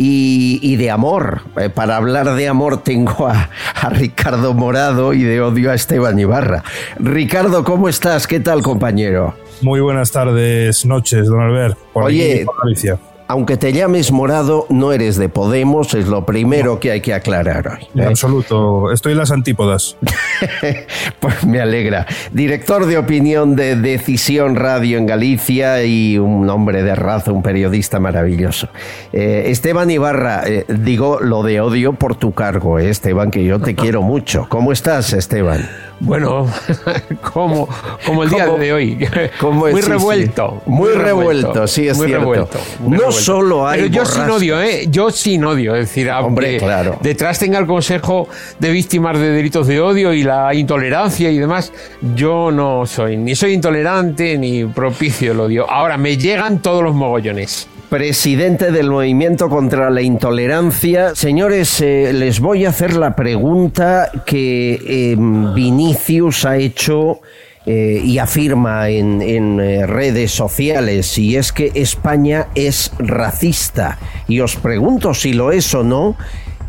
Y, 0.01 0.77
de 0.77 0.91
amor. 0.91 1.43
Eh, 1.61 1.71
para 1.71 1.97
hablar 1.97 2.35
de 2.35 2.47
amor 2.49 2.83
tengo 2.83 3.27
a, 3.27 3.51
Ricardo 3.91 4.55
Morado 4.55 5.13
y 5.13 5.23
de 5.23 5.41
odio 5.41 5.73
a 5.73 5.75
Esteban 5.75 6.19
Ibarra. 6.19 6.63
Ricardo, 6.99 7.65
¿cómo 7.65 7.89
estás? 7.89 8.27
¿Qué 8.27 8.41
tal, 8.41 8.63
compañero? 8.63 9.35
Muy 9.61 9.81
buenas 9.81 10.13
tardes, 10.13 10.87
noches, 10.87 11.27
don 11.27 11.41
Albert. 11.41 11.77
Oye, 11.95 12.47
aunque 13.29 13.59
te 13.59 13.75
llames 13.75 14.11
morado, 14.11 14.67
no 14.71 14.93
eres 14.93 15.17
de 15.17 15.29
Podemos, 15.29 15.93
es 15.93 16.09
lo 16.09 16.25
primero 16.25 16.81
que 16.81 16.91
hay 16.91 17.03
que 17.03 17.13
aclarar 17.13 17.69
hoy. 17.69 17.87
En 17.95 18.01
¿eh? 18.01 18.07
absoluto, 18.07 18.91
estoy 18.91 19.13
en 19.13 19.19
las 19.19 19.31
antípodas. 19.31 19.97
pues 21.21 21.45
me 21.45 21.61
alegra. 21.61 22.07
Director 22.33 22.87
de 22.87 22.97
opinión 22.97 23.55
de 23.55 23.77
Decisión 23.77 24.57
Radio 24.57 24.97
en 24.97 25.05
Galicia 25.05 25.85
y 25.85 26.19
un 26.19 26.49
hombre 26.49 26.83
de 26.83 26.95
raza, 26.95 27.31
un 27.31 27.43
periodista 27.43 28.01
maravilloso. 28.01 28.69
Eh, 29.13 29.45
Esteban 29.47 29.91
Ibarra, 29.91 30.43
eh, 30.47 30.65
digo 30.67 31.21
lo 31.21 31.43
de 31.43 31.61
odio 31.61 31.93
por 31.93 32.17
tu 32.17 32.33
cargo, 32.33 32.79
Esteban, 32.79 33.31
que 33.31 33.45
yo 33.45 33.61
te 33.61 33.75
quiero 33.77 34.01
mucho. 34.01 34.47
¿Cómo 34.49 34.73
estás, 34.73 35.13
Esteban? 35.13 35.69
Bueno, 36.01 36.47
como, 37.33 37.69
como 38.07 38.23
el 38.23 38.31
día 38.31 38.47
de 38.47 38.73
hoy. 38.73 39.09
muy, 39.43 39.81
revuelto, 39.81 40.63
muy, 40.67 40.93
revuelto. 40.93 41.67
sí, 41.67 41.89
es 41.89 41.97
muy 41.97 42.07
cierto. 42.07 42.21
Revuelto, 42.21 42.59
no 42.87 43.11
solo 43.11 43.67
hay. 43.67 43.83
Pero 43.83 43.95
yo 43.95 44.05
sin 44.05 44.31
odio, 44.31 44.63
¿eh? 44.63 44.87
Yo 44.89 45.11
sin 45.11 45.45
odio. 45.45 45.75
Es 45.75 45.89
decir, 45.89 46.11
Hombre, 46.11 46.59
claro. 46.59 46.99
detrás 47.01 47.39
tenga 47.39 47.59
el 47.59 47.67
Consejo 47.67 48.29
de 48.59 48.71
Víctimas 48.71 49.19
de 49.19 49.31
Delitos 49.31 49.67
de 49.67 49.81
Odio 49.81 50.13
y 50.13 50.23
la 50.23 50.55
intolerancia 50.55 51.31
y 51.31 51.39
demás, 51.39 51.73
yo 52.15 52.51
no 52.51 52.87
soy, 52.87 53.17
ni 53.17 53.35
soy 53.35 53.55
intolerante 53.55 54.39
ni 54.39 54.65
propicio 54.65 55.33
el 55.33 55.41
odio. 55.41 55.69
Ahora, 55.69 55.97
me 55.97 56.17
llegan 56.17 56.61
todos 56.61 56.83
los 56.83 56.95
mogollones 56.95 57.69
presidente 57.89 58.71
del 58.71 58.91
Movimiento 58.91 59.49
contra 59.49 59.91
la 59.91 60.03
Intolerancia. 60.03 61.15
Señores, 61.15 61.81
eh, 61.81 62.13
les 62.13 62.41
voy 62.41 62.65
a 62.65 62.69
hacer 62.69 62.95
la 62.95 63.17
pregunta 63.17 64.11
que 64.27 65.13
em, 65.13 65.55
Vinicius 65.55 66.45
ha 66.45 66.57
hecho 66.59 67.21
eh, 67.65 68.01
y 68.05 68.19
afirma 68.19 68.89
en, 68.91 69.23
en 69.23 69.61
eh, 69.61 69.87
redes 69.87 70.31
sociales, 70.31 71.19
y 71.19 71.37
es 71.37 71.53
que 71.53 71.73
España 71.75 72.49
es 72.55 72.93
racista. 72.99 73.99
Y 74.27 74.41
os 74.41 74.57
pregunto 74.57 75.15
si 75.15 75.33
lo 75.33 75.51
es 75.51 75.75
o 75.75 75.83
no. 75.83 76.17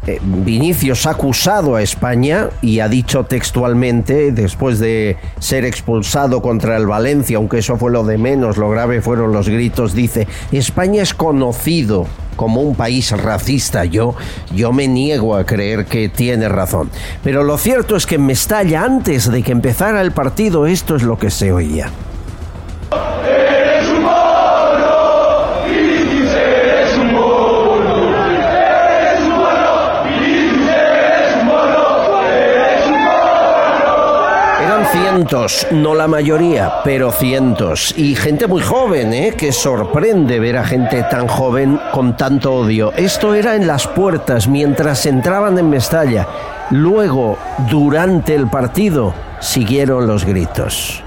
Eh, 0.10 0.20
Vinicius 0.24 1.05
ha 1.05 1.12
acusado 1.12 1.76
a 1.76 1.84
España 1.84 2.49
y 2.64 2.80
ha 2.80 2.89
dicho 2.89 3.26
textualmente, 3.26 4.32
después 4.32 4.80
de 4.80 5.18
ser 5.38 5.66
expulsado 5.66 6.41
contra 6.41 6.78
el 6.78 6.88
Valencia, 6.88 7.38
aunque 7.38 7.60
eso 7.60 7.78
fue 7.78 7.91
lo 7.91 8.03
de 8.03 8.18
menos, 8.18 8.57
lo 8.57 8.72
grave 8.72 9.01
fueron 9.01 9.34
los 9.34 9.47
gritos, 9.47 9.93
dice, 9.93 10.28
España 10.51 11.03
es 11.03 11.14
conocido 11.14 12.07
como 12.36 12.62
un 12.62 12.74
país 12.74 13.12
racista. 13.12 13.86
Yo, 13.86 14.16
yo 14.55 14.72
me 14.72 14.88
niego 14.88 15.36
a 15.36 15.45
creer 15.45 15.86
que 15.86 16.10
tiene 16.10 16.49
razón. 16.49 16.89
Pero 17.24 17.43
lo 17.43 17.57
cierto 17.57 17.95
es 17.95 18.07
que 18.07 18.16
en 18.16 18.26
Mestalla, 18.26 18.84
antes 18.84 19.30
de 19.30 19.43
que 19.43 19.51
empezara 19.51 20.01
el 20.01 20.12
partido, 20.12 20.66
esto 20.66 20.95
es 20.95 21.03
lo 21.03 21.20
que 21.20 21.30
se 21.30 21.51
oía. 21.51 21.91
Cientos, 34.92 35.68
no 35.72 35.94
la 35.94 36.08
mayoría, 36.08 36.82
pero 36.84 37.12
cientos. 37.12 37.94
Y 37.98 38.16
gente 38.16 38.48
muy 38.48 38.62
joven, 38.62 39.14
¿eh? 39.14 39.34
que 39.38 39.52
sorprende 39.52 40.40
ver 40.40 40.58
a 40.58 40.66
gente 40.66 41.04
tan 41.04 41.28
joven 41.28 41.80
con 41.92 42.18
tanto 42.18 42.54
odio. 42.54 42.92
Esto 42.94 43.34
era 43.34 43.56
en 43.56 43.68
las 43.68 43.88
puertas 43.88 44.48
mientras 44.48 45.06
entraban 45.06 45.58
en 45.58 45.70
Mestalla. 45.70 46.28
Luego, 46.72 47.38
durante 47.70 48.36
el 48.36 48.48
partido, 48.48 49.14
siguieron 49.40 50.08
los 50.08 50.26
gritos. 50.26 51.04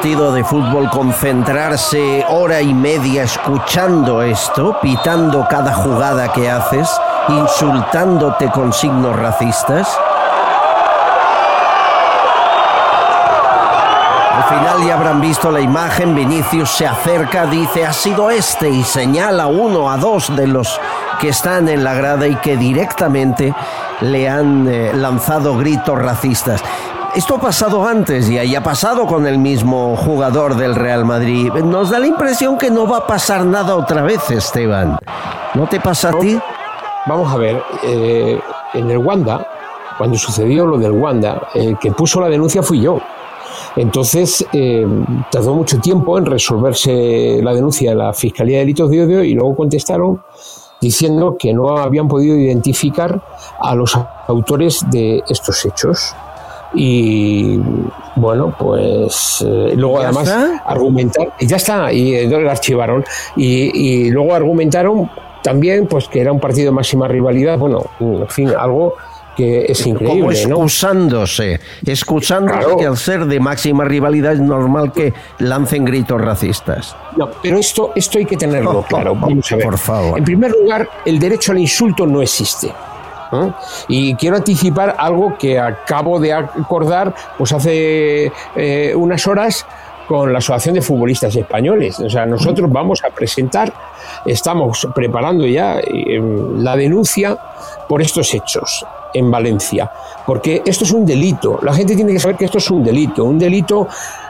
Partido 0.00 0.32
de 0.32 0.42
fútbol 0.42 0.88
concentrarse 0.88 2.24
hora 2.30 2.62
y 2.62 2.72
media 2.72 3.24
escuchando 3.24 4.22
esto, 4.22 4.74
pitando 4.80 5.46
cada 5.46 5.74
jugada 5.74 6.32
que 6.32 6.50
haces, 6.50 6.88
insultándote 7.28 8.50
con 8.50 8.72
signos 8.72 9.14
racistas? 9.14 9.94
Al 14.38 14.44
final 14.44 14.86
ya 14.86 14.94
habrán 14.94 15.20
visto 15.20 15.50
la 15.50 15.60
imagen, 15.60 16.14
Vinicius 16.14 16.70
se 16.70 16.86
acerca, 16.86 17.44
dice, 17.44 17.84
ha 17.84 17.92
sido 17.92 18.30
este 18.30 18.70
y 18.70 18.82
señala 18.82 19.48
uno 19.48 19.90
a 19.90 19.98
dos 19.98 20.34
de 20.34 20.46
los 20.46 20.80
que 21.20 21.28
están 21.28 21.68
en 21.68 21.84
la 21.84 21.92
grada 21.92 22.26
y 22.26 22.36
que 22.36 22.56
directamente 22.56 23.54
le 24.00 24.30
han 24.30 24.66
eh, 24.66 24.92
lanzado 24.94 25.58
gritos 25.58 25.98
racistas. 25.98 26.64
Esto 27.14 27.34
ha 27.34 27.40
pasado 27.40 27.84
antes 27.84 28.30
y 28.30 28.54
ha 28.54 28.62
pasado 28.62 29.04
con 29.04 29.26
el 29.26 29.36
mismo 29.36 29.96
jugador 29.96 30.54
del 30.54 30.76
Real 30.76 31.04
Madrid. 31.04 31.52
Nos 31.52 31.90
da 31.90 31.98
la 31.98 32.06
impresión 32.06 32.56
que 32.56 32.70
no 32.70 32.86
va 32.86 32.98
a 32.98 33.06
pasar 33.06 33.44
nada 33.44 33.74
otra 33.74 34.02
vez, 34.02 34.30
Esteban. 34.30 34.96
¿No 35.54 35.66
te 35.66 35.80
pasa 35.80 36.10
a 36.10 36.18
ti? 36.20 36.38
Vamos 37.06 37.32
a 37.32 37.36
ver, 37.36 37.60
eh, 37.82 38.38
en 38.74 38.90
el 38.90 38.98
Wanda, 38.98 39.44
cuando 39.98 40.16
sucedió 40.16 40.66
lo 40.66 40.78
del 40.78 40.92
Wanda, 40.92 41.48
el 41.52 41.76
que 41.78 41.90
puso 41.90 42.20
la 42.20 42.28
denuncia 42.28 42.62
fui 42.62 42.80
yo. 42.80 43.00
Entonces, 43.74 44.46
eh, 44.52 44.86
tardó 45.32 45.54
mucho 45.54 45.80
tiempo 45.80 46.16
en 46.16 46.26
resolverse 46.26 47.40
la 47.42 47.52
denuncia 47.52 47.90
de 47.90 47.96
la 47.96 48.12
Fiscalía 48.12 48.58
de 48.58 48.60
Delitos 48.60 48.88
de 48.88 49.04
Odio 49.04 49.24
y 49.24 49.34
luego 49.34 49.56
contestaron 49.56 50.22
diciendo 50.80 51.36
que 51.36 51.52
no 51.52 51.76
habían 51.76 52.06
podido 52.06 52.36
identificar 52.36 53.20
a 53.58 53.74
los 53.74 53.98
autores 54.28 54.88
de 54.90 55.24
estos 55.28 55.64
hechos. 55.64 56.14
Y 56.72 57.58
bueno, 58.14 58.54
pues 58.56 59.44
eh, 59.44 59.74
luego 59.76 60.00
además 60.00 60.32
argumentar, 60.64 61.32
ya 61.40 61.56
está, 61.56 61.92
y 61.92 62.14
eh, 62.14 62.28
lo 62.28 62.48
archivaron, 62.48 63.04
y, 63.34 64.04
y 64.06 64.10
luego 64.10 64.34
argumentaron 64.34 65.10
también 65.42 65.86
pues 65.86 66.06
que 66.06 66.20
era 66.20 66.30
un 66.32 66.38
partido 66.38 66.66
de 66.66 66.72
máxima 66.72 67.08
rivalidad, 67.08 67.58
bueno, 67.58 67.86
en 67.98 68.28
fin, 68.28 68.52
algo 68.56 68.94
que 69.36 69.64
es 69.68 69.86
increíble. 69.86 70.20
Como 70.20 70.32
excusándose, 70.32 71.60
excusándose 71.86 72.76
que 72.78 72.86
al 72.86 72.96
ser 72.96 73.26
de 73.26 73.40
máxima 73.40 73.84
rivalidad 73.84 74.34
es 74.34 74.40
normal 74.40 74.92
que 74.92 75.12
lancen 75.38 75.84
gritos 75.84 76.20
racistas. 76.20 76.94
No, 77.16 77.30
pero 77.42 77.58
esto, 77.58 77.92
esto 77.94 78.18
hay 78.18 78.26
que 78.26 78.36
tenerlo 78.36 78.84
claro. 78.88 79.14
Vamos 79.14 79.50
a 79.50 79.56
ver. 79.56 79.64
Por 79.64 79.78
favor. 79.78 80.18
En 80.18 80.24
primer 80.24 80.52
lugar, 80.52 80.88
el 81.04 81.18
derecho 81.18 81.52
al 81.52 81.58
insulto 81.58 82.06
no 82.06 82.22
existe. 82.22 82.72
Y 83.88 84.14
quiero 84.14 84.36
anticipar 84.36 84.96
algo 84.98 85.36
que 85.38 85.58
acabo 85.58 86.18
de 86.18 86.32
acordar 86.32 87.14
pues 87.38 87.52
hace 87.52 88.32
eh, 88.56 88.94
unas 88.94 89.26
horas 89.26 89.66
con 90.10 90.32
la 90.32 90.38
Asociación 90.38 90.74
de 90.74 90.82
Futbolistas 90.82 91.36
Españoles. 91.36 92.00
O 92.00 92.10
sea, 92.10 92.26
nosotros 92.26 92.68
vamos 92.70 93.00
a 93.04 93.10
presentar, 93.10 93.72
estamos 94.26 94.88
preparando 94.92 95.46
ya 95.46 95.78
eh, 95.78 96.20
la 96.56 96.74
denuncia 96.74 97.38
por 97.88 98.02
estos 98.02 98.34
hechos 98.34 98.84
en 99.14 99.30
Valencia, 99.30 99.90
porque 100.26 100.62
esto 100.66 100.82
es 100.82 100.90
un 100.90 101.06
delito. 101.06 101.60
La 101.62 101.72
gente 101.72 101.94
tiene 101.94 102.12
que 102.12 102.18
saber 102.18 102.36
que 102.36 102.46
esto 102.46 102.58
es 102.58 102.70
un 102.72 102.82
delito, 102.82 103.24
un 103.24 103.38
delito 103.38 103.86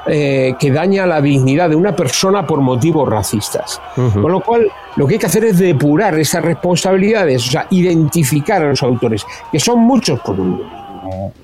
eh, 0.07 0.55
que 0.59 0.71
daña 0.71 1.07
la 1.07 1.21
dignidad 1.21 1.69
de 1.69 1.77
una 1.77 1.95
persona 1.95 2.47
por 2.47 2.61
motivos 2.61 3.09
racistas. 3.09 3.81
Con 3.95 4.33
lo 4.33 4.41
cual, 4.41 4.71
lo 4.97 5.07
que 5.07 5.15
hay 5.15 5.19
que 5.19 5.27
hacer 5.27 5.45
es 5.45 5.59
depurar 5.59 6.19
esas 6.19 6.43
responsabilidades, 6.43 7.47
o 7.49 7.51
sea, 7.51 7.67
identificar 7.71 8.63
a 8.63 8.69
los 8.69 8.83
autores, 8.83 9.27
que 9.53 9.61
son 9.61 9.81
muchos, 9.81 10.21
por 10.21 10.39
un, 10.39 10.63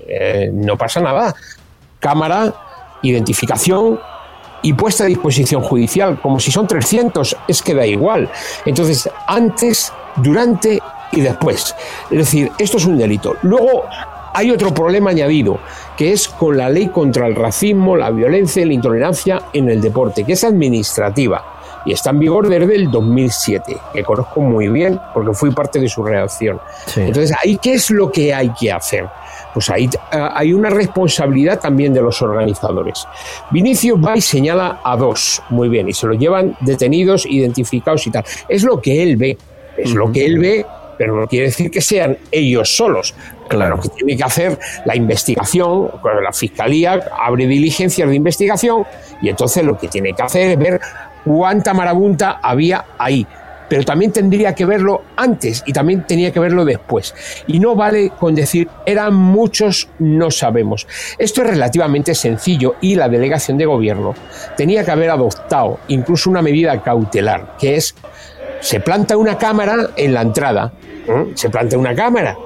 eh, 0.08 0.50
no 0.52 0.76
pasa 0.76 1.00
nada. 1.00 1.34
Cámara, 2.00 2.54
identificación, 3.02 3.98
y 4.62 4.72
puesta 4.72 5.04
a 5.04 5.06
disposición 5.06 5.62
judicial, 5.62 6.20
como 6.20 6.40
si 6.40 6.50
son 6.50 6.66
300, 6.66 7.36
es 7.46 7.62
que 7.62 7.74
da 7.74 7.86
igual. 7.86 8.28
Entonces, 8.64 9.08
antes, 9.26 9.92
durante 10.16 10.80
y 11.12 11.20
después. 11.20 11.74
Es 12.10 12.18
decir, 12.18 12.50
esto 12.58 12.78
es 12.78 12.84
un 12.84 12.98
delito. 12.98 13.36
Luego 13.42 13.84
hay 14.34 14.50
otro 14.50 14.72
problema 14.74 15.10
añadido, 15.10 15.58
que 15.96 16.12
es 16.12 16.28
con 16.28 16.56
la 16.56 16.68
ley 16.68 16.88
contra 16.88 17.26
el 17.26 17.34
racismo, 17.34 17.96
la 17.96 18.10
violencia 18.10 18.62
y 18.62 18.66
la 18.66 18.74
intolerancia 18.74 19.42
en 19.52 19.70
el 19.70 19.80
deporte, 19.80 20.24
que 20.24 20.34
es 20.34 20.44
administrativa 20.44 21.56
y 21.86 21.92
está 21.92 22.10
en 22.10 22.18
vigor 22.18 22.48
desde 22.48 22.74
el 22.74 22.90
2007, 22.90 23.76
que 23.94 24.02
conozco 24.02 24.40
muy 24.40 24.68
bien 24.68 25.00
porque 25.14 25.32
fui 25.32 25.52
parte 25.52 25.78
de 25.78 25.88
su 25.88 26.02
redacción. 26.02 26.60
Entonces, 26.96 27.34
¿ahí 27.42 27.58
qué 27.58 27.74
es 27.74 27.90
lo 27.90 28.10
que 28.10 28.34
hay 28.34 28.50
que 28.50 28.72
hacer? 28.72 29.06
Pues 29.54 29.70
ahí 29.70 29.88
eh, 30.12 30.28
hay 30.34 30.52
una 30.52 30.68
responsabilidad 30.68 31.60
también 31.60 31.94
de 31.94 32.02
los 32.02 32.20
organizadores. 32.20 33.06
Vinicio 33.50 33.98
va 34.00 34.16
y 34.16 34.20
señala 34.20 34.80
a 34.82 34.96
dos, 34.96 35.40
muy 35.48 35.68
bien, 35.68 35.88
y 35.88 35.92
se 35.92 36.08
los 36.08 36.18
llevan 36.18 36.56
detenidos, 36.60 37.24
identificados 37.24 38.06
y 38.06 38.10
tal. 38.10 38.24
Es 38.48 38.64
lo 38.64 38.80
que 38.80 39.02
él 39.02 39.16
ve, 39.16 39.38
es 39.76 39.94
lo 39.94 40.10
que 40.10 40.26
él 40.26 40.38
ve 40.38 40.66
pero 40.98 41.14
no 41.14 41.26
quiere 41.26 41.46
decir 41.46 41.70
que 41.70 41.80
sean 41.80 42.18
ellos 42.30 42.74
solos. 42.74 43.14
Claro, 43.48 43.80
que 43.80 43.88
tiene 43.90 44.16
que 44.16 44.24
hacer 44.24 44.58
la 44.84 44.96
investigación, 44.96 45.90
la 46.22 46.32
fiscalía 46.32 47.00
abre 47.18 47.46
diligencias 47.46 48.08
de 48.08 48.14
investigación 48.14 48.84
y 49.22 49.28
entonces 49.28 49.64
lo 49.64 49.78
que 49.78 49.88
tiene 49.88 50.12
que 50.12 50.22
hacer 50.22 50.52
es 50.52 50.58
ver 50.58 50.80
cuánta 51.24 51.74
marabunta 51.74 52.40
había 52.42 52.84
ahí. 52.98 53.26
Pero 53.68 53.84
también 53.84 54.12
tendría 54.12 54.54
que 54.54 54.64
verlo 54.64 55.02
antes 55.16 55.64
y 55.66 55.72
también 55.72 56.06
tenía 56.06 56.32
que 56.32 56.38
verlo 56.38 56.64
después. 56.64 57.12
Y 57.48 57.58
no 57.58 57.74
vale 57.74 58.10
con 58.10 58.32
decir 58.32 58.68
eran 58.86 59.14
muchos, 59.14 59.88
no 59.98 60.30
sabemos. 60.30 60.86
Esto 61.18 61.42
es 61.42 61.50
relativamente 61.50 62.14
sencillo 62.14 62.76
y 62.80 62.94
la 62.94 63.08
delegación 63.08 63.58
de 63.58 63.66
gobierno 63.66 64.14
tenía 64.56 64.84
que 64.84 64.92
haber 64.92 65.10
adoptado 65.10 65.80
incluso 65.88 66.30
una 66.30 66.42
medida 66.42 66.80
cautelar, 66.80 67.56
que 67.58 67.74
es 67.74 67.96
se 68.60 68.78
planta 68.80 69.16
una 69.16 69.36
cámara 69.36 69.90
en 69.96 70.14
la 70.14 70.22
entrada 70.22 70.72
se 71.34 71.50
plantea 71.50 71.78
una 71.78 71.94
cámara 71.94 72.36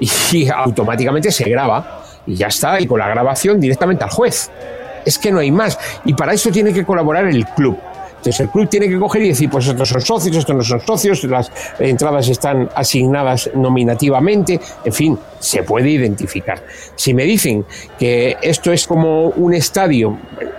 y 0.32 0.48
automáticamente 0.48 1.30
se 1.30 1.48
graba 1.48 2.02
y 2.26 2.34
ya 2.34 2.48
está, 2.48 2.80
y 2.80 2.86
con 2.86 2.98
la 2.98 3.08
grabación 3.08 3.58
directamente 3.58 4.04
al 4.04 4.10
juez. 4.10 4.50
Es 5.04 5.18
que 5.18 5.32
no 5.32 5.38
hay 5.38 5.50
más. 5.50 5.78
Y 6.04 6.12
para 6.12 6.34
eso 6.34 6.50
tiene 6.50 6.72
que 6.72 6.84
colaborar 6.84 7.26
el 7.26 7.46
club. 7.46 7.78
Entonces 8.18 8.40
el 8.40 8.50
club 8.50 8.68
tiene 8.68 8.88
que 8.88 8.98
coger 8.98 9.22
y 9.22 9.28
decir, 9.28 9.48
pues 9.48 9.68
estos 9.68 9.88
son 9.88 10.00
socios, 10.00 10.36
estos 10.36 10.54
no 10.54 10.62
son 10.62 10.80
socios, 10.80 11.22
las 11.24 11.52
entradas 11.78 12.28
están 12.28 12.68
asignadas 12.74 13.48
nominativamente, 13.54 14.60
en 14.84 14.92
fin, 14.92 15.18
se 15.38 15.62
puede 15.62 15.90
identificar. 15.90 16.60
Si 16.96 17.14
me 17.14 17.22
dicen 17.22 17.64
que 17.96 18.36
esto 18.42 18.72
es 18.72 18.88
como 18.88 19.28
un 19.28 19.54
estadio 19.54 20.18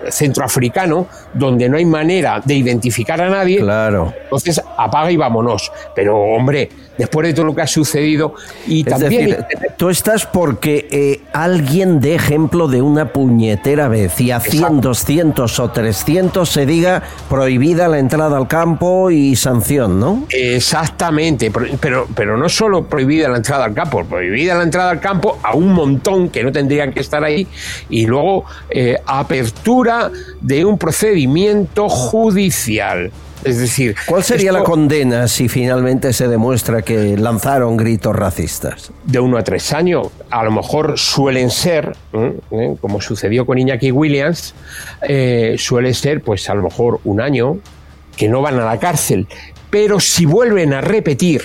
centroafricano 0.10 1.08
donde 1.34 1.70
no 1.70 1.78
hay 1.78 1.86
manera 1.86 2.42
de 2.44 2.56
identificar 2.56 3.22
a 3.22 3.30
nadie, 3.30 3.60
claro. 3.60 4.14
entonces 4.24 4.62
apaga 4.78 5.12
y 5.12 5.18
vámonos. 5.18 5.72
Pero 5.96 6.18
hombre, 6.18 6.70
después 6.98 7.28
de 7.28 7.34
todo 7.34 7.46
lo 7.46 7.56
que 7.56 7.62
ha 7.62 7.68
sucedido 7.68 8.34
y 8.68 8.84
también... 8.84 9.38
tú 9.78 9.90
estás 9.90 10.26
porque 10.26 10.88
eh, 10.92 11.22
alguien 11.34 12.00
de 12.00 12.16
ejemplo 12.16 12.68
de 12.68 12.82
una 12.82 13.14
puñetera 13.14 13.88
vez 13.88 14.20
y 14.20 14.32
a 14.32 14.40
100, 14.40 14.82
200 14.82 15.60
o 15.60 15.72
300 15.72 16.50
se 16.50 16.66
diga 16.66 17.02
prohibida 17.30 17.88
la 17.88 18.00
entrada 18.00 18.38
al 18.38 18.48
campo 18.48 19.12
y 19.12 19.36
sanción, 19.36 20.00
¿no? 20.00 20.26
Exactamente, 20.30 21.52
pero, 21.80 22.08
pero 22.14 22.38
no 22.38 22.50
solo 22.50 22.86
prohibida 22.86 23.30
la 23.30 23.38
entrada 23.38 23.66
al 23.66 23.74
campo, 23.74 24.04
prohibida 24.04 24.56
la 24.56 24.64
entrada 24.64 24.92
al 24.92 25.00
campo 25.00 25.40
a 25.42 25.56
un 25.56 25.74
montón 25.74 26.30
que 26.30 26.44
no 26.44 26.52
tendrían 26.52 26.92
que 26.92 27.00
estar 27.00 27.24
ahí 27.24 27.48
y 27.90 28.06
luego 28.06 28.46
eh, 28.70 28.98
apertura 29.06 30.12
de 30.42 30.66
un 30.66 30.78
procedimiento 30.78 31.19
judicial. 31.90 33.12
Es 33.44 33.58
decir, 33.58 33.96
¿cuál 34.06 34.24
sería 34.24 34.52
la 34.52 34.64
condena 34.64 35.28
si 35.30 35.48
finalmente 35.48 36.12
se 36.12 36.28
demuestra 36.28 36.82
que 36.82 37.16
lanzaron 37.18 37.78
gritos 37.78 38.14
racistas? 38.14 38.92
De 39.06 39.20
uno 39.20 39.38
a 39.38 39.44
tres 39.44 39.72
años. 39.72 40.08
A 40.30 40.44
lo 40.44 40.52
mejor 40.52 41.00
suelen 41.00 41.50
ser, 41.50 41.96
¿eh? 42.14 42.76
como 42.82 43.00
sucedió 43.00 43.46
con 43.46 43.58
Iñaki 43.58 43.92
Williams, 43.92 44.54
eh, 45.02 45.56
suele 45.58 45.94
ser, 45.94 46.22
pues 46.22 46.50
a 46.50 46.54
lo 46.54 46.64
mejor 46.64 47.00
un 47.06 47.22
año, 47.22 47.60
que 48.18 48.28
no 48.28 48.42
van 48.42 48.60
a 48.60 48.66
la 48.66 48.78
cárcel. 48.78 49.26
Pero 49.70 50.02
si 50.02 50.26
vuelven 50.26 50.74
a 50.74 50.82
repetir 50.82 51.44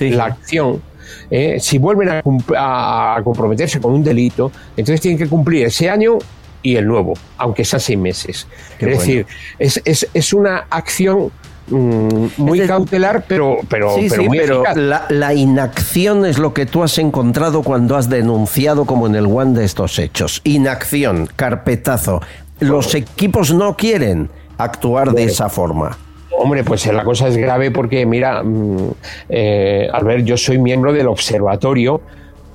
la 0.00 0.24
acción, 0.24 0.82
¿eh? 1.30 1.58
si 1.60 1.78
vuelven 1.78 2.22
a, 2.56 3.20
comprometerse 3.22 3.80
con 3.80 3.92
un 3.92 4.02
delito, 4.02 4.50
entonces 4.76 5.00
tienen 5.00 5.18
que 5.18 5.28
cumplir 5.28 5.66
ese 5.66 5.88
año 5.88 6.18
y 6.62 6.76
el 6.76 6.86
nuevo, 6.86 7.14
aunque 7.38 7.64
sea 7.64 7.78
seis 7.78 7.98
meses. 7.98 8.46
es 8.78 8.88
decir, 8.88 9.26
es, 9.58 9.80
es, 9.84 10.08
es, 10.12 10.32
una 10.32 10.66
acción 10.70 11.30
mm, 11.68 12.26
muy 12.36 12.66
cautelar, 12.66 13.24
pero, 13.26 13.58
pero, 13.68 13.94
pero, 14.08 14.22
muy 14.24 14.38
pero 14.38 14.62
la, 14.74 15.06
la, 15.08 15.34
inacción 15.34 16.26
es 16.26 16.38
lo 16.38 16.52
que 16.52 16.66
tú 16.66 16.82
has 16.82 16.98
encontrado 16.98 17.62
cuando 17.62 17.96
has 17.96 18.08
denunciado 18.08 18.84
como 18.84 19.06
en 19.06 19.14
el 19.14 19.26
One 19.26 19.58
de 19.58 19.64
estos 19.64 19.98
hechos. 19.98 20.40
Inacción, 20.44 21.28
carpetazo. 21.36 22.20
Los 22.60 22.94
equipos 22.94 23.52
no 23.52 23.76
quieren 23.76 24.30
actuar 24.58 25.12
de 25.12 25.24
esa 25.24 25.48
forma. 25.48 25.96
Hombre, 26.38 26.64
pues 26.64 26.86
la 26.86 27.04
cosa 27.04 27.28
es 27.28 27.36
grave 27.36 27.70
porque, 27.70 28.04
mira, 28.04 28.42
mm, 28.42 28.90
eh, 29.28 29.88
al 29.92 30.04
ver, 30.04 30.24
yo 30.24 30.36
soy 30.36 30.58
miembro 30.58 30.92
del 30.92 31.08
Observatorio 31.08 32.00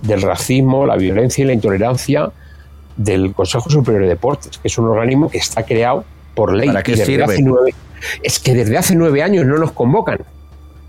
del 0.01 0.21
Racismo, 0.21 0.85
la 0.85 0.95
Violencia 0.97 1.43
y 1.43 1.47
la 1.47 1.53
Intolerancia 1.53 2.31
del 2.97 3.33
Consejo 3.33 3.69
Superior 3.69 4.03
de 4.03 4.09
Deportes, 4.09 4.57
que 4.57 4.67
es 4.67 4.77
un 4.77 4.87
organismo 4.87 5.29
que 5.29 5.37
está 5.37 5.63
creado 5.63 6.03
por 6.35 6.53
ley. 6.53 6.67
¿Para 6.67 6.83
qué 6.83 6.91
desde 6.91 7.05
sirve? 7.05 7.23
hace 7.25 7.41
nueve- 7.41 7.73
es 8.23 8.39
que 8.39 8.53
desde 8.53 8.77
hace 8.77 8.95
nueve 8.95 9.21
años 9.23 9.45
no 9.45 9.57
nos 9.57 9.71
convocan. 9.71 10.19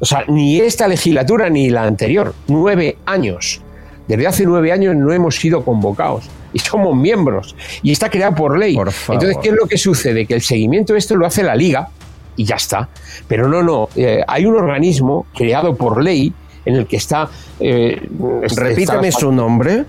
O 0.01 0.05
sea, 0.05 0.25
ni 0.29 0.59
esta 0.61 0.89
legislatura 0.89 1.49
ni 1.51 1.71
la 1.71 1.85
anterior. 1.85 2.35
Nueve 2.49 2.97
años. 3.07 3.61
Desde 4.09 4.27
hace 4.27 4.45
nueve 4.45 4.73
años 4.73 4.97
no 4.97 5.13
hemos 5.13 5.37
sido 5.37 5.65
convocados. 5.65 6.25
Y 6.53 6.59
somos 6.59 6.97
miembros. 6.97 7.55
Y 7.83 7.93
está 7.93 8.11
creada 8.11 8.35
por 8.35 8.59
ley. 8.59 8.77
Entonces, 8.77 9.37
¿qué 9.43 9.51
es 9.51 9.55
lo 9.55 9.67
que 9.67 9.79
sucede? 9.79 10.27
Que 10.27 10.35
el 10.35 10.43
seguimiento 10.43 10.93
de 10.95 10.99
esto 10.99 11.15
lo 11.17 11.25
hace 11.27 11.43
la 11.43 11.55
Liga 11.55 11.89
y 12.37 12.45
ya 12.45 12.57
está. 12.57 12.89
Pero 13.29 13.49
no, 13.49 13.63
no. 13.63 13.89
eh, 13.95 14.23
hay 14.27 14.45
un 14.47 14.57
organismo 14.57 15.27
creado 15.35 15.77
por 15.77 16.03
ley 16.03 16.33
en 16.65 16.75
el 16.77 16.87
que 16.87 16.97
está. 16.97 17.29
eh, 17.61 18.09
Repítame 18.57 19.09
está- 19.09 19.21
su 19.21 19.31
nombre. 19.33 19.85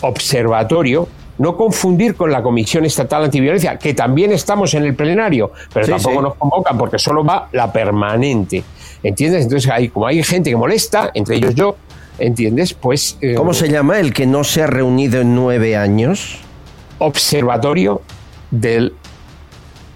Observatorio. 0.00 1.08
No 1.38 1.56
confundir 1.56 2.14
con 2.14 2.30
la 2.30 2.42
Comisión 2.42 2.84
Estatal 2.84 3.24
Antiviolencia, 3.24 3.76
que 3.76 3.92
también 3.94 4.30
estamos 4.32 4.72
en 4.74 4.84
el 4.84 4.94
plenario, 4.94 5.50
pero 5.72 5.86
Sí, 5.86 5.92
tampoco 5.92 6.16
sí. 6.16 6.22
nos 6.22 6.34
convocan 6.36 6.78
porque 6.78 6.98
solo 6.98 7.24
va 7.24 7.48
la 7.52 7.72
permanente. 7.72 8.62
¿Entiendes? 9.02 9.42
Entonces, 9.44 9.70
hay, 9.70 9.88
como 9.88 10.06
hay 10.06 10.22
gente 10.22 10.50
que 10.50 10.56
molesta, 10.56 11.10
entre 11.12 11.36
ellos 11.36 11.54
yo, 11.54 11.76
¿entiendes? 12.18 12.72
Pues. 12.74 13.18
eh, 13.20 13.34
¿Cómo 13.34 13.52
se 13.52 13.68
llama 13.68 13.98
el 13.98 14.12
que 14.12 14.26
no 14.26 14.44
se 14.44 14.62
ha 14.62 14.66
reunido 14.66 15.20
en 15.20 15.34
nueve 15.34 15.76
años? 15.76 16.38
Observatorio 16.98 18.00
de 18.50 18.92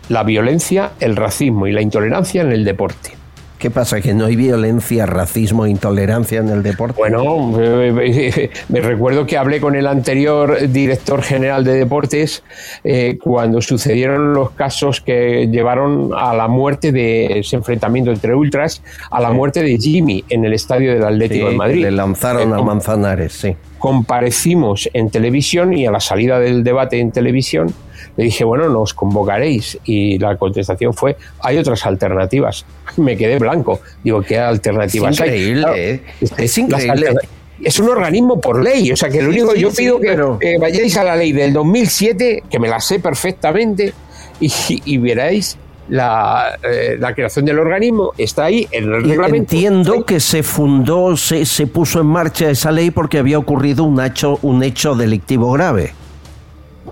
la 0.08 0.22
violencia, 0.24 0.90
el 1.00 1.16
racismo 1.16 1.66
y 1.66 1.72
la 1.72 1.82
intolerancia 1.82 2.42
en 2.42 2.50
el 2.50 2.64
deporte. 2.64 3.12
¿Qué 3.58 3.70
pasa? 3.70 4.00
¿Que 4.00 4.14
no 4.14 4.26
hay 4.26 4.36
violencia, 4.36 5.04
racismo 5.04 5.66
intolerancia 5.66 6.38
en 6.38 6.48
el 6.48 6.62
deporte? 6.62 6.94
Bueno, 6.96 7.50
me 8.68 8.80
recuerdo 8.80 9.26
que 9.26 9.36
hablé 9.36 9.60
con 9.60 9.74
el 9.74 9.88
anterior 9.88 10.68
director 10.68 11.22
general 11.22 11.64
de 11.64 11.72
deportes 11.74 12.44
eh, 12.84 13.18
cuando 13.20 13.60
sucedieron 13.60 14.32
los 14.32 14.50
casos 14.52 15.00
que 15.00 15.48
llevaron 15.50 16.10
a 16.16 16.34
la 16.34 16.46
muerte 16.46 16.92
de 16.92 17.40
ese 17.40 17.56
enfrentamiento 17.56 18.12
entre 18.12 18.32
ultras, 18.34 18.80
a 19.10 19.20
la 19.20 19.32
muerte 19.32 19.62
de 19.64 19.76
Jimmy 19.76 20.24
en 20.28 20.44
el 20.44 20.52
estadio 20.52 20.92
del 20.94 21.02
Atlético 21.04 21.46
Sí, 21.46 21.50
de 21.52 21.56
Madrid. 21.58 21.82
Le 21.82 21.90
lanzaron 21.90 22.52
Eh, 22.52 22.54
a 22.54 22.62
Manzanares, 22.62 23.32
sí. 23.32 23.56
comparecimos 23.78 24.88
en 24.92 25.10
televisión 25.10 25.72
y 25.76 25.84
a 25.86 25.90
la 25.90 26.00
salida 26.00 26.38
del 26.38 26.62
debate 26.62 27.00
en 27.00 27.10
televisión 27.10 27.74
le 28.16 28.24
dije, 28.24 28.44
bueno, 28.44 28.68
nos 28.68 28.94
convocaréis. 28.94 29.78
Y 29.84 30.18
la 30.18 30.36
contestación 30.36 30.94
fue, 30.94 31.16
hay 31.40 31.58
otras 31.58 31.84
alternativas. 31.86 32.64
Me 32.96 33.16
quedé 33.16 33.38
blanco. 33.38 33.80
Digo, 34.02 34.22
¿qué 34.22 34.38
alternativas 34.38 35.14
Es 35.14 35.20
hay? 35.20 35.52
Claro, 35.54 35.74
¿eh? 35.76 36.02
Es 36.36 36.58
increíble. 36.58 37.14
Es 37.62 37.80
un 37.80 37.88
organismo 37.88 38.40
por 38.40 38.62
ley, 38.62 38.92
o 38.92 38.96
sea 38.96 39.08
que 39.08 39.20
lo 39.20 39.32
Sí, 39.32 39.40
único 39.40 39.54
sí, 39.54 39.60
yo 39.60 39.70
sí, 39.72 39.76
pido 39.82 39.98
que 40.00 40.06
pero- 40.10 40.38
eh, 40.40 40.58
vayáis 40.60 40.96
a 40.96 41.02
la 41.02 41.16
ley 41.16 41.32
del 41.32 41.52
2007, 41.52 42.44
que 42.48 42.58
me 42.60 42.68
la 42.68 42.78
sé 42.78 43.00
perfectamente, 43.00 43.92
y, 44.38 44.52
y 44.84 44.98
veréis 44.98 45.56
la, 45.88 46.56
eh, 46.62 46.96
la 47.00 47.14
creación 47.16 47.46
del 47.46 47.58
organismo, 47.58 48.12
está 48.16 48.44
ahí 48.44 48.68
en 48.70 48.84
el 48.84 49.00
Y 49.06 49.08
reglamento. 49.08 49.36
Entiendo 49.56 50.04
que 50.06 50.20
se 50.20 50.44
fundó, 50.44 51.16
se, 51.16 51.44
se 51.46 51.66
puso 51.66 52.00
en 52.00 52.06
marcha 52.06 52.48
esa 52.48 52.70
ley 52.70 52.92
porque 52.92 53.18
había 53.18 53.38
ocurrido 53.38 53.82
un 53.82 54.00
hecho, 54.04 54.38
un 54.42 54.62
hecho 54.62 54.94
delictivo 54.94 55.50
grave. 55.50 55.92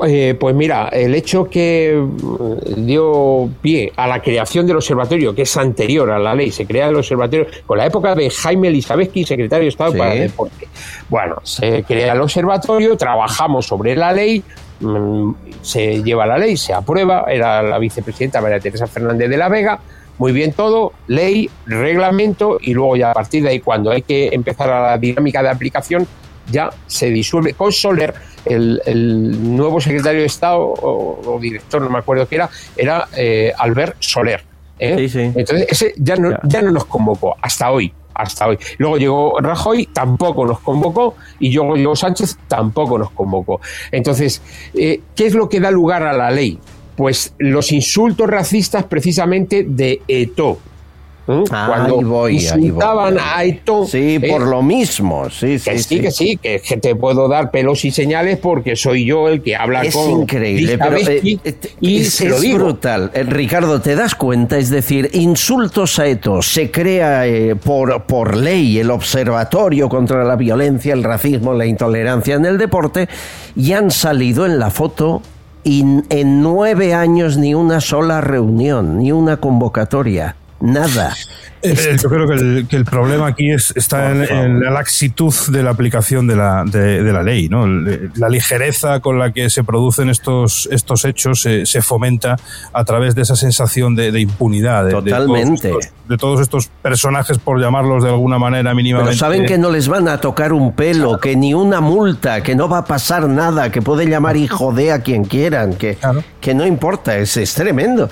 Eh, 0.06 0.34
pues 0.38 0.54
mira, 0.54 0.88
el 0.88 1.14
hecho 1.14 1.44
que 1.44 1.94
mm, 1.96 2.84
dio 2.84 3.48
pie 3.60 3.92
a 3.96 4.06
la 4.06 4.20
creación 4.20 4.66
del 4.66 4.76
observatorio, 4.76 5.34
que 5.34 5.42
es 5.42 5.56
anterior 5.56 6.10
a 6.10 6.18
la 6.18 6.34
ley, 6.34 6.50
se 6.50 6.66
crea 6.66 6.88
el 6.88 6.96
observatorio 6.96 7.46
con 7.64 7.78
la 7.78 7.86
época 7.86 8.14
de 8.14 8.28
Jaime 8.30 8.68
Elizabeth, 8.68 9.12
secretario 9.24 9.64
de 9.64 9.68
Estado 9.68 9.92
Sí. 9.92 9.98
para 9.98 10.14
el 10.14 10.20
Deporte. 10.20 10.68
Bueno, 11.08 11.36
se 11.42 11.82
crea 11.84 12.12
el 12.12 12.20
observatorio, 12.20 12.96
trabajamos 12.96 13.66
sobre 13.66 13.94
la 13.96 14.12
ley, 14.12 14.42
mm, 14.80 15.30
se 15.62 16.02
lleva 16.02 16.26
la 16.26 16.38
ley, 16.38 16.56
se 16.56 16.72
aprueba, 16.72 17.24
era 17.28 17.62
la 17.62 17.78
vicepresidenta 17.78 18.40
María 18.40 18.60
Teresa 18.60 18.86
Fernández 18.86 19.28
de 19.30 19.36
la 19.36 19.48
Vega, 19.48 19.78
muy 20.18 20.32
bien 20.32 20.52
todo, 20.52 20.92
ley, 21.08 21.50
reglamento, 21.66 22.58
y 22.60 22.72
luego 22.72 22.96
ya 22.96 23.10
a 23.10 23.14
partir 23.14 23.42
de 23.42 23.50
ahí, 23.50 23.60
cuando 23.60 23.90
hay 23.90 24.02
que 24.02 24.28
empezar 24.32 24.70
a 24.70 24.80
la 24.90 24.98
dinámica 24.98 25.42
de 25.42 25.50
aplicación, 25.50 26.06
ya 26.50 26.70
se 26.86 27.10
disuelve 27.10 27.54
con 27.54 27.72
Soler, 27.72 28.14
el, 28.44 28.80
el 28.86 29.56
nuevo 29.56 29.80
secretario 29.80 30.20
de 30.20 30.26
Estado 30.26 30.60
o, 30.60 31.34
o 31.34 31.40
director, 31.40 31.82
no 31.82 31.90
me 31.90 31.98
acuerdo 31.98 32.28
qué 32.28 32.36
era, 32.36 32.50
era 32.76 33.08
eh, 33.16 33.52
Albert 33.58 33.96
Soler. 34.00 34.44
¿eh? 34.78 35.08
Entonces, 35.34 35.66
ese 35.68 35.94
ya 35.96 36.16
no, 36.16 36.38
ya 36.44 36.62
no 36.62 36.70
nos 36.70 36.84
convocó 36.84 37.36
hasta 37.40 37.70
hoy. 37.70 37.92
Hasta 38.14 38.46
hoy. 38.46 38.58
Luego 38.78 38.96
llegó 38.96 39.40
Rajoy, 39.40 39.86
tampoco 39.92 40.46
nos 40.46 40.60
convocó, 40.60 41.16
y 41.38 41.52
luego 41.52 41.76
llegó 41.76 41.94
Sánchez, 41.94 42.38
tampoco 42.48 42.98
nos 42.98 43.10
convocó. 43.10 43.60
Entonces, 43.92 44.40
eh, 44.72 45.02
¿qué 45.14 45.26
es 45.26 45.34
lo 45.34 45.50
que 45.50 45.60
da 45.60 45.70
lugar 45.70 46.02
a 46.02 46.14
la 46.14 46.30
ley? 46.30 46.58
Pues 46.96 47.34
los 47.36 47.72
insultos 47.72 48.26
racistas 48.26 48.84
precisamente 48.84 49.64
de 49.68 50.00
Eto. 50.08 50.58
¿Eh? 51.28 51.44
Cuando 51.48 51.98
ahí 51.98 52.04
voy, 52.04 52.36
ahí 52.38 52.50
voy. 52.52 52.64
insultaban 52.66 53.18
a 53.20 53.44
Eto. 53.44 53.84
Sí, 53.86 54.16
¿eh? 54.22 54.28
por 54.30 54.42
lo 54.46 54.62
mismo, 54.62 55.28
sí, 55.30 55.58
sí. 55.58 55.70
Que 55.70 55.78
sí, 55.78 55.84
sí. 55.96 56.00
que 56.00 56.10
sí, 56.10 56.36
que, 56.36 56.60
que 56.60 56.76
te 56.76 56.94
puedo 56.94 57.28
dar 57.28 57.50
pelos 57.50 57.84
y 57.84 57.90
señales 57.90 58.38
porque 58.38 58.76
soy 58.76 59.04
yo 59.04 59.28
el 59.28 59.42
que 59.42 59.56
habla 59.56 59.82
Es 59.82 59.94
con 59.94 60.10
increíble, 60.22 60.78
pero 60.78 60.96
eh, 60.96 61.38
eh, 61.44 61.54
y 61.80 62.00
es, 62.00 62.12
se 62.14 62.28
lo 62.28 62.36
es 62.36 62.40
digo. 62.42 62.58
brutal. 62.58 63.10
Eh, 63.14 63.22
Ricardo, 63.24 63.80
¿te 63.80 63.94
das 63.94 64.14
cuenta? 64.14 64.58
Es 64.58 64.70
decir, 64.70 65.10
insultos 65.14 65.98
a 65.98 66.06
Eto. 66.06 66.42
Se 66.42 66.70
crea 66.70 67.26
eh, 67.26 67.56
por, 67.56 68.04
por 68.04 68.36
ley 68.36 68.78
el 68.78 68.90
Observatorio 68.90 69.88
contra 69.88 70.24
la 70.24 70.36
Violencia, 70.36 70.94
el 70.94 71.02
Racismo, 71.04 71.52
la 71.54 71.66
Intolerancia 71.66 72.34
en 72.36 72.44
el 72.46 72.58
Deporte 72.58 73.08
y 73.54 73.72
han 73.72 73.90
salido 73.90 74.46
en 74.46 74.58
la 74.58 74.70
foto 74.70 75.22
y 75.64 75.80
en 76.10 76.42
nueve 76.42 76.94
años 76.94 77.36
ni 77.36 77.54
una 77.54 77.80
sola 77.80 78.20
reunión, 78.20 78.98
ni 78.98 79.10
una 79.10 79.38
convocatoria. 79.38 80.36
Nada. 80.60 81.14
Eh, 81.62 81.74
eh, 81.76 81.96
Yo 82.02 82.08
creo 82.08 82.26
que 82.28 82.34
el, 82.34 82.66
que 82.68 82.76
el 82.76 82.84
problema 82.84 83.26
aquí 83.26 83.50
es, 83.50 83.72
está 83.76 84.10
en, 84.10 84.22
en 84.24 84.60
la 84.62 84.70
laxitud 84.70 85.34
de 85.48 85.62
la 85.62 85.70
aplicación 85.70 86.26
de 86.26 86.36
la, 86.36 86.64
de, 86.64 87.02
de 87.02 87.12
la 87.12 87.22
ley. 87.22 87.48
¿no? 87.48 87.64
El- 87.64 88.10
La 88.16 88.28
ligereza 88.28 89.00
con 89.00 89.18
la 89.18 89.32
que 89.32 89.50
se 89.50 89.64
producen 89.64 90.08
estos, 90.08 90.68
estos 90.70 91.04
hechos 91.04 91.42
se, 91.42 91.66
se 91.66 91.82
fomenta 91.82 92.36
a 92.72 92.84
través 92.84 93.14
de 93.14 93.22
esa 93.22 93.36
sensación 93.36 93.94
de, 93.96 94.12
de 94.12 94.20
impunidad. 94.20 94.84
de- 94.84 94.86
de 94.86 94.92
todos 94.92 95.04
Totalmente. 95.04 95.68
estos- 95.70 95.88
De 96.08 96.16
todos, 96.16 96.40
estos 96.40 96.68
personajes, 96.82 97.38
por 97.38 97.60
llamarlos 97.60 98.04
de 98.04 98.10
alguna 98.10 98.38
manera 98.38 98.72
mínimamente. 98.74 99.10
Pero 99.10 99.18
saben 99.18 99.44
que 99.44 99.58
no 99.58 99.70
les 99.70 99.88
van 99.88 100.06
a 100.08 100.20
tocar 100.20 100.52
un 100.52 100.72
pelo, 100.72 101.18
que 101.18 101.34
ni 101.36 101.52
una 101.52 101.80
multa, 101.80 102.42
que 102.42 102.54
no 102.54 102.68
va 102.68 102.78
a 102.78 102.84
pasar 102.84 103.28
nada, 103.28 103.70
que 103.72 103.82
puede 103.82 104.06
llamar 104.06 104.36
hijo 104.36 104.72
de 104.72 104.92
a 104.92 105.00
quien 105.00 105.24
quieran, 105.24 105.74
que, 105.74 105.98
que 106.40 106.54
no 106.54 106.64
importa, 106.64 107.16
es, 107.18 107.36
es 107.36 107.52
tremendo. 107.54 108.08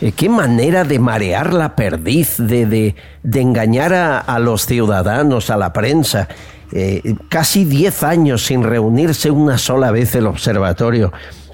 Eh, 0.00 0.12
Qué 0.12 0.28
manera 0.28 0.84
de 0.84 0.98
marear 0.98 1.52
la 1.54 1.74
perdiz, 1.76 2.36
de, 2.38 2.66
de, 2.66 2.94
de 3.22 3.40
engañar 3.40 3.92
a, 3.94 4.18
a 4.18 4.38
los 4.38 4.66
ciudadanos, 4.66 5.50
a 5.50 5.56
la 5.56 5.72
prensa. 5.72 6.28
Eh, 6.72 7.14
casi 7.28 7.64
10 7.64 8.02
años 8.02 8.44
sin 8.44 8.62
reunirse 8.62 9.30
una 9.30 9.56
sola 9.56 9.90
vez 9.92 10.14
el 10.16 10.26
observatorio 10.26 11.12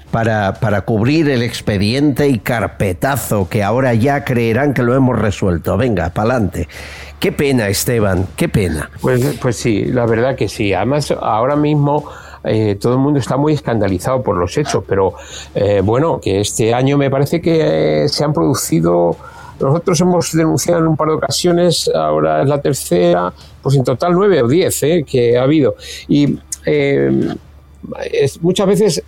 para, 0.09 0.55
para 0.55 0.81
cubrir 0.81 1.29
el 1.29 1.43
expediente 1.43 2.27
y 2.27 2.39
carpetazo 2.39 3.47
que 3.47 3.63
ahora 3.63 3.93
ya 3.93 4.23
creerán 4.23 4.73
que 4.73 4.81
lo 4.83 4.95
hemos 4.95 5.17
resuelto. 5.17 5.77
Venga, 5.77 6.09
pa'lante. 6.09 6.67
Qué 7.19 7.31
pena, 7.31 7.67
Esteban, 7.67 8.27
qué 8.35 8.49
pena. 8.49 8.89
Pues, 9.01 9.37
pues 9.41 9.55
sí, 9.55 9.85
la 9.85 10.05
verdad 10.05 10.35
que 10.35 10.49
sí. 10.49 10.73
Además, 10.73 11.11
ahora 11.11 11.55
mismo 11.55 12.09
eh, 12.43 12.75
todo 12.79 12.93
el 12.93 12.99
mundo 12.99 13.19
está 13.19 13.37
muy 13.37 13.53
escandalizado 13.53 14.21
por 14.21 14.37
los 14.37 14.57
hechos, 14.57 14.83
pero 14.87 15.13
eh, 15.55 15.81
bueno, 15.83 16.19
que 16.21 16.41
este 16.41 16.73
año 16.73 16.97
me 16.97 17.09
parece 17.09 17.41
que 17.41 18.03
eh, 18.03 18.09
se 18.09 18.23
han 18.23 18.33
producido. 18.33 19.15
Nosotros 19.59 19.99
hemos 20.01 20.31
denunciado 20.33 20.79
en 20.81 20.87
un 20.87 20.97
par 20.97 21.07
de 21.09 21.13
ocasiones, 21.13 21.89
ahora 21.93 22.41
es 22.41 22.49
la 22.49 22.59
tercera, 22.61 23.31
pues 23.61 23.75
en 23.75 23.83
total 23.83 24.13
nueve 24.13 24.41
o 24.41 24.47
diez 24.47 24.81
que 25.05 25.37
ha 25.37 25.43
habido. 25.43 25.75
Y 26.07 26.37
es- 28.11 28.41
muchas 28.41 28.67
veces 28.67 29.03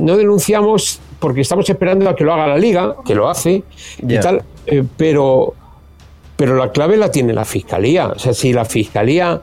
no 0.00 0.16
denunciamos 0.16 1.00
porque 1.18 1.40
estamos 1.40 1.68
esperando 1.68 2.08
a 2.08 2.14
que 2.16 2.24
lo 2.24 2.32
haga 2.32 2.46
la 2.46 2.58
liga, 2.58 2.96
que 3.04 3.14
lo 3.14 3.28
hace 3.28 3.62
y 3.98 4.18
tal, 4.20 4.42
eh, 4.66 4.84
pero 4.96 5.54
pero 6.36 6.56
la 6.56 6.72
clave 6.72 6.96
la 6.96 7.10
tiene 7.10 7.32
la 7.32 7.44
fiscalía. 7.44 8.08
O 8.08 8.18
sea, 8.18 8.34
si 8.34 8.52
la 8.52 8.64
fiscalía 8.64 9.40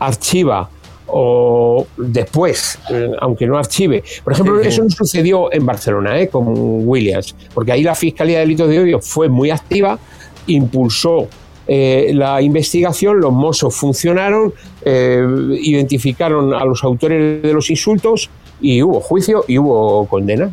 archiva 0.00 0.68
o 1.06 1.86
después, 1.96 2.78
eh, 2.90 3.10
aunque 3.20 3.46
no 3.46 3.58
archive. 3.58 4.02
Por 4.24 4.32
ejemplo, 4.32 4.56
Sí, 4.58 4.62
sí. 4.62 4.68
eso 4.68 4.84
no 4.84 4.90
sucedió 4.90 5.52
en 5.52 5.66
Barcelona 5.66 6.18
eh, 6.20 6.28
con 6.28 6.44
Williams, 6.88 7.34
porque 7.54 7.72
ahí 7.72 7.82
la 7.82 7.94
Fiscalía 7.94 8.36
de 8.38 8.40
Delitos 8.44 8.68
de 8.68 8.80
Odio 8.80 9.00
fue 9.00 9.28
muy 9.28 9.50
activa, 9.50 9.98
impulsó 10.46 11.28
eh, 11.68 12.10
la 12.14 12.42
investigación, 12.42 13.20
los 13.20 13.32
mozos 13.32 13.74
funcionaron, 13.74 14.52
eh, 14.84 15.24
identificaron 15.60 16.52
a 16.54 16.64
los 16.64 16.82
autores 16.82 17.42
de 17.42 17.52
los 17.52 17.70
insultos 17.70 18.30
y 18.60 18.82
hubo 18.82 19.00
juicio 19.00 19.44
y 19.46 19.58
hubo 19.58 20.06
condena. 20.06 20.50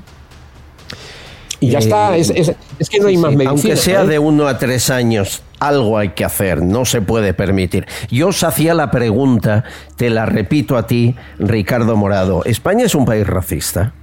Y 1.60 1.70
ya 1.72 1.80
Eh, 1.80 1.82
está, 1.82 2.16
es, 2.18 2.30
es- 2.30 2.54
es 2.78 2.90
que 2.90 3.00
no 3.00 3.08
hay 3.08 3.18
más 3.18 3.32
medicina. 3.32 3.50
Aunque 3.50 3.76
sea 3.76 4.06
de 4.06 4.20
uno 4.20 4.48
a 4.48 4.58
tres 4.58 4.90
años, 4.90 5.42
algo 5.60 5.98
hay 5.98 6.10
que 6.10 6.26
hacer, 6.26 6.62
no 6.62 6.86
se 6.86 7.02
puede 7.02 7.34
permitir. 7.34 7.86
Yo 8.10 8.30
os 8.30 8.44
hacía 8.44 8.74
la 8.74 8.92
pregunta, 8.92 9.64
te 9.96 10.10
la 10.10 10.26
repito 10.26 10.78
a 10.78 10.88
ti, 10.88 11.16
Ricardo 11.38 11.96
Morado. 11.96 12.44
¿España 12.46 12.86
es 12.86 12.96
un 12.96 13.06
país 13.06 13.26
racista? 13.26 13.94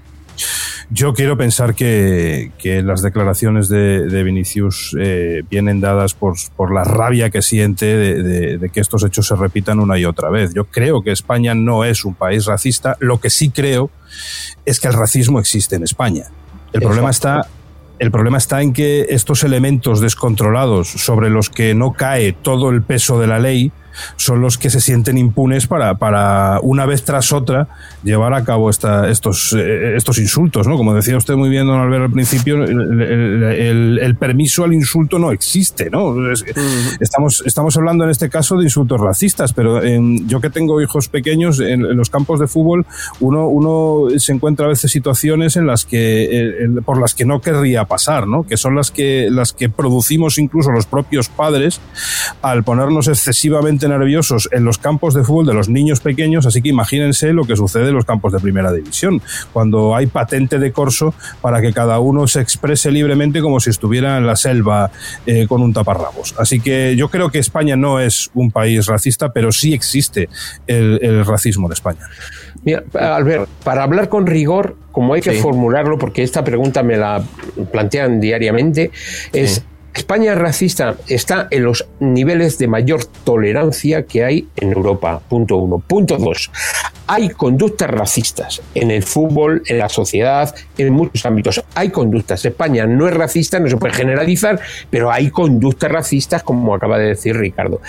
Yo 0.88 1.14
quiero 1.14 1.36
pensar 1.36 1.74
que, 1.74 2.52
las 2.84 3.02
declaraciones 3.02 3.68
de, 3.68 4.22
Vinicius 4.22 4.96
eh, 4.98 5.42
vienen 5.50 5.80
dadas 5.80 6.14
por, 6.14 6.36
por, 6.56 6.72
la 6.72 6.84
rabia 6.84 7.30
que 7.30 7.42
siente 7.42 7.86
de, 7.86 8.70
que 8.70 8.80
estos 8.80 9.02
hechos 9.04 9.26
se 9.26 9.34
repitan 9.34 9.80
una 9.80 9.98
y 9.98 10.04
otra 10.04 10.30
vez. 10.30 10.54
Yo 10.54 10.66
creo 10.66 11.02
que 11.02 11.10
España 11.10 11.54
no 11.54 11.84
es 11.84 12.04
un 12.04 12.14
país 12.14 12.46
racista. 12.46 12.96
Lo 13.00 13.18
que 13.18 13.30
sí 13.30 13.50
creo 13.50 13.90
es 14.64 14.78
que 14.78 14.86
el 14.86 14.94
racismo 14.94 15.40
existe 15.40 15.74
en 15.74 15.82
España. 15.82 16.26
El 16.72 16.82
problema 16.82 17.10
está 17.10 17.48
el 17.98 18.10
problema 18.10 18.38
está 18.38 18.62
en 18.62 18.72
que 18.72 19.06
estos 19.08 19.42
elementos 19.42 20.00
descontrolados 20.00 20.88
sobre 20.88 21.30
los 21.30 21.50
que 21.50 21.74
no 21.74 21.92
cae 21.92 22.32
todo 22.32 22.70
el 22.70 22.82
peso 22.82 23.18
de 23.18 23.26
la 23.26 23.38
ley 23.38 23.72
son 24.16 24.40
los 24.40 24.58
que 24.58 24.70
se 24.70 24.80
sienten 24.80 25.18
impunes 25.18 25.66
para, 25.66 25.94
para 25.94 26.60
una 26.62 26.86
vez 26.86 27.04
tras 27.04 27.32
otra 27.32 27.68
llevar 28.02 28.34
a 28.34 28.44
cabo 28.44 28.70
esta, 28.70 29.08
estos, 29.10 29.52
eh, 29.52 29.96
estos 29.96 30.18
insultos, 30.18 30.66
¿no? 30.66 30.76
Como 30.76 30.94
decía 30.94 31.16
usted 31.16 31.34
muy 31.34 31.48
bien, 31.48 31.66
don 31.66 31.80
Albert, 31.80 32.04
al 32.04 32.12
principio, 32.12 32.62
el, 32.64 34.16
permiso 34.18 34.64
al 34.64 34.72
insulto 34.72 35.18
no 35.18 35.30
existe, 35.30 35.90
¿no? 35.90 36.14
estamos, 37.00 37.42
estamos 37.44 37.76
hablando 37.76 38.04
en 38.04 38.10
este 38.10 38.30
caso 38.30 38.56
de 38.56 38.64
insultos 38.64 39.00
racistas, 39.00 39.52
pero 39.52 39.82
yo 39.84 40.40
que 40.40 40.50
tengo 40.50 40.80
hijos 40.80 41.08
pequeños, 41.08 41.60
en, 41.60 41.96
los 41.96 42.10
campos 42.10 42.40
de 42.40 42.46
fútbol, 42.46 42.86
uno, 43.20 43.48
uno 43.48 44.08
se 44.18 44.32
encuentra 44.32 44.66
a 44.66 44.68
veces 44.70 44.90
situaciones 44.90 45.56
en 45.56 45.66
las 45.66 45.84
que, 45.84 46.66
por 46.84 47.00
las 47.00 47.14
que 47.14 47.24
no 47.24 47.40
querría 47.40 47.84
pasar, 47.84 48.26
¿no? 48.26 48.44
Que 48.44 48.56
son 48.56 48.74
las 48.74 48.90
que, 48.90 49.28
las 49.30 49.52
que 49.52 49.68
producimos 49.68 50.38
incluso 50.38 50.70
los 50.70 50.86
propios 50.86 51.28
padres 51.28 51.80
al 52.42 52.64
ponernos 52.64 53.08
excesivamente 53.08 53.85
nerviosos 53.88 54.48
en 54.52 54.64
los 54.64 54.78
campos 54.78 55.14
de 55.14 55.22
fútbol 55.24 55.46
de 55.46 55.54
los 55.54 55.68
niños 55.68 56.00
pequeños, 56.00 56.46
así 56.46 56.62
que 56.62 56.68
imagínense 56.68 57.32
lo 57.32 57.44
que 57.44 57.56
sucede 57.56 57.88
en 57.88 57.94
los 57.94 58.04
campos 58.04 58.32
de 58.32 58.40
primera 58.40 58.72
división, 58.72 59.22
cuando 59.52 59.94
hay 59.94 60.06
patente 60.06 60.58
de 60.58 60.72
corso 60.72 61.14
para 61.40 61.60
que 61.60 61.72
cada 61.72 61.98
uno 61.98 62.26
se 62.26 62.40
exprese 62.40 62.90
libremente 62.90 63.40
como 63.40 63.60
si 63.60 63.70
estuviera 63.70 64.16
en 64.18 64.26
la 64.26 64.36
selva 64.36 64.90
eh, 65.26 65.46
con 65.46 65.62
un 65.62 65.72
taparrabos. 65.72 66.34
Así 66.38 66.60
que 66.60 66.96
yo 66.96 67.08
creo 67.08 67.30
que 67.30 67.38
España 67.38 67.76
no 67.76 68.00
es 68.00 68.30
un 68.34 68.50
país 68.50 68.86
racista, 68.86 69.32
pero 69.32 69.52
sí 69.52 69.74
existe 69.74 70.28
el, 70.66 71.24
racismo 71.24 71.68
de 71.68 71.74
España. 71.74 72.08
Mira, 72.64 72.84
Albert, 72.94 73.48
para 73.64 73.82
hablar 73.82 74.08
con 74.08 74.26
rigor, 74.26 74.76
como 74.92 75.14
hay 75.14 75.20
que 75.20 75.32
formularlo, 75.32 75.98
porque 75.98 76.22
esta 76.22 76.44
pregunta 76.44 76.82
me 76.82 76.96
la 76.96 77.22
plantean 77.70 78.20
diariamente, 78.20 78.90
es 79.32 79.64
España 79.96 80.34
racista 80.34 80.96
está 81.08 81.48
en 81.50 81.64
los 81.64 81.86
niveles 82.00 82.58
de 82.58 82.68
mayor 82.68 83.06
tolerancia 83.24 84.04
que 84.04 84.24
hay 84.24 84.46
en 84.56 84.72
Europa. 84.72 85.22
Punto 85.26 85.56
uno. 85.56 85.78
Punto 85.78 86.18
dos. 86.18 86.50
Hay 87.06 87.30
conductas 87.30 87.88
racistas 87.88 88.60
en 88.74 88.90
el 88.90 89.02
fútbol, 89.02 89.62
en 89.66 89.78
la 89.78 89.88
sociedad, 89.88 90.54
en 90.76 90.92
muchos 90.92 91.24
ámbitos. 91.24 91.64
Hay 91.74 91.88
conductas. 91.88 92.44
España 92.44 92.86
no 92.86 93.08
es 93.08 93.14
racista, 93.14 93.58
no 93.58 93.70
se 93.70 93.78
puede 93.78 93.94
generalizar, 93.94 94.60
pero 94.90 95.10
hay 95.10 95.30
conductas 95.30 95.90
racistas, 95.90 96.42
como 96.42 96.74
acaba 96.74 96.98
de 96.98 97.06
decir 97.06 97.34
Ricardo. 97.34 97.80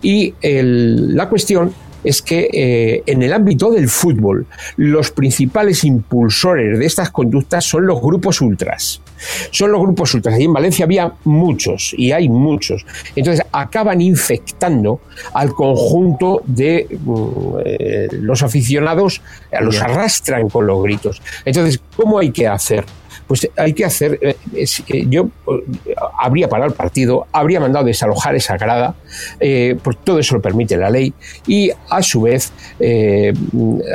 Y 0.00 0.34
la 0.42 1.28
cuestión 1.28 1.74
es 2.04 2.22
que 2.22 2.48
eh, 2.52 3.02
en 3.04 3.22
el 3.22 3.34
ámbito 3.34 3.70
del 3.70 3.88
fútbol 3.88 4.46
los 4.78 5.10
principales 5.10 5.84
impulsores 5.84 6.78
de 6.78 6.86
estas 6.86 7.10
conductas 7.10 7.66
son 7.66 7.86
los 7.86 8.00
grupos 8.00 8.40
ultras. 8.40 9.02
Son 9.50 9.72
los 9.72 9.80
grupos 9.80 10.14
ultras. 10.14 10.38
Y 10.38 10.44
en 10.44 10.52
Valencia 10.52 10.84
había 10.84 11.12
muchos, 11.24 11.94
y 11.96 12.12
hay 12.12 12.28
muchos. 12.28 12.84
Entonces 13.14 13.44
acaban 13.52 14.00
infectando 14.00 15.00
al 15.34 15.52
conjunto 15.52 16.42
de 16.46 16.86
mm, 16.90 17.56
eh, 17.64 18.08
los 18.12 18.42
aficionados, 18.42 19.22
los 19.60 19.80
arrastran 19.80 20.48
con 20.48 20.66
los 20.66 20.82
gritos. 20.82 21.22
Entonces, 21.44 21.80
¿cómo 21.96 22.18
hay 22.18 22.30
que 22.30 22.46
hacer? 22.46 22.84
pues 23.30 23.48
hay 23.56 23.74
que 23.74 23.84
hacer, 23.84 24.18
eh, 24.22 24.34
eh, 24.56 25.06
yo 25.08 25.28
eh, 25.46 25.94
habría 26.18 26.48
parado 26.48 26.68
el 26.68 26.74
partido, 26.74 27.28
habría 27.30 27.60
mandado 27.60 27.84
desalojar 27.84 28.34
esa 28.34 28.56
grada, 28.56 28.96
porque 29.84 30.00
todo 30.02 30.18
eso 30.18 30.34
lo 30.34 30.42
permite 30.42 30.76
la 30.76 30.90
ley, 30.90 31.14
y 31.46 31.70
a 31.90 32.02
su 32.02 32.22
vez 32.22 32.52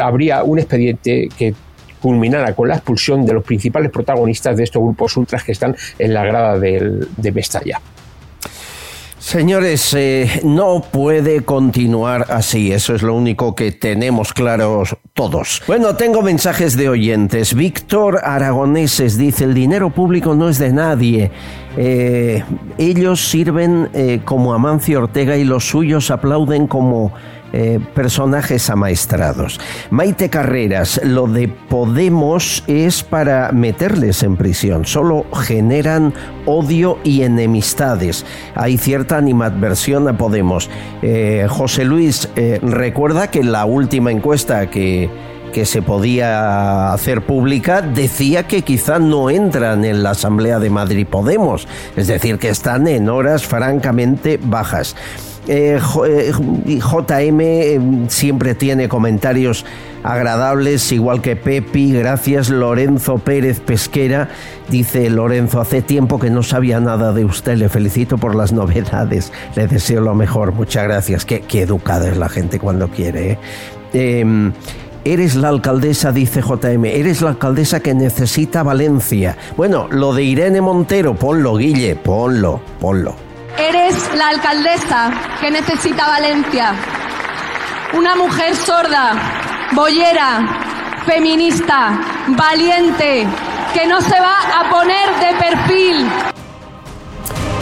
habría 0.01 0.41
un 0.41 0.59
expediente 0.59 1.27
que 1.37 1.53
culminara 2.05 2.53
con 2.53 2.67
la 2.67 2.75
expulsión 2.75 3.25
de 3.25 3.33
los 3.33 3.43
principales 3.43 3.89
protagonistas 3.89 4.55
de 4.55 4.63
estos 4.63 4.79
grupos 4.79 5.17
ultras 5.17 5.43
que 5.43 5.53
están 5.53 5.75
en 5.97 6.13
la 6.13 6.23
grada 6.23 6.59
de, 6.59 7.07
de 7.17 7.31
Mestalla. 7.31 7.81
Señores, 9.17 9.91
eh, 9.97 10.41
no 10.43 10.83
puede 10.91 11.41
continuar 11.41 12.27
así, 12.29 12.71
eso 12.71 12.93
es 12.93 13.01
lo 13.01 13.15
único 13.15 13.55
que 13.55 13.71
tenemos 13.71 14.33
claros 14.33 14.95
todos. 15.13 15.63
Bueno, 15.65 15.95
tengo 15.95 16.21
mensajes 16.21 16.77
de 16.77 16.89
oyentes. 16.89 17.55
Víctor 17.55 18.19
Aragoneses 18.23 19.17
dice, 19.17 19.45
el 19.45 19.55
dinero 19.55 19.89
público 19.89 20.35
no 20.35 20.47
es 20.47 20.59
de 20.59 20.71
nadie. 20.71 21.31
Eh, 21.75 22.43
ellos 22.77 23.27
sirven 23.27 23.89
eh, 23.95 24.19
como 24.23 24.53
Amancio 24.53 24.99
Ortega 24.99 25.35
y 25.37 25.43
los 25.43 25.67
suyos 25.67 26.11
aplauden 26.11 26.67
como 26.67 27.11
eh, 27.57 27.79
personajes 27.93 28.69
amaestrados. 28.69 29.61
Maite 29.89 30.29
Carreras, 30.29 30.99
lo 31.05 31.25
de 31.27 31.47
Podemos 31.47 32.65
es 32.67 33.01
para 33.01 33.53
meterles 33.53 34.23
en 34.23 34.35
prisión, 34.35 34.85
solo 34.85 35.25
generan 35.33 36.13
odio 36.45 36.99
y 37.05 37.21
enemistades. 37.21 38.25
Hay 38.55 38.77
cierta 38.77 39.15
animadversión 39.15 40.05
a 40.09 40.17
Podemos. 40.17 40.69
Eh, 41.01 41.47
José 41.49 41.85
Luis, 41.85 42.27
eh, 42.35 42.59
recuerda 42.61 43.31
que 43.31 43.41
la 43.41 43.63
última 43.63 44.11
encuesta 44.11 44.69
que 44.69 45.09
que 45.53 45.65
se 45.65 45.81
podía 45.81 46.91
hacer 46.91 47.21
pública 47.21 47.81
decía 47.81 48.45
que 48.45 48.63
quizá 48.63 48.99
no 48.99 49.29
entran 49.29 49.85
en 49.85 50.03
la 50.03 50.09
Asamblea 50.09 50.59
de 50.59 50.69
Madrid 50.69 51.07
Podemos, 51.09 51.65
es 51.95 52.07
decir, 52.07 52.39
que 52.39 52.49
están 52.49 52.89
en 52.89 53.07
horas 53.07 53.45
francamente 53.45 54.37
bajas. 54.43 54.97
Eh, 55.47 55.79
JM 55.79 57.39
eh, 57.41 57.75
eh, 57.75 57.79
siempre 58.07 58.55
tiene 58.55 58.89
comentarios 58.89 59.65
agradables, 60.03 60.91
igual 60.91 61.21
que 61.21 61.35
Pepi. 61.35 61.93
Gracias, 61.93 62.49
Lorenzo 62.49 63.17
Pérez 63.17 63.59
Pesquera. 63.59 64.29
Dice 64.69 65.09
Lorenzo, 65.09 65.61
hace 65.61 65.81
tiempo 65.81 66.19
que 66.19 66.29
no 66.29 66.43
sabía 66.43 66.79
nada 66.79 67.13
de 67.13 67.25
usted. 67.25 67.57
Le 67.57 67.69
felicito 67.69 68.17
por 68.17 68.35
las 68.35 68.51
novedades. 68.53 69.31
Le 69.55 69.67
deseo 69.67 70.01
lo 70.01 70.15
mejor. 70.15 70.51
Muchas 70.53 70.83
gracias. 70.83 71.25
Qué, 71.25 71.43
educada 71.61 72.09
es 72.09 72.17
la 72.17 72.29
gente 72.29 72.59
cuando 72.59 72.87
quiere. 72.89 73.37
Em, 73.93 74.51
eres 75.03 75.35
la 75.35 75.49
alcaldesa, 75.49 76.11
dice 76.11 76.41
JM, 76.41 76.85
eres 76.85 77.21
la 77.21 77.29
alcaldesa 77.29 77.79
que 77.79 77.93
necesita 77.93 78.63
Valencia. 78.63 79.37
Bueno, 79.55 79.87
lo 79.89 80.13
de 80.13 80.23
Irene 80.23 80.61
Montero, 80.61 81.15
ponlo, 81.15 81.55
Guille, 81.55 81.95
ponlo, 81.95 82.59
ponlo. 82.79 83.24
Eres 83.57 84.13
la 84.13 84.29
alcaldesa 84.29 85.11
que 85.39 85.49
necesita 85.49 86.07
Valencia. 86.07 86.73
Una 87.97 88.13
mujer 88.13 88.53
sorda, 88.53 89.13
boyera, 89.73 91.01
feminista, 91.05 92.01
valiente, 92.27 93.25
que 93.73 93.87
no 93.87 94.01
se 94.01 94.19
va 94.19 94.35
a 94.59 94.69
poner 94.69 95.07
de 95.21 95.39
perfil. 95.39 96.05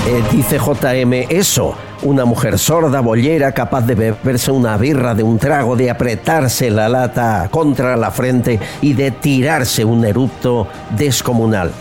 Eh, 0.08 0.24
dice 0.32 0.58
JM 0.58 1.28
eso. 1.30 1.76
Una 2.02 2.26
mujer 2.26 2.58
sorda, 2.60 3.00
bollera, 3.00 3.54
capaz 3.54 3.82
de 3.82 3.96
beberse 3.96 4.52
una 4.52 4.76
birra 4.76 5.14
de 5.16 5.24
un 5.24 5.38
trago, 5.38 5.76
de 5.76 5.90
apretarse 5.90 6.70
la 6.70 6.90
lata 6.90 7.48
contra 7.50 7.96
la 7.96 8.12
frente 8.12 8.60
y 8.82 8.94
de 8.94 9.12
tirarse 9.12 9.86
un 9.86 10.04
erupto 10.04 10.68
descomunal. 10.90 11.72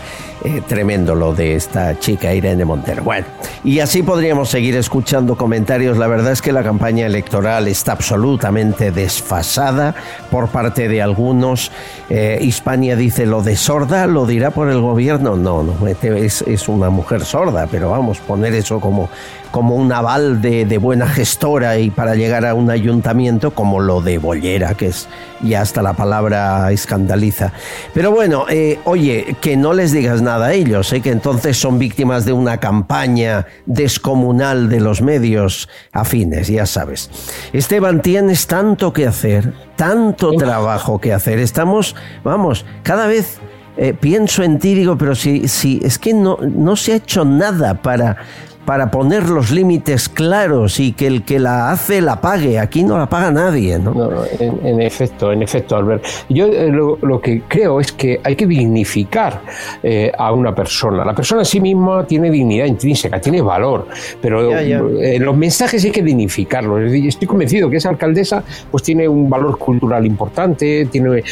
Eh, 0.45 0.61
tremendo 0.67 1.15
lo 1.15 1.33
de 1.33 1.55
esta 1.55 1.97
chica 1.99 2.33
Irene 2.33 2.65
Montero. 2.65 3.01
Bueno, 3.01 3.25
y 3.63 3.79
así 3.79 4.03
podríamos 4.03 4.49
seguir 4.49 4.75
escuchando 4.75 5.37
comentarios. 5.37 5.97
La 5.97 6.07
verdad 6.07 6.33
es 6.33 6.41
que 6.41 6.51
la 6.51 6.63
campaña 6.63 7.05
electoral 7.05 7.69
está 7.69 7.93
absolutamente 7.93 8.91
desfasada 8.91 9.95
por 10.29 10.49
parte 10.49 10.89
de 10.89 11.01
algunos. 11.01 11.71
Eh, 12.09 12.39
Hispania 12.41 12.97
dice 12.97 13.25
lo 13.25 13.41
de 13.41 13.55
sorda, 13.55 14.05
lo 14.05 14.25
dirá 14.25 14.51
por 14.51 14.69
el 14.69 14.81
gobierno. 14.81 15.37
No, 15.37 15.63
no, 15.63 15.87
es, 15.87 16.41
es 16.41 16.67
una 16.67 16.89
mujer 16.89 17.23
sorda, 17.23 17.67
pero 17.71 17.89
vamos, 17.91 18.19
poner 18.19 18.53
eso 18.53 18.81
como 18.81 19.09
como 19.53 19.75
un 19.75 19.91
aval 19.91 20.41
de, 20.41 20.65
buena 20.79 21.05
gestora 21.05 21.77
y 21.77 21.91
para 21.91 22.15
llegar 22.15 22.43
a 22.43 22.55
un 22.55 22.71
ayuntamiento 22.71 23.51
como 23.51 23.79
lo 23.79 24.01
de 24.01 24.17
Bollera, 24.17 24.73
que 24.73 24.87
es 24.87 25.07
ya 25.41 25.61
hasta 25.61 25.83
la 25.83 25.93
palabra 25.93 26.71
escandaliza. 26.71 27.53
Pero 27.93 28.09
bueno, 28.09 28.45
eh, 28.49 28.79
oye, 28.83 29.35
que 29.41 29.55
no 29.55 29.73
les 29.73 29.91
digas 29.91 30.23
nada 30.23 30.32
a 30.41 30.53
ellos, 30.53 30.91
¿eh? 30.93 31.01
que 31.01 31.11
entonces 31.11 31.57
son 31.57 31.79
víctimas 31.79 32.25
de 32.25 32.33
una 32.33 32.59
campaña 32.59 33.45
descomunal 33.65 34.69
de 34.69 34.79
los 34.79 35.01
medios 35.01 35.69
afines, 35.91 36.47
ya 36.47 36.65
sabes. 36.65 37.09
Esteban, 37.53 38.01
tienes 38.01 38.47
tanto 38.47 38.93
que 38.93 39.07
hacer, 39.07 39.53
tanto 39.75 40.31
trabajo 40.33 40.99
que 40.99 41.13
hacer. 41.13 41.39
Estamos, 41.39 41.95
vamos, 42.23 42.65
cada 42.83 43.07
vez... 43.07 43.39
Eh, 43.75 43.95
pienso 43.99 44.43
en 44.43 44.59
ti, 44.59 44.75
digo, 44.75 44.99
pero 44.99 45.15
si, 45.15 45.47
si 45.47 45.79
es 45.83 45.97
que 45.97 46.13
no, 46.13 46.37
no 46.37 46.75
se 46.75 46.93
ha 46.93 46.95
hecho 46.97 47.25
nada 47.25 47.81
para, 47.81 48.17
para 48.65 48.91
poner 48.91 49.29
los 49.29 49.51
límites 49.51 50.07
claros 50.07 50.79
y 50.79 50.93
que 50.93 51.07
el 51.07 51.23
que 51.23 51.39
la 51.39 51.71
hace 51.71 52.01
la 52.01 52.21
pague. 52.21 52.59
Aquí 52.59 52.83
no 52.83 52.97
la 52.97 53.07
paga 53.07 53.31
nadie, 53.31 53.77
¿no? 53.77 53.93
en, 54.39 54.81
efecto, 54.81 55.31
en 55.31 55.43
efecto, 55.43 55.75
Albert. 55.75 56.05
Yo 56.29 56.47
eh, 56.47 56.71
lo, 56.71 57.21
que 57.21 57.41
creo 57.47 57.79
es 57.79 57.91
que 57.91 58.19
hay 58.23 58.35
que 58.35 58.47
dignificar 58.47 59.41
eh, 59.81 60.11
a 60.17 60.31
una 60.31 60.55
persona. 60.55 61.03
La 61.03 61.13
persona 61.13 61.41
en 61.41 61.45
sí 61.45 61.59
misma 61.59 62.05
tiene 62.05 62.31
dignidad 62.31 62.65
intrínseca, 62.65 63.19
tiene 63.19 63.41
valor, 63.41 63.87
pero 64.21 64.57
eh, 64.57 65.19
los 65.19 65.35
mensajes 65.35 65.83
hay 65.83 65.91
que 65.91 66.03
dignificarlos. 66.03 66.91
Estoy 66.91 67.27
convencido 67.27 67.69
que 67.69 67.77
esa 67.77 67.89
alcaldesa 67.89 68.43
pues 68.71 68.83
tiene 68.83 69.07
un 69.07 69.29
valor 69.29 69.57
cultural 69.57 70.05
importante, 70.05 70.87
tiene 70.89 71.23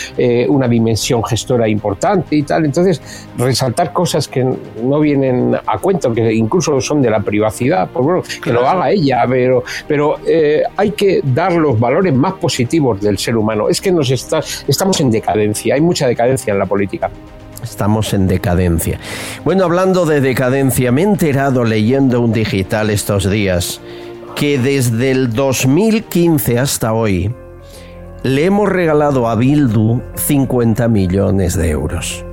una 0.49 0.67
dimensión 0.67 1.23
gestora 1.23 1.67
importante 1.67 2.35
y 2.35 2.43
tal. 2.43 2.65
Entonces, 2.65 3.01
resaltar 3.37 3.93
cosas 3.93 4.27
que 4.27 4.43
no 4.43 4.99
vienen 4.99 5.55
a 5.65 5.77
cuento, 5.77 6.13
que 6.13 6.33
incluso 6.33 6.79
son 6.81 7.01
de 7.01 7.09
la 7.09 7.20
privacidad, 7.21 7.89
pues 7.91 8.05
bueno, 8.05 8.23
que 8.41 8.51
lo 8.51 8.67
haga 8.67 8.91
ella, 8.91 9.23
pero, 9.27 9.63
pero 9.87 10.17
eh, 10.25 10.63
hay 10.75 10.91
que 10.91 11.21
dar 11.23 11.53
los 11.53 11.79
valores 11.79 12.13
más 12.13 12.33
positivos 12.33 13.01
del 13.01 13.17
ser 13.17 13.37
humano. 13.37 13.69
Es 13.69 13.81
que 13.81 13.91
nos 13.91 14.09
está, 14.09 14.41
estamos 14.67 14.99
en 15.01 15.11
decadencia, 15.11 15.75
hay 15.75 15.81
mucha 15.81 16.07
decadencia 16.07 16.51
en 16.51 16.59
la 16.59 16.65
política. 16.65 17.09
Estamos 17.63 18.13
en 18.13 18.27
decadencia. 18.27 18.99
Bueno, 19.45 19.65
hablando 19.65 20.05
de 20.05 20.19
decadencia, 20.19 20.91
me 20.91 21.01
he 21.01 21.05
enterado 21.05 21.63
leyendo 21.63 22.21
un 22.21 22.33
digital 22.33 22.89
estos 22.89 23.29
días 23.29 23.81
que 24.35 24.57
desde 24.57 25.11
el 25.11 25.33
2015 25.33 26.57
hasta 26.57 26.93
hoy 26.93 27.31
le 28.23 28.45
hemos 28.45 28.69
regalado 28.69 29.27
a 29.27 29.35
Bildu 29.35 30.01
50 30.15 30.87
millones 30.87 31.55
de 31.55 31.69
euros 31.69 32.25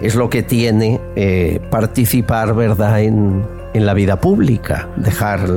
es 0.00 0.14
lo 0.14 0.30
que 0.30 0.42
tiene 0.42 1.00
eh, 1.16 1.60
participar, 1.70 2.54
¿verdad?, 2.54 3.00
en, 3.00 3.60
la 3.72 3.94
vida 3.94 4.20
pública, 4.20 4.88
dejar 4.96 5.48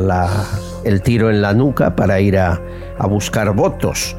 el 0.83 1.01
tiro 1.01 1.31
en 1.31 1.41
la 1.41 1.53
nuca 1.53 1.95
para 1.95 2.21
ir 2.21 2.37
a, 2.37 2.61
buscar 3.09 3.53
votos. 3.55 4.15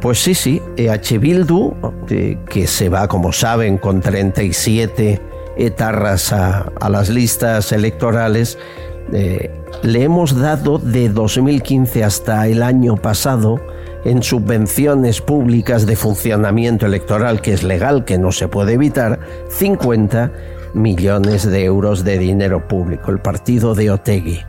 Pues 0.00 0.18
sí, 0.18 0.34
sí, 0.34 0.62
EH 0.78 1.18
Bildu, 1.18 1.74
que 2.06 2.66
se 2.66 2.88
va, 2.88 3.06
como 3.06 3.32
saben, 3.32 3.76
con 3.76 4.00
37 4.00 5.20
etarras 5.58 6.32
a, 6.32 6.72
las 6.88 7.10
listas 7.10 7.70
electorales, 7.72 8.58
eh, 9.12 9.50
le 9.82 10.04
hemos 10.04 10.34
dado 10.34 10.78
de 10.78 11.10
2015 11.10 12.04
hasta 12.04 12.46
el 12.48 12.62
año 12.62 12.96
pasado 12.96 13.60
en 14.08 14.22
subvenciones 14.22 15.20
públicas 15.20 15.84
de 15.84 15.94
funcionamiento 15.94 16.86
electoral, 16.86 17.42
que 17.42 17.52
es 17.52 17.62
legal, 17.62 18.06
que 18.06 18.16
no 18.16 18.32
se 18.32 18.48
puede 18.48 18.72
evitar, 18.72 19.20
50 19.50 20.32
millones 20.72 21.44
de 21.44 21.64
euros 21.64 22.04
de 22.04 22.18
dinero 22.18 22.66
público, 22.66 23.10
el 23.10 23.18
partido 23.18 23.74
de 23.74 23.90
Otegui. 23.90 24.40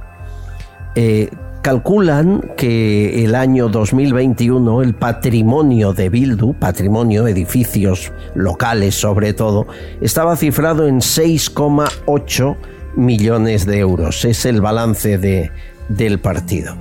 Eh, 0.96 1.30
calculan 1.62 2.52
que 2.56 3.26
el 3.26 3.36
año 3.36 3.68
2021 3.68 4.82
el 4.82 4.96
patrimonio 4.96 5.92
de 5.92 6.08
Bildu, 6.08 6.54
patrimonio, 6.54 7.28
edificios 7.28 8.14
locales 8.36 8.96
sobre 8.96 9.34
todo, 9.34 9.68
estaba 10.00 10.38
cifrado 10.38 10.88
en 10.88 11.00
6,8 11.00 12.56
millones 12.96 13.66
de 13.66 13.80
euros. 13.80 14.24
Es 14.24 14.46
el 14.46 14.62
balance 14.62 15.18
de, 15.18 15.52
del 15.90 16.20
partido. 16.20 16.78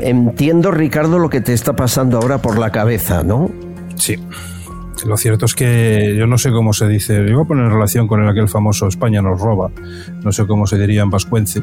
Entiendo, 0.00 0.70
Ricardo, 0.70 1.18
lo 1.18 1.30
que 1.30 1.40
te 1.40 1.52
está 1.52 1.74
pasando 1.74 2.18
ahora 2.18 2.38
por 2.38 2.58
la 2.58 2.70
cabeza, 2.70 3.22
¿no? 3.22 3.50
Sí. 3.96 4.16
Lo 5.06 5.16
cierto 5.16 5.46
es 5.46 5.54
que 5.54 6.16
yo 6.18 6.26
no 6.26 6.38
sé 6.38 6.50
cómo 6.50 6.72
se 6.72 6.88
dice, 6.88 7.24
yo 7.26 7.36
voy 7.36 7.44
a 7.44 7.48
poner 7.48 7.66
en 7.66 7.70
relación 7.70 8.08
con 8.08 8.22
el 8.22 8.28
aquel 8.28 8.48
famoso 8.48 8.88
España 8.88 9.22
nos 9.22 9.40
roba, 9.40 9.70
no 10.24 10.32
sé 10.32 10.46
cómo 10.46 10.66
se 10.66 10.76
diría 10.76 11.02
en 11.02 11.10
vascuence, 11.10 11.62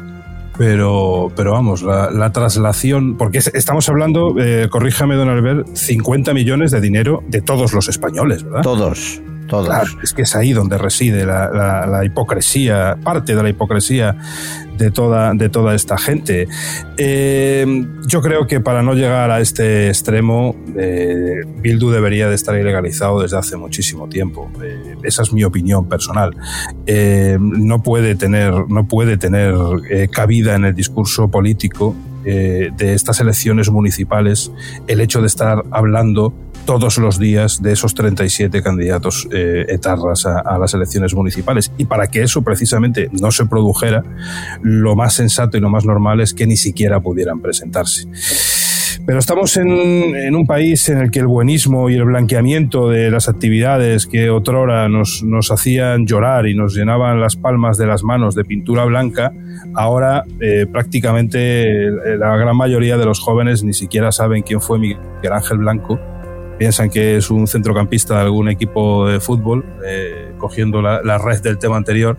pero, 0.56 1.30
pero 1.36 1.52
vamos, 1.52 1.82
la, 1.82 2.32
traslación, 2.32 3.16
porque 3.16 3.38
estamos 3.38 3.88
hablando, 3.88 4.34
eh, 4.38 4.68
corríjame 4.70 5.14
don 5.14 5.28
Albert, 5.28 5.66
50 5.74 6.32
millones 6.32 6.70
de 6.70 6.80
dinero 6.80 7.22
de 7.28 7.42
todos 7.42 7.72
los 7.72 7.88
españoles, 7.88 8.42
¿verdad? 8.42 8.62
Todos. 8.62 9.20
Todos. 9.46 9.96
es 10.02 10.12
que 10.12 10.22
es 10.22 10.34
ahí 10.34 10.52
donde 10.52 10.76
reside 10.76 11.24
la, 11.24 12.00
hipocresía, 12.04 12.96
parte 13.04 13.36
de 13.36 13.42
la 13.44 13.48
hipocresía 13.48 14.16
de 14.76 14.90
toda, 14.90 15.32
de 15.34 15.48
toda 15.48 15.74
esta 15.74 15.98
gente. 15.98 16.48
Eh, 16.96 17.86
yo 18.06 18.20
creo 18.20 18.46
que 18.46 18.60
para 18.60 18.82
no 18.82 18.94
llegar 18.94 19.30
a 19.30 19.40
este 19.40 19.88
extremo, 19.88 20.56
eh, 20.76 21.42
Bildu 21.60 21.90
debería 21.90 22.28
de 22.28 22.34
estar 22.34 22.58
ilegalizado 22.58 23.22
desde 23.22 23.38
hace 23.38 23.56
muchísimo 23.56 24.08
tiempo. 24.08 24.50
Eh, 24.62 24.96
esa 25.02 25.22
es 25.22 25.32
mi 25.32 25.44
opinión 25.44 25.88
personal. 25.88 26.36
no 27.38 27.82
puede 27.82 28.14
tener, 28.14 28.52
no 28.68 28.86
puede 28.88 29.16
tener 29.16 29.54
cabida 30.10 30.54
en 30.54 30.64
el 30.64 30.74
discurso 30.74 31.30
político 31.30 31.94
de 32.24 32.92
estas 32.94 33.20
elecciones 33.20 33.70
municipales 33.70 34.50
el 34.88 35.00
hecho 35.00 35.20
de 35.20 35.28
estar 35.28 35.62
hablando 35.70 36.32
todos 36.66 36.98
los 36.98 37.18
días 37.18 37.62
de 37.62 37.72
esos 37.72 37.94
37 37.94 38.62
candidatos 38.62 39.26
eh, 39.32 39.64
etarras 39.68 40.26
a, 40.26 40.58
las 40.58 40.74
elecciones 40.74 41.14
municipales. 41.14 41.72
Y 41.78 41.86
para 41.86 42.08
que 42.08 42.22
eso 42.22 42.42
precisamente 42.42 43.08
no 43.12 43.30
se 43.30 43.46
produjera, 43.46 44.02
lo 44.60 44.96
más 44.96 45.14
sensato 45.14 45.56
y 45.56 45.60
lo 45.60 45.70
más 45.70 45.86
normal 45.86 46.20
es 46.20 46.34
que 46.34 46.46
ni 46.46 46.56
siquiera 46.56 47.00
pudieran 47.00 47.40
presentarse. 47.40 48.06
Pero 49.06 49.20
estamos 49.20 49.56
en, 49.56 49.68
en, 49.68 50.34
un 50.34 50.46
país 50.46 50.88
en 50.88 50.98
el 50.98 51.12
que 51.12 51.20
el 51.20 51.28
buenismo 51.28 51.88
y 51.88 51.94
el 51.94 52.04
blanqueamiento 52.04 52.90
de 52.90 53.10
las 53.10 53.28
actividades 53.28 54.06
que 54.08 54.30
otrora 54.30 54.88
nos, 54.88 55.22
nos 55.22 55.52
hacían 55.52 56.06
llorar 56.06 56.48
y 56.48 56.56
nos 56.56 56.74
llenaban 56.74 57.20
las 57.20 57.36
palmas 57.36 57.78
de 57.78 57.86
las 57.86 58.02
manos 58.02 58.34
de 58.34 58.44
pintura 58.44 58.84
blanca, 58.84 59.32
ahora 59.74 60.24
eh, 60.40 60.66
prácticamente 60.70 61.90
la 62.18 62.36
gran 62.36 62.56
mayoría 62.56 62.96
de 62.96 63.04
los 63.04 63.20
jóvenes 63.20 63.62
ni 63.62 63.74
siquiera 63.74 64.10
saben 64.10 64.42
quién 64.42 64.60
fue 64.60 64.80
Miguel 64.80 64.98
Ángel 65.32 65.58
Blanco 65.58 66.00
piensan 66.58 66.90
que 66.90 67.16
es 67.16 67.30
un 67.30 67.46
centrocampista 67.46 68.14
de 68.14 68.20
algún 68.22 68.48
equipo 68.48 69.06
de 69.06 69.20
fútbol, 69.20 69.64
eh, 69.84 70.32
cogiendo 70.38 70.82
la, 70.82 71.18
red 71.18 71.40
del 71.40 71.58
tema 71.58 71.76
anterior, 71.76 72.18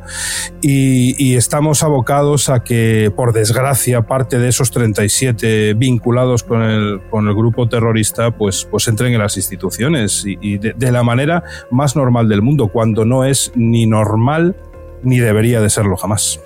y, 0.61 1.35
estamos 1.35 1.83
abocados 1.83 2.49
a 2.49 2.63
que, 2.63 3.11
por 3.15 3.31
desgracia, 3.31 4.01
parte 4.03 4.39
de 4.39 4.49
esos 4.49 4.71
37 4.71 5.75
vinculados 5.75 6.43
con 6.43 6.63
el, 6.63 7.01
con 7.09 7.27
el 7.27 7.35
grupo 7.35 7.69
terrorista, 7.69 8.31
pues, 8.31 8.67
pues 8.69 8.87
entren 8.87 9.13
en 9.13 9.19
las 9.19 9.37
instituciones 9.37 10.23
y, 10.25 10.57
de 10.57 10.91
la 10.91 11.03
manera 11.03 11.43
más 11.69 11.95
normal 11.95 12.27
del 12.27 12.41
mundo, 12.41 12.69
cuando 12.69 13.05
no 13.05 13.23
es 13.23 13.51
ni 13.55 13.85
normal 13.85 14.55
ni 15.03 15.19
debería 15.19 15.61
de 15.61 15.69
serlo 15.69 15.95
jamás. 15.95 16.39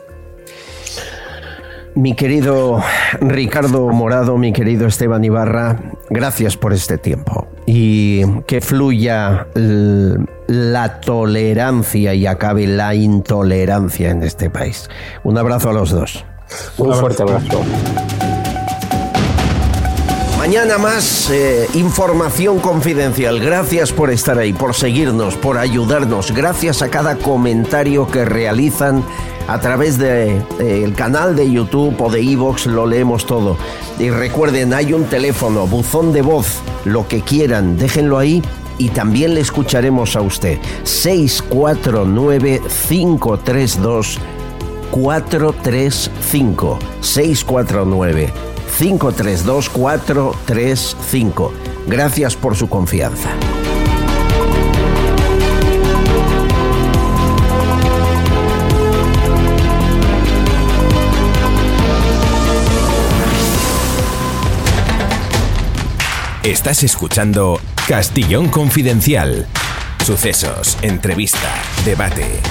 Mi 1.96 2.16
querido 2.16 2.82
Ricardo 3.20 3.90
Morado, 3.90 4.38
mi 4.38 4.54
querido 4.54 4.88
Esteban 4.88 5.24
Ibarra, 5.24 5.78
gracias 6.10 6.56
por 6.56 6.72
este 6.74 6.98
tiempo 6.98 7.48
y 7.66 8.26
que 8.44 8.62
fluya 8.62 9.48
la 9.54 11.02
tolerancia 11.02 12.14
y 12.14 12.28
acabe 12.28 12.68
la 12.68 12.96
intolerancia 12.96 14.10
en 14.10 14.24
este 14.24 14.50
país. 14.50 14.90
Un 15.24 15.38
abrazo 15.38 15.70
a 15.70 15.74
los 15.74 15.92
dos. 15.92 16.26
Un 16.78 16.94
fuerte 16.94 17.24
abrazo. 17.24 17.62
Mañana 20.42 20.80
más 20.80 21.30
eh, 21.30 21.68
información 21.76 22.58
confidencial. 22.58 23.40
Gracias 23.40 23.94
por 23.94 24.10
estar 24.10 24.40
ahí, 24.40 24.54
por 24.54 24.74
seguirnos, 24.74 25.36
por 25.36 25.60
ayudarnos. 25.60 26.32
Gracias 26.32 26.82
a 26.82 26.90
cada 26.90 27.16
comentario 27.16 28.08
que 28.08 28.26
realizan 28.26 29.04
a 29.48 29.60
través 29.60 30.00
del 30.00 30.44
de, 30.58 30.84
el 30.84 30.96
canal 30.96 31.36
de 31.36 31.52
YouTube 31.52 31.96
o 32.02 32.10
de 32.10 32.22
Evox, 32.22 32.66
lo 32.66 32.88
leemos 32.88 33.28
todo. 33.28 33.56
Y 34.00 34.10
recuerden, 34.10 34.74
hay 34.74 34.94
un 34.94 35.04
teléfono, 35.04 35.68
buzón 35.68 36.12
de 36.12 36.24
voz, 36.24 36.48
lo 36.86 37.08
que 37.08 37.22
quieran, 37.22 37.78
déjenlo 37.78 38.18
ahí 38.18 38.42
y 38.80 38.90
también 38.90 39.36
le 39.36 39.42
escucharemos 39.42 40.16
a 40.16 40.22
usted. 40.22 40.58
649 40.86 42.64
532 42.90 44.18
435 44.90 46.80
649 47.00 48.51
532-435. 48.82 51.52
Gracias 51.88 52.36
por 52.36 52.56
su 52.56 52.68
confianza. 52.68 53.30
Estás 66.44 66.82
escuchando 66.82 67.60
Castillón 67.88 68.50
Confidencial. 68.50 69.46
Sucesos, 70.04 70.80
entrevista, 70.82 71.54
debate 71.86 72.42